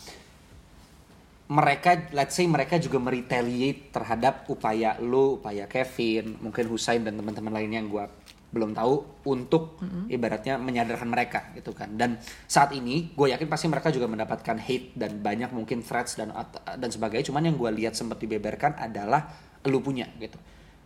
[1.44, 7.52] mereka let's say mereka juga meretaliate terhadap upaya lu, upaya Kevin, mungkin Husain dan teman-teman
[7.52, 8.06] lainnya yang gua
[8.54, 11.90] belum tahu untuk ibaratnya menyadarkan mereka gitu kan.
[11.98, 16.30] Dan saat ini gue yakin pasti mereka juga mendapatkan hate dan banyak mungkin threats dan
[16.78, 17.26] dan sebagainya.
[17.34, 19.26] Cuman yang gue lihat sempat dibeberkan adalah
[19.66, 20.36] lu punya gitu.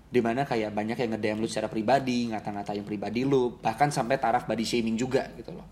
[0.09, 4.49] Di mana kayak banyak yang nge-DM lu secara pribadi, ngata-ngatain pribadi lu, bahkan sampai taraf
[4.49, 5.69] body shaming juga gitu loh.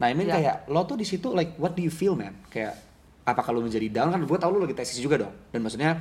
[0.00, 0.32] Nah ini Iya.
[0.36, 2.36] kayak lo tuh di situ like what do you feel man?
[2.52, 2.76] Kayak
[3.24, 5.32] apa kalau menjadi down kan gue tau lu lagi tesis juga dong.
[5.52, 6.00] Dan maksudnya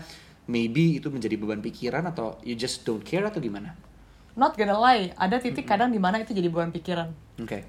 [0.49, 3.75] maybe itu menjadi beban pikiran atau you just don't care atau gimana?
[4.39, 7.11] not gonna lie ada titik kadang di mana itu jadi beban pikiran
[7.43, 7.59] Oke.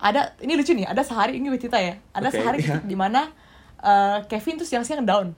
[0.00, 3.28] ada ini lucu nih ada sehari ini cerita ya ada Oke, sehari titik di mana
[3.76, 5.36] eh, Kevin tuh siang-siang down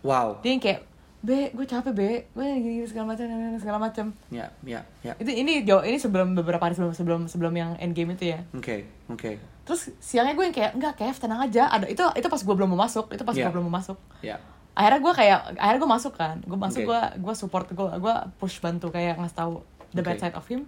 [0.00, 0.40] Wow.
[0.40, 0.88] dia yang kayak
[1.20, 3.24] be gue capek be gue gini, gini segala macam
[3.56, 5.12] segala macam Ya, ya, ya.
[5.16, 8.40] itu ini jauh ini sebelum beberapa hari sebelum sebelum sebelum yang end game itu ya
[8.50, 9.36] Oke, oke.
[9.62, 12.72] terus siangnya gue yang kayak enggak Kev tenang aja ada itu itu pas gue belum
[12.72, 13.44] mau masuk itu pas Iya.
[13.44, 14.40] gue belum mau masuk Ya.
[14.72, 16.88] akhirnya gue kayak akhirnya gue masuk kan gue masuk Oke.
[16.88, 19.52] gue gue support gue gue push bantu kayak ngasih tahu
[19.92, 20.22] the bad Oke.
[20.22, 20.64] side of him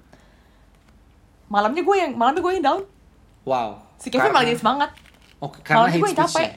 [1.49, 2.83] malamnya gue yang malamnya gue yang down
[3.43, 3.81] Wow.
[3.97, 4.91] si Kevin malah jadi semangat
[5.41, 6.49] Oke, karena malamnya gue yang capek.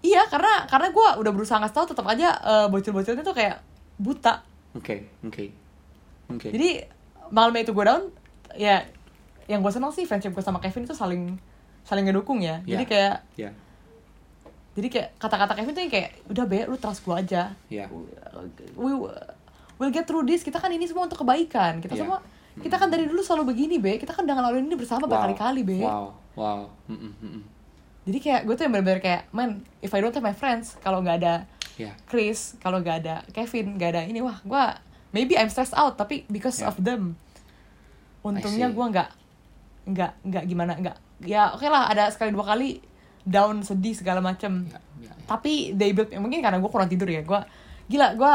[0.00, 3.60] Iya karena karena gue udah berusaha ngasih tahu tetap aja eh, bocil-bocilnya tuh kayak
[3.96, 5.44] buta Oke, oke.
[6.28, 6.48] Oke.
[6.50, 6.84] jadi
[7.28, 8.02] malamnya itu gue down
[8.54, 8.84] ya
[9.46, 11.38] yang gue senang sih friendship gue sama Kevin itu saling
[11.82, 12.88] saling ngedukung ya jadi Ya.
[12.88, 13.50] kayak Ya,
[14.74, 17.86] jadi kayak kata-kata Kevin tuh yang kayak udah be lu trust gue aja ya.
[18.74, 18.92] we
[19.76, 22.02] will get through this kita kan ini semua untuk kebaikan kita Iya.
[22.02, 22.18] semua
[22.56, 25.78] kita kan dari dulu selalu begini be kita kan udah ngelaluin ini bersama berkali-kali be
[25.78, 26.60] Wow, wow.
[26.86, 27.42] Mm-mm, mm-mm.
[28.06, 31.02] Jadi kayak gue tuh yang bener-bener kayak man if I don't have my friends kalau
[31.02, 31.34] nggak ada
[31.76, 34.64] Ya, Chris kalau nggak ada Kevin nggak ada ini wah gue
[35.12, 36.72] maybe I'm stressed out tapi because Yeah.
[36.72, 37.20] of them
[38.24, 39.10] untungnya gue nggak
[39.86, 42.80] nggak nggak gimana nggak ya oke lah ada sekali dua kali
[43.22, 45.10] down sedih segala macem ya, ya.
[45.10, 45.12] ya.
[45.28, 47.40] tapi they build mungkin karena gue kurang tidur ya gue
[47.86, 48.34] gila gue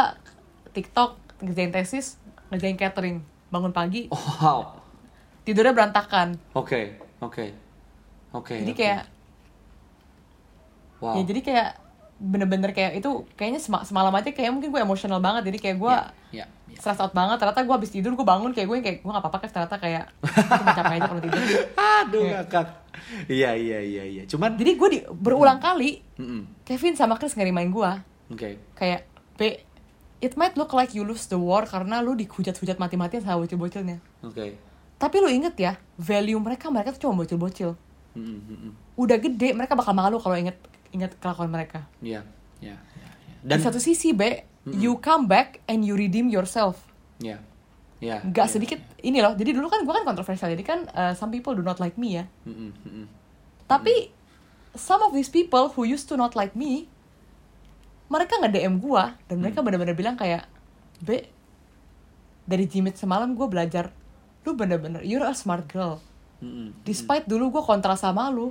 [0.71, 2.21] TikTok ngerjain tesis
[2.53, 4.59] ngerjain catering bangun pagi Oh, wow.
[5.43, 7.51] tidurnya berantakan Oke, oke.
[8.31, 8.53] Oke.
[8.53, 8.77] jadi oke.
[8.77, 9.01] kayak
[11.01, 11.17] wow.
[11.17, 11.69] ya jadi kayak
[12.21, 15.95] bener-bener kayak itu kayaknya sema- semalam aja kayak mungkin gue emosional banget jadi kayak gue
[16.37, 16.77] ya, ya.
[16.77, 19.37] stress out banget ternyata gue habis tidur gue bangun kayak gue kayak gue gak apa-apa
[19.41, 21.41] kan ternyata kayak cuma capek aja kalau tidur
[22.01, 22.67] Aduh, ngakak.
[23.25, 24.23] Iya, iya, iya, iya.
[24.29, 26.61] Cuman jadi gue di, berulang kali Mm-mm.
[26.61, 27.91] Kevin sama Chris ngerimain gue
[28.29, 28.61] Oke.
[28.77, 29.09] kayak
[29.41, 29.57] B
[30.21, 34.53] it might look like you lose the war karena lu dihujat-hujat mati-matian sama bocil-bocilnya Oke.
[35.01, 37.73] tapi lu inget ya value mereka mereka tuh cuma bocil-bocil
[38.13, 38.71] Mm-mm, mm-mm.
[38.93, 40.53] udah gede mereka bakal malu kalau inget
[40.91, 42.21] inget kelakuan mereka Iya,
[42.59, 43.09] iya, iya.
[43.09, 43.09] iya.
[43.39, 44.21] di Dan satu sisi B
[44.69, 46.77] you come back and you redeem yourself
[47.17, 47.41] Iya.
[47.97, 48.17] Iya.
[48.23, 48.53] nggak iya.
[48.53, 51.61] sedikit ini loh jadi dulu kan gue kan kontroversial jadi kan uh, some people do
[51.61, 53.05] not like me ya Mm-mm, mm-mm.
[53.65, 54.09] tapi
[54.73, 56.89] some of these people who used to not like me
[58.07, 59.67] mereka nge DM gue dan mereka Hmm.
[59.69, 60.49] benar-benar bilang kayak
[60.99, 61.29] be
[62.43, 63.93] dari Jimit semalam gue belajar
[64.41, 66.01] lu bener-bener you're a smart girl
[66.41, 66.73] Mm-mm.
[66.81, 68.49] despite dulu gue kontra sama lu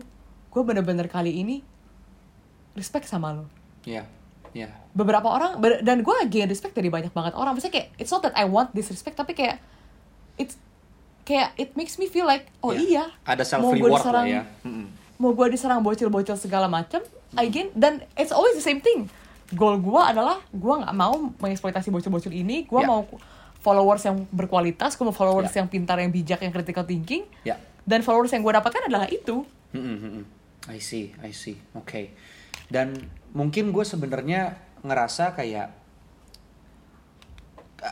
[0.49, 1.67] gue bener-bener kali ini
[2.73, 3.45] respect sama lu
[3.83, 4.05] Iya.
[4.51, 4.67] Iya.
[4.91, 8.21] beberapa orang ber- dan gue gain respect dari banyak banget orang maksudnya kayak it's not
[8.21, 9.63] that I want this respect tapi kayak
[10.37, 10.59] it's
[11.23, 12.83] kayak it makes me feel like oh Iya.
[12.83, 14.43] iya Ada self mau gue reward lah diserang ya.
[14.61, 14.87] Mm-mm.
[15.17, 16.99] mau gue diserang bocil-bocil segala macem
[17.33, 19.07] I gain dan it's always the same thing
[19.51, 22.87] goal gue adalah gue nggak mau mengeksploitasi bocil-bocil ini gue Ya.
[22.87, 23.07] mau
[23.57, 25.63] followers yang berkualitas gue mau followers Ya.
[25.63, 27.55] yang pintar yang bijak yang critical thinking Ya.
[27.85, 30.27] dan followers yang gue dapatkan adalah itu mm-mm.
[30.67, 31.57] I see, I see.
[31.73, 32.13] Oke.
[32.71, 32.95] Dan
[33.35, 35.69] mungkin gue sebenarnya ngerasa kayak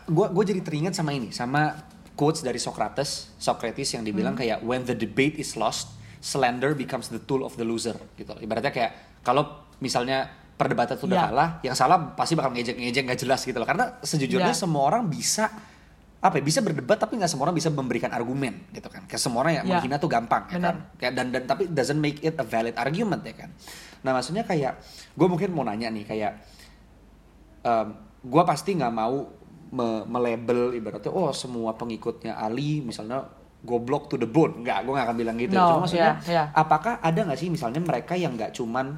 [0.06, 1.72] gue gue jadi teringat sama ini, sama
[2.12, 4.42] quotes dari Socrates, Socrates yang dibilang Hmm.
[4.44, 5.88] kayak when the debate is lost,
[6.20, 8.36] slander becomes the tool of the loser gitu.
[8.38, 9.48] Ibaratnya kayak kalau
[9.78, 11.26] misalnya perdebatan itu udah Ya.
[11.30, 13.68] kalah, yang salah pasti bakal ngejek-ngejek nggak jelas gitu loh.
[13.68, 14.58] Karena sejujurnya Ya.
[14.58, 15.46] semua orang bisa
[16.18, 19.06] apa ya, bisa berdebat tapi nggak semua orang bisa memberikan argumen gitu kan.
[19.06, 19.72] Kayak semua orang yang Ya.
[19.78, 23.22] menghina tuh gampang ya kan kayak dan dan tapi doesn't make it a valid argument
[23.22, 23.54] ya kan
[24.02, 24.78] nah maksudnya kayak
[25.14, 26.32] gue mungkin mau nanya nih kayak
[28.18, 29.28] gue pasti nggak mau
[29.68, 33.28] me- melabel ibaratnya oh semua pengikutnya Ali misalnya
[33.58, 34.62] goblok to the bone.
[34.62, 35.54] Nggak gue nggak akan bilang gitu.
[35.54, 36.46] No, cuma maksudnya yeah, yeah.
[36.54, 38.94] apakah ada nggak sih misalnya mereka yang nggak cuman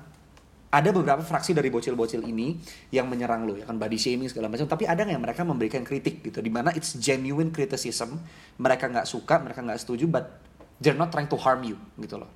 [0.71, 2.55] ada beberapa fraksi dari bocil-bocil ini
[2.95, 5.83] yang menyerang lo ya kan body shaming segala macam tapi ada nggak yang mereka memberikan
[5.83, 8.23] kritik gitu di mana it's genuine criticism
[8.55, 10.39] mereka nggak suka mereka nggak setuju but
[10.79, 12.31] they're not trying to harm you gitu loh.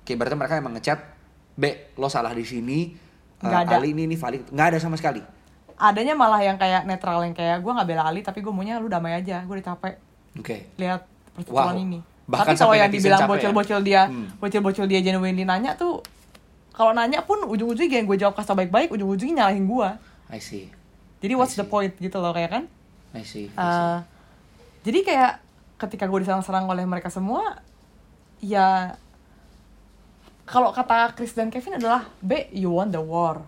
[0.00, 0.98] Oke, berarti mereka emang ngechat,
[1.60, 2.96] B, lo salah di sini,
[3.38, 3.76] Nggak ada.
[3.76, 5.20] Ali ini ini valid, nggak ada sama sekali.
[5.76, 8.84] adanya malah yang kayak netral yang kayak gue nggak bela Ali tapi gue maunya lu
[8.86, 9.96] damai aja gue udah capek
[10.34, 11.82] Oke, lihat percakapan Wow.
[11.82, 13.26] ini Bahkan tapi kalau yang dibilang ya?
[13.26, 14.28] bocil-bocil dia Hmm.
[14.36, 16.04] bocil-bocil dia genuinely nanya tuh
[16.70, 19.88] kalau nanya pun ujung-ujungnya yang gue jawab kasih baik-baik ujung-ujungnya nyalahin gue
[20.28, 20.68] I see,
[21.18, 22.64] jadi what's the point gitu loh kayak kan
[23.10, 23.48] I see.
[23.48, 23.56] I see.
[23.56, 23.98] Eh,
[24.82, 25.32] jadi kayak
[25.80, 27.56] ketika gue diserang-serang oleh mereka semua
[28.38, 29.00] ya
[30.50, 33.46] kalau kata Chris dan Kevin adalah B you won the war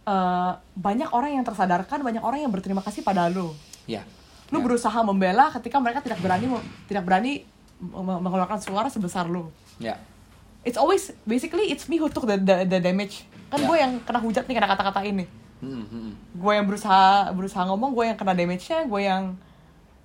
[0.00, 3.52] Eh, banyak orang yang tersadarkan banyak orang yang berterima kasih pada lu
[3.84, 4.00] ya.
[4.48, 4.64] lu ya.
[4.64, 6.48] berusaha membela ketika mereka tidak berani
[6.88, 7.44] tidak berani
[7.76, 10.00] meng- mengeluarkan suara sebesar lu Ya,
[10.64, 13.68] it's always basically it's me who took the the, the damage kan Ya.
[13.68, 15.28] gue yang kena hujat nih kena kata-kata ini
[15.58, 19.36] Hmm, hmm, gue yang berusaha berusaha ngomong gue yang kena damage-nya gue yang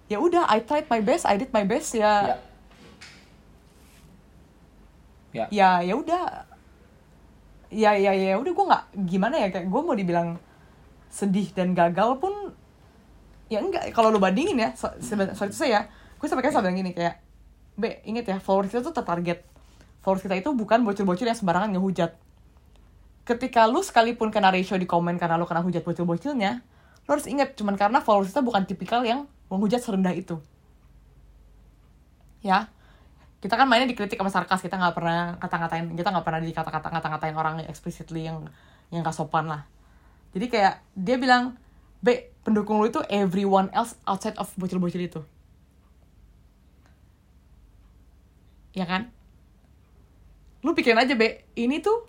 [0.05, 2.13] ya udah I tried my best I did my best ya.
[2.27, 2.35] ya
[5.33, 5.45] Ya.
[5.49, 6.45] ya ya udah.
[7.73, 10.37] Ya ya ya udah gue nggak gimana ya kayak gue mau dibilang
[11.09, 12.53] sedih dan gagal pun
[13.49, 13.89] ya enggak.
[13.97, 15.89] Kalau lu bandingin ya so, sorry itu saya
[16.21, 17.17] gue sampai kayak bilang gini kayak
[17.73, 19.41] be inget ya followers kita tuh tertarget.
[20.05, 22.13] Followers kita itu bukan bocil-bocil yang sembarangan ngehujat.
[23.25, 26.61] Ketika lu sekalipun kena ratio di komen karena lu kena hujat bocil-bocilnya
[27.03, 30.37] lu harus inget cuman karena followers kita bukan tipikal yang menghujat serendah itu.
[32.45, 32.69] Ya
[33.43, 37.35] kita kan mainnya dikritik sama sarkas kita nggak pernah kata-katain kita nggak pernah dikata-kata ngata-ngatain
[37.35, 38.47] orang explicitly yang
[38.87, 39.67] yang gak sopan lah.
[40.31, 41.59] Jadi kayak dia bilang
[41.99, 45.19] B pendukung lu itu everyone else outside of bocil-bocil itu.
[48.71, 49.11] Ya kan?
[50.63, 52.07] Lu pikirin aja B ini tuh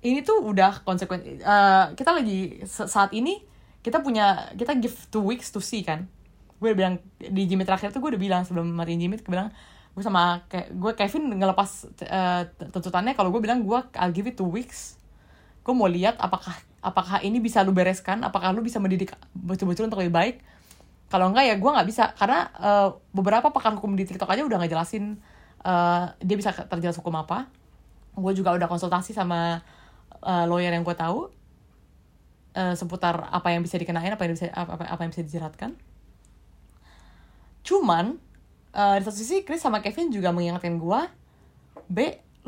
[0.00, 3.44] ini tuh udah konsekuen eh, kita lagi sa- saat ini
[3.84, 6.08] kita punya kita give two weeks to see kan.
[6.56, 9.52] Gue udah bilang di Jimmy terakhir tuh gue udah bilang sebelum matiin Jimmy gue bilang
[9.92, 11.70] gue sama kayak gue Kevin ngelepas
[12.00, 13.12] eh, tuntutannya.
[13.12, 14.96] Kalau gue bilang gue I'll give it two weeks.
[15.60, 20.00] Gue mau lihat apakah apakah ini bisa lu bereskan apakah lu bisa mendidik bocil-bocil untuk
[20.00, 20.36] lebih baik.
[21.12, 22.04] Kalau enggak ya gue nggak bisa.
[22.16, 25.20] Karena eh, beberapa pakar hukum di TikTok aja udah ngejelasin
[25.60, 27.52] eh, dia bisa terjelas hukum apa.
[28.16, 29.60] Gue juga udah konsultasi sama
[30.24, 31.28] eh, lawyer yang gue tahu
[32.56, 35.76] eh, seputar apa yang bisa dikenain apa yang bisa apa, apa yang bisa dijeratkan.
[37.60, 38.31] Cuman
[38.72, 41.00] eh, di satu sisi Chris sama Kevin juga mengingatkan gue
[41.88, 41.98] B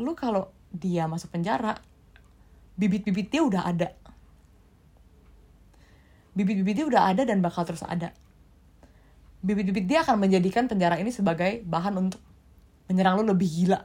[0.01, 1.77] lu kalau dia masuk penjara
[2.75, 3.89] bibit-bibit dia udah ada.
[6.35, 8.11] Bibit-bibit dia udah ada dan bakal terus ada.
[9.39, 12.19] Bibit-bibit dia akan menjadikan penjara ini sebagai bahan untuk
[12.91, 13.79] menyerang lu lebih gila.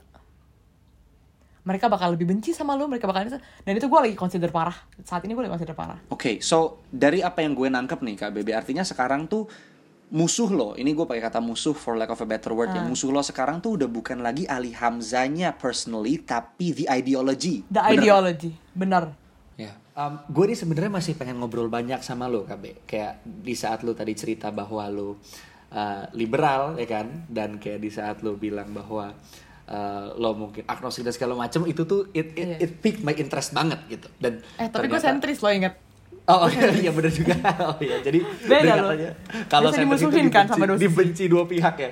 [1.60, 4.74] Mereka bakal lebih benci sama lu mereka bakal dan itu gue lagi consider parah.
[5.06, 6.00] Saat ini gue lagi consider parah.
[6.10, 9.46] Oke, so dari apa yang gue nangkep nih Kak Bebe, artinya sekarang tuh
[10.10, 12.84] musuh lo, ini gue pakai kata musuh for lack of a better word ya, Ah.
[12.84, 17.62] musuh lo sekarang tuh udah bukan lagi Ali Hamzanya personally, tapi the ideology.
[17.64, 17.94] the Bener?
[17.96, 19.14] ideology bener
[19.54, 19.76] Ya.
[19.92, 22.80] Um, gue nih sebenarnya masih pengen ngobrol banyak sama lo, KB.
[22.82, 25.20] Kayak di saat lo tadi cerita bahwa lo
[25.70, 27.28] uh, liberal, ya kan?
[27.28, 29.12] Dan kayak di saat lo bilang bahwa
[29.66, 32.56] uh, lo mungkin agnostik dan segala macam, itu tuh it it, Iya.
[32.58, 34.08] it piqued my interest banget gitu.
[34.16, 35.76] Dan eh tapi gue ternyata- sentris lo inget
[36.30, 37.34] Oh, oh iya, iya bener juga.
[37.66, 38.94] Oh iya, jadi Beda loh.
[39.50, 40.86] kalau itu dimusuhin kan sama dosis.
[40.86, 41.90] Dibenci dua pihak ya.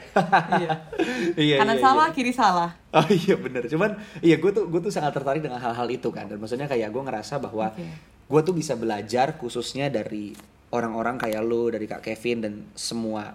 [0.58, 0.70] Iya.
[1.50, 2.16] iya, kanan iya, salah iya.
[2.16, 5.88] kiri salah Oh iya bener, cuman iya gue tuh gue tuh sangat tertarik dengan hal-hal
[5.92, 7.84] itu kan dan maksudnya kayak gue ngerasa bahwa Oke.
[8.24, 10.32] gue tuh bisa belajar khususnya dari
[10.72, 13.28] orang-orang kayak lo, dari kak Kevin dan semua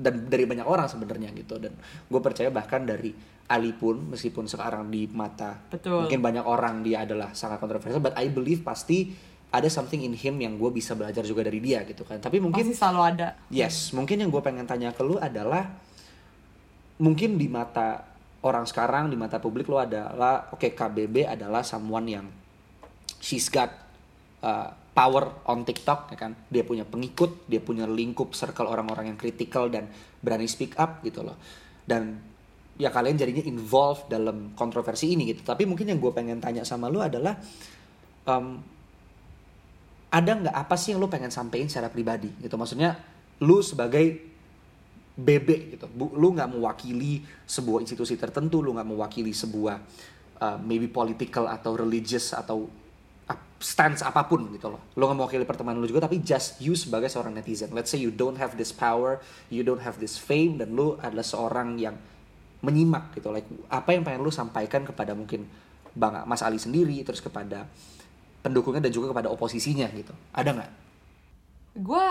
[0.00, 1.76] dan dari banyak orang sebenarnya gitu dan
[2.08, 3.12] gue percaya bahkan dari
[3.50, 6.06] Ali pun meskipun sekarang di mata Betul.
[6.06, 9.12] mungkin banyak orang dia adalah sangat kontroversial, but I believe pasti
[9.50, 12.22] ada something in him yang gue bisa belajar juga dari dia gitu kan.
[12.22, 15.66] Tapi mungkin pasti selalu ada Yes, mungkin yang gue pengen tanya ke lu adalah
[17.02, 18.06] mungkin di mata
[18.46, 22.26] orang sekarang, di mata publik lu adalah oke KBB adalah someone yang
[23.18, 23.74] she's got
[24.46, 26.32] uh, power on TikTok ya kan.
[26.46, 29.90] Dia punya pengikut, dia punya lingkup circle orang-orang yang kritikal dan
[30.22, 31.34] berani speak up gitu loh.
[31.82, 32.22] Dan
[32.78, 35.42] ya kalian jadinya involved dalam kontroversi ini gitu.
[35.42, 37.34] Tapi mungkin yang gue pengen tanya sama lu adalah
[38.30, 38.78] um,
[40.10, 42.58] ada nggak apa sih yang lu pengen sampein secara pribadi gitu?
[42.58, 42.98] Maksudnya
[43.40, 44.30] lu sebagai
[45.14, 45.86] BB gitu.
[45.96, 49.76] Lu nggak mewakili sebuah institusi tertentu lu nggak mewakili sebuah
[50.42, 52.66] uh, maybe political atau religious atau
[53.60, 54.90] stance apa pun gitu loh.
[54.96, 57.70] Lu nggak mewakili pertemanan lu juga tapi just you sebagai seorang netizen.
[57.70, 59.20] Let's say you don't have this power
[59.52, 61.94] you don't have this fame dan lu adalah seorang yang
[62.64, 63.28] menyimak gitu.
[63.30, 65.44] Like apa yang pengen lu sampaikan kepada mungkin
[65.92, 67.68] bang Mas Ali sendiri terus kepada
[68.40, 70.12] pendukungnya dan juga kepada oposisinya gitu.
[70.32, 70.70] Ada nggak?
[71.80, 72.06] Gue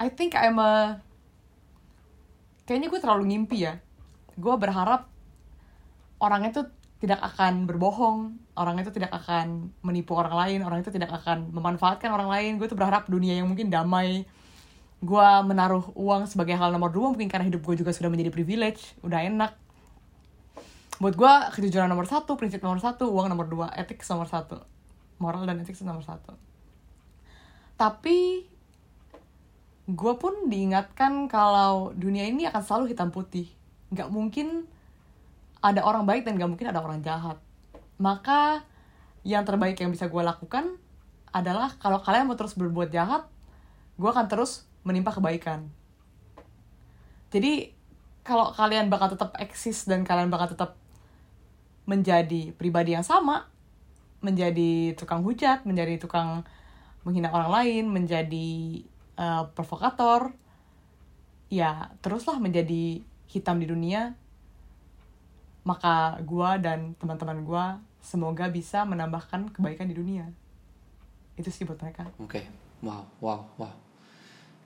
[0.00, 0.98] I think I'm a
[2.64, 3.78] kayaknya gue terlalu ngimpi ya.
[4.34, 5.06] Gue berharap
[6.18, 6.64] orang itu
[7.02, 12.08] tidak akan berbohong orang itu tidak akan menipu orang lain orang itu tidak akan memanfaatkan
[12.08, 12.50] orang lain.
[12.56, 14.24] Gue tuh berharap dunia yang mungkin damai.
[15.02, 18.94] Gue menaruh uang sebagai hal nomor dua mungkin karena hidup gue juga sudah menjadi privilege
[19.02, 19.52] udah enak
[21.02, 24.62] buat gue kejujuran nomor satu prinsip nomor satu uang nomor dua etik nomor satu.
[25.18, 26.38] Moral dan etik nomor satu.
[27.74, 28.46] Tapi
[29.90, 33.50] gue pun diingatkan kalau dunia ini akan selalu hitam putih.
[33.90, 34.70] Nggak mungkin
[35.62, 37.38] ada orang baik dan gak mungkin ada orang jahat.
[38.02, 38.66] Maka
[39.22, 40.74] yang terbaik yang bisa gue lakukan
[41.30, 43.26] adalah kalau kalian mau terus berbuat jahat
[43.94, 45.70] gue akan terus menimpa kebaikan.
[47.30, 47.70] Jadi
[48.26, 50.81] kalau kalian bakal tetap eksis dan kalian bakal tetap
[51.86, 53.50] menjadi pribadi yang sama
[54.22, 56.46] menjadi tukang hujat menjadi tukang
[57.02, 58.50] menghina orang lain menjadi
[59.18, 60.30] uh, provokator
[61.50, 64.14] ya teruslah menjadi hitam di dunia
[65.66, 67.64] maka gua dan teman-teman gua
[68.02, 70.30] semoga bisa menambahkan kebaikan di dunia
[71.34, 72.46] itu sih buat mereka Oke,
[72.84, 73.74] wow, wow, wow.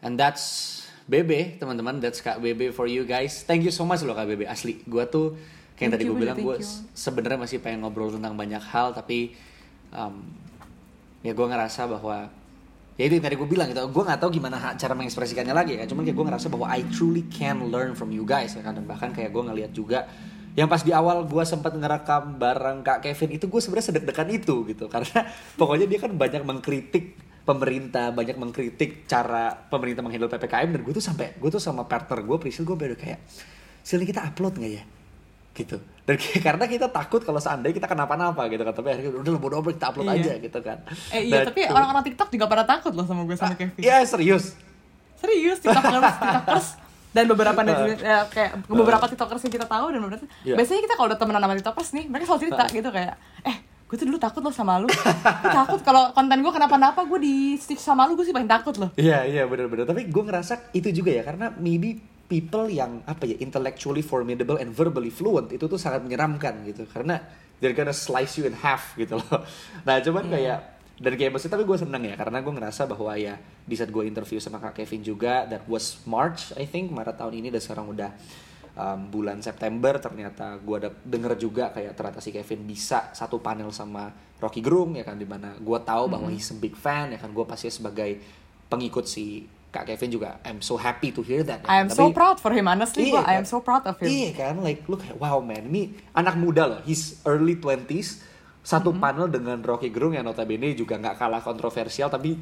[0.05, 2.03] And that's BB, teman-teman.
[2.03, 3.47] That's Kak BB for you guys.
[3.47, 4.45] Thank you so much loh Kak BB.
[4.45, 5.39] Asli, gua tuh
[5.77, 6.57] kayak Thank tadi gue bilang, gue
[6.97, 9.37] sebenarnya masih pengen ngobrol tentang banyak hal, tapi
[9.93, 10.25] um,
[11.21, 12.33] ya gue ngerasa bahwa
[12.97, 13.85] ya itu yang tadi gue bilang gitu.
[13.93, 15.85] Gue nggak tahu gimana cara mengekspresikannya lagi ya.
[15.85, 18.73] Cuman kayak gue ngerasa bahwa I truly can learn from you guys ya kan.
[18.73, 20.09] Dan bahkan kayak gue ngeliat juga
[20.57, 24.65] yang pas di awal gue sempat ngerekam bareng Kak Kevin itu gue sebenarnya sedek-dekan itu
[24.73, 25.29] gitu karena
[25.61, 27.13] pokoknya dia kan banyak mengkritik
[27.45, 32.25] pemerintah banyak mengkritik cara pemerintah menghandle ppkm dan gue tuh sampai gue tuh sama partner
[32.25, 33.21] gue Priscil gue baru kayak
[33.87, 34.83] Sil ini kita upload nggak ya
[35.57, 35.77] gitu.
[36.05, 36.15] Dan
[36.47, 38.71] karena kita takut kalau seandainya kita kenapa-napa gitu kan.
[38.73, 40.15] Tapi akhirnya udah lah bodo amat kita upload Iya.
[40.15, 40.79] aja gitu kan.
[41.11, 43.75] Eh iya Nah, tapi orang-orang TikTok juga pada takut loh sama gue sama Kevin.
[43.79, 44.53] Iya serius.
[45.17, 46.69] Serius tiktokers tiktokers.
[47.09, 50.55] Dan beberapa netizen ya, kayak beberapa tiktokers yang kita tahu dan beberapa Iya.
[50.55, 53.57] biasanya kita kalau udah temenan sama tiktokers nih mereka selalu cerita gitu kayak eh
[53.87, 54.91] gue tuh dulu takut loh sama lu.
[55.43, 58.75] Gue takut kalau konten gue kenapa-napa gue di stick sama lu gue sih paling takut
[58.77, 58.91] loh.
[58.95, 59.87] Iya iya benar-benar.
[59.87, 64.75] Tapi gue ngerasa itu juga ya karena maybe people yang apa ya intellectually formidable and
[64.75, 66.85] verbally fluent itu tuh sangat menyeramkan gitu.
[66.91, 67.19] Karena
[67.63, 69.43] they're gonna slice you in half gitu loh.
[69.87, 73.37] Nah cuman kayak dan kayak maksudnya tapi gue seneng ya karena gue ngerasa bahwa ya
[73.69, 77.37] di saat gue interview sama kak Kevin juga that was March I think Maret tahun
[77.37, 78.11] ini dan sekarang udah
[78.81, 83.69] um, bulan September ternyata gue ada denger juga kayak ternyata si Kevin bisa satu panel
[83.77, 84.09] sama
[84.41, 87.29] Rocky Gerung ya kan di mana gue tahu bahwa he's a big fan ya kan
[87.33, 88.17] gue pasti sebagai
[88.73, 89.45] pengikut si
[89.77, 91.81] Kak Kevin juga I'm so happy to hear that ya I kan.
[91.83, 93.37] am so proud for him honestly Iya gue I kan?
[93.37, 96.81] am so proud of him Iya kan, like kayak wow man, ini anak muda loh,
[96.83, 98.25] he's early 20s,
[98.63, 98.99] satu Mm-hmm.
[98.99, 102.41] panel dengan Rocky Gerung yang notabene juga nggak kalah kontroversial tapi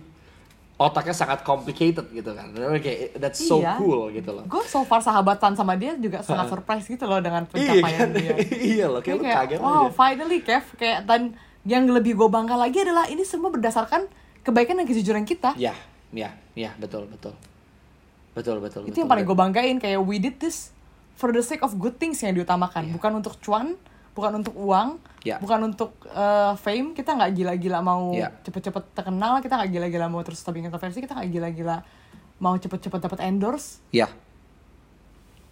[0.75, 2.51] otaknya sangat complicated gitu kan.
[2.77, 3.77] Kayak that's so Iya.
[3.77, 4.43] cool gitu loh.
[4.45, 8.09] gue so far sahabatan sama dia juga sangat surprise gitu loh dengan Iya pencapaian kan?
[8.13, 8.35] dia
[8.73, 9.89] iya loh, kayak, Kayak, kaget wow aja.
[9.93, 11.23] finally Kev kayak dan
[11.63, 14.05] yang lebih gue bangga lagi adalah ini semua berdasarkan
[14.43, 15.73] kebaikan dan kejujuran kita Ya,
[16.15, 17.35] ya, ya, betul, betul.
[18.33, 18.83] Betul, betul.
[18.87, 20.75] itu yang paling gue banggain kayak we did this
[21.15, 22.95] for the sake of good things yang diutamakan Iya.
[22.95, 23.79] bukan untuk cuan
[24.11, 25.39] bukan untuk uang Ya.
[25.39, 28.35] bukan untuk uh, fame kita nggak gila-gila mau Ya.
[28.43, 31.77] cepet-cepet terkenal kita nggak gila-gila mau terus tapi kontroversi kita nggak gila-gila
[32.39, 34.11] mau cepet-cepet dapat endorse Ya.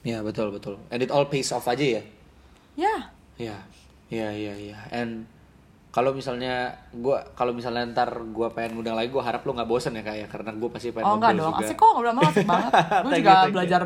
[0.03, 0.83] Ya, betul, betul.
[0.91, 2.03] And it all pays off aja ya.
[2.75, 2.95] ya
[3.39, 3.57] Ya,
[4.11, 4.79] ya, ya, ya.
[4.91, 5.31] And
[5.93, 9.93] kalau misalnya gua kalau misalnya ntar gua pengen ngundang lagi, gua harap lu nggak bosen
[9.93, 11.65] ya kayak karena gua pasti pengen oh enggak dong juga.
[11.69, 13.53] asik kok ngobrol sama lu asik banget gue Thank juga you, thank you.
[13.53, 13.83] belajar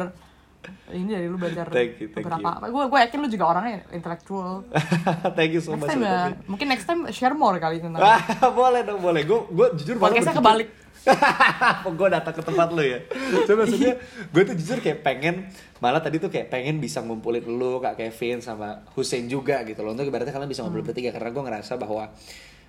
[0.87, 2.71] ini dari lu belajar Thank you, thank beberapa you.
[2.75, 4.51] gue gue yakin lu juga orangnya intelektual
[5.39, 5.91] Thank you so next much.
[5.95, 8.03] time ya mungkin next time share more kali tentang
[8.63, 9.23] boleh dong, boleh.
[9.23, 10.69] Gue gue jujur malah podcastnya kebalik
[11.99, 12.99] gue datang ke tempat lu ya.
[13.47, 13.95] Coba maksudnya
[14.31, 15.47] gue tuh jujur kayak pengen
[15.79, 19.95] malah tadi tuh kayak pengen bisa ngumpulin lu kak Kevin sama Hussein juga gitu loh.
[19.95, 20.91] Untuk ibaratnya kalian bisa ngobrol Hmm.
[20.91, 22.11] bertiga karena gue ngerasa bahwa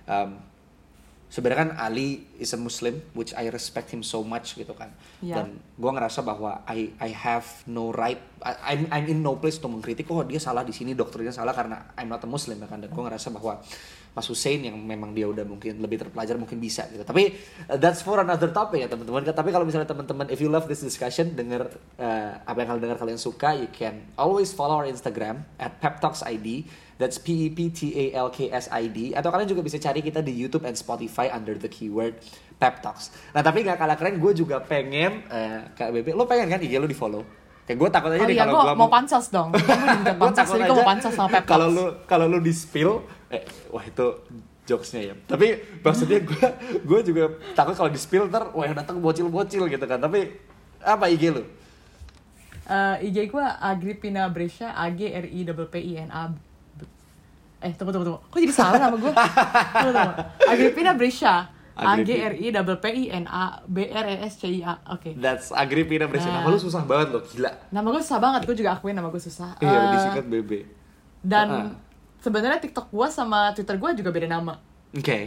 [0.06, 0.30] um,
[1.28, 4.88] sebenarnya kan Ali is a Muslim which I respect him so much gitu kan.
[5.20, 5.44] Iya.
[5.44, 9.60] Dan gue ngerasa bahwa I I have no right I, I'm I'm in no place
[9.60, 12.68] untuk mengkritik oh dia salah di sini dokternya salah karena I'm not a Muslim ya
[12.70, 13.60] kan dan gue ngerasa bahwa
[14.18, 17.38] Mas Hussein yang memang dia udah mungkin lebih terpelajar mungkin bisa gitu tapi
[17.70, 20.82] uh, that's for another topic ya teman-teman tapi kalau misalnya teman-teman if you love this
[20.82, 21.70] discussion dengar
[22.02, 26.66] uh, apa yang kalian dengar kalian suka you can always follow our Instagram at peptalksid
[26.98, 29.78] that's P E P T A L K S I D atau kalian juga bisa
[29.78, 32.18] cari kita di YouTube and Spotify under the keyword
[32.58, 33.14] Pep Talks.
[33.32, 36.74] Nah tapi nggak kalah keren, gue juga pengen eh, Kak Bebe, lo pengen kan IG
[36.74, 37.22] lo di follow?
[37.70, 39.60] Kayak gue takut aja oh nih iya kalau gue mau pansos dong gue
[40.40, 41.76] takut aja mau pansos sama Pep Kalau Talks.
[41.76, 44.06] lu kalau lu di spill, eh, wah itu
[44.64, 45.14] jokesnya ya.
[45.22, 45.46] Tapi
[45.78, 46.46] maksudnya gue
[46.82, 47.22] gue juga
[47.52, 49.96] takut kalau di spill ntar wah yang datang bocil-bocil gitu kan.
[49.96, 50.32] Tapi
[50.78, 51.42] apa IG lu?
[52.64, 56.22] Eh, IG gue Agripina Brescia A G R I P P I N A
[57.58, 60.12] eh tunggu tunggu tunggu kok jadi salah nama gue tunggu tunggu
[60.46, 64.36] Agripina Brescia A G R I P P I N A B R E S
[64.36, 66.30] C I A oke That's Agripina Brescia.
[66.30, 66.52] Nama Nah.
[66.52, 67.50] lu susah banget loh, gila.
[67.68, 70.50] nama gue susah banget gue juga akuin nama gue susah Iya, Eh, disingkat BB.
[71.18, 71.66] dan Ah.
[72.18, 74.54] Sebenarnya TikTok gue sama Twitter gue juga beda nama
[74.90, 75.18] Oke.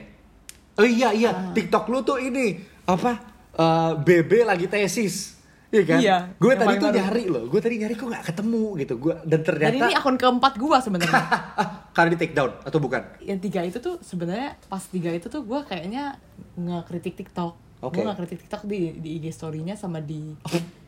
[0.74, 1.52] Oh iya iya, Ah.
[1.52, 3.14] TikTok lu tuh ini apa?
[3.54, 5.38] Eh, BB lagi tesis.
[5.70, 6.00] Iya kan?
[6.00, 6.98] Iya, Gue tadi tuh baru.
[6.98, 7.44] nyari loh.
[7.46, 8.94] Gue tadi nyari kok nggak ketemu gitu.
[8.98, 11.24] Gue dan ternyata dan ini akun keempat gue sebenarnya
[11.96, 13.04] karena di take down atau bukan?
[13.22, 16.18] yang tiga itu tuh sebenarnya pas tiga itu tuh gue kayaknya
[16.56, 17.54] ngekritik TikTok.
[17.82, 17.96] Oke.
[17.96, 20.34] Gue ngekritik TikTok di di IG story-nya sama di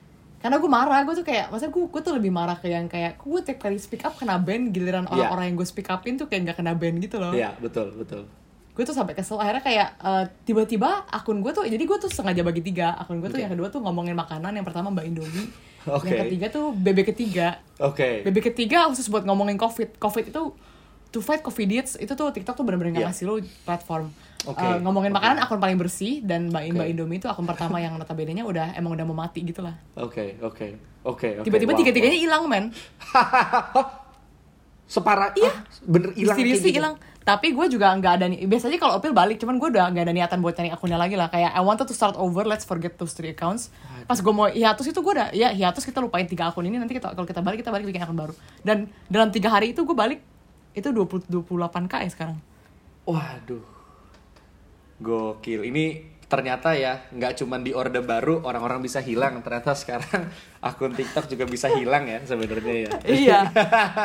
[0.43, 3.15] karena gue marah, gue tuh kayak, masa gue gue tuh lebih marah ke yang kayak
[3.15, 5.31] gue tiap kali speak up kena ban, giliran Iya.
[5.31, 7.31] orang-orang yang gue speak upin tuh kayak nggak kena ban gitu loh.
[7.31, 8.27] Iya, betul, betul.
[8.75, 12.43] Gue tuh sampai kesel akhirnya kayak eh, tiba-tiba akun gue tuh, jadi gue tuh sengaja
[12.43, 12.91] bagi tiga.
[12.99, 13.43] Akun gue tuh Oke.
[13.47, 15.47] yang kedua tuh ngomongin makanan, yang pertama Mbak Indomie,
[15.87, 16.11] Oke.
[16.11, 17.63] yang ketiga tuh BB ketiga.
[17.79, 18.27] Oke.
[18.27, 19.95] BB ketiga khusus buat ngomongin COVID.
[19.95, 20.43] COVID itu
[21.13, 23.09] to fight COVIDids itu tuh TikTok tuh bener-bener nggak Iya.
[23.13, 24.09] ngasih lo platform.
[24.43, 25.17] Oke, Uh, ngomongin oke.
[25.17, 26.91] makanan akun paling bersih dan Mbak Mbak Oke.
[26.91, 29.77] Indomie itu akun pertama yang notabene-nya udah emang udah mau mati gitu lah.
[29.95, 30.75] Oke, oke.
[31.03, 31.45] Oke, oke.
[31.45, 32.23] Tiba-tiba Wow, tiga-tiganya wow.
[32.27, 32.65] hilang men.
[34.83, 36.69] separah iya bener hilang gitu.
[36.69, 36.95] hilang.
[37.23, 38.43] Tapi gue juga nggak ada nih.
[38.43, 41.31] Biasanya kalau Opil balik, cuman gue udah nggak ada niatan buat cari akunnya lagi lah.
[41.31, 43.71] Kayak I wanted to start over, let's forget those three accounts.
[44.03, 46.75] Pas gue mau hiatus itu gue udah, ya hiatus kita lupain tiga akun ini.
[46.75, 48.35] Nanti kita kalau kita balik kita balik bikin akun baru.
[48.59, 50.19] Dan dalam tiga hari itu gue balik
[50.73, 52.37] itu 20 28 k ya sekarang.
[53.03, 53.63] Waduh.
[54.97, 55.67] Gokil.
[55.67, 55.85] Ini
[56.23, 59.41] ternyata ya nggak cuman di orde baru orang-orang bisa hilang.
[59.41, 60.29] Ternyata sekarang
[60.65, 62.91] akun TikTok juga bisa hilang ya sebenarnya ya.
[63.21, 63.39] iya.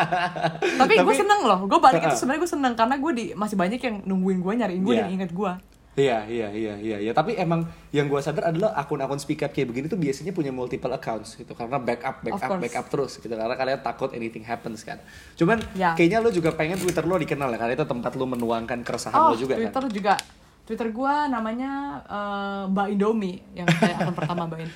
[0.80, 1.64] Tapi, gue Tapi- seneng loh.
[1.64, 4.82] Gue balik itu sebenarnya gue seneng karena gue di masih banyak yang nungguin gue nyariin
[4.82, 5.02] gue Iya.
[5.04, 5.52] dan inget gue.
[5.98, 7.10] Iya, iya, iya, iya, iya.
[7.10, 10.88] Tapi emang yang gue sadar adalah akun-akun speak up kayak begini tuh biasanya punya multiple
[10.88, 15.02] accounts gitu karena backup, backup, backup terus gitu karena kalian takut anything happens kan.
[15.34, 15.98] Cuman Ya.
[15.98, 19.28] kayaknya lo juga pengen Twitter lo dikenal ya karena itu tempat lo menuangkan keresahan Oh,
[19.30, 19.90] lo juga Twitter kan.
[19.90, 20.14] juga.
[20.62, 21.70] Twitter gue namanya
[22.06, 24.70] eh, Mbak Indomie yang kayak akun pertama Mbak In.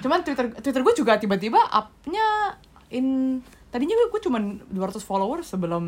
[0.00, 2.56] Cuman Twitter Twitter gue juga tiba-tiba upnya
[2.88, 3.38] in
[3.68, 5.84] tadinya gue cuma 200 followers sebelum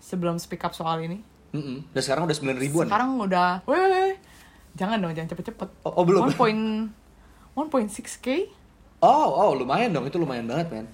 [0.00, 1.20] sebelum speak up soal ini.
[1.50, 1.82] Mm-mm.
[1.90, 2.86] Dan sekarang udah 9 ribuan.
[2.86, 4.14] Sekarang udah, weh,
[4.72, 5.68] jangan dong, jangan cepet-cepet.
[5.82, 6.30] Oh, oh, belum?
[6.30, 6.90] 1.6
[7.52, 8.26] 1.6k
[9.00, 10.04] Oh, oh, lumayan dong.
[10.04, 10.86] Itu lumayan banget, men.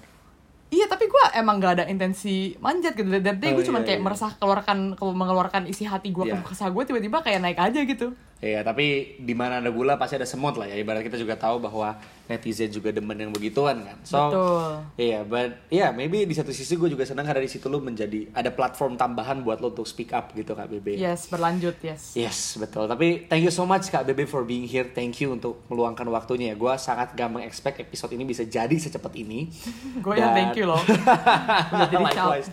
[0.67, 3.87] Iya tapi gue emang gak ada intensi manjat gitu dari tadi Oh, gue cuma iya,
[3.87, 4.03] kayak iya.
[4.03, 6.43] merasa keluarkan ke- mengeluarkan isi hati gue Iya.
[6.43, 10.13] ke kesah gue tiba-tiba kayak naik aja gitu Iya, tapi di mana ada gula pasti
[10.13, 10.75] ada semut lah ya.
[10.75, 11.95] Ibarat kita juga tahu bahwa
[12.27, 13.97] netizen juga demen yang begituan kan.
[14.03, 14.71] So, Betul.
[14.95, 18.27] Iya, but iya maybe di satu sisi gue juga senang karena di situ lo menjadi
[18.31, 20.93] ada platform tambahan buat lo untuk speak up gitu Kak Bebe.
[20.93, 22.85] yes berlanjut yes Yes, betul.
[22.85, 24.85] Tapi thank you so much Kak Bebe for being here.
[24.85, 26.55] Thank you untuk meluangkan waktunya ya.
[26.55, 29.47] Gue sangat gampang expect episode ini bisa jadi secepat ini.
[30.03, 30.79] gue yang Dan- thank you loh
[31.71, 32.49] udah jadi Likewise.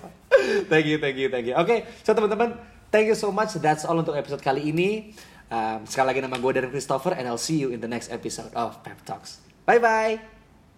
[0.66, 1.54] thank you, thank you, thank you.
[1.54, 2.54] Oke, so teman-teman,
[2.88, 3.54] thank you so much.
[3.56, 5.14] That's all untuk episode kali ini.
[5.46, 8.50] Um, sekali lagi nama gue Darren Christopher and I'll see you in the next episode
[8.52, 9.53] of Pep Talks.
[9.66, 10.20] Bye bye.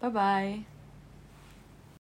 [0.01, 0.67] bye bye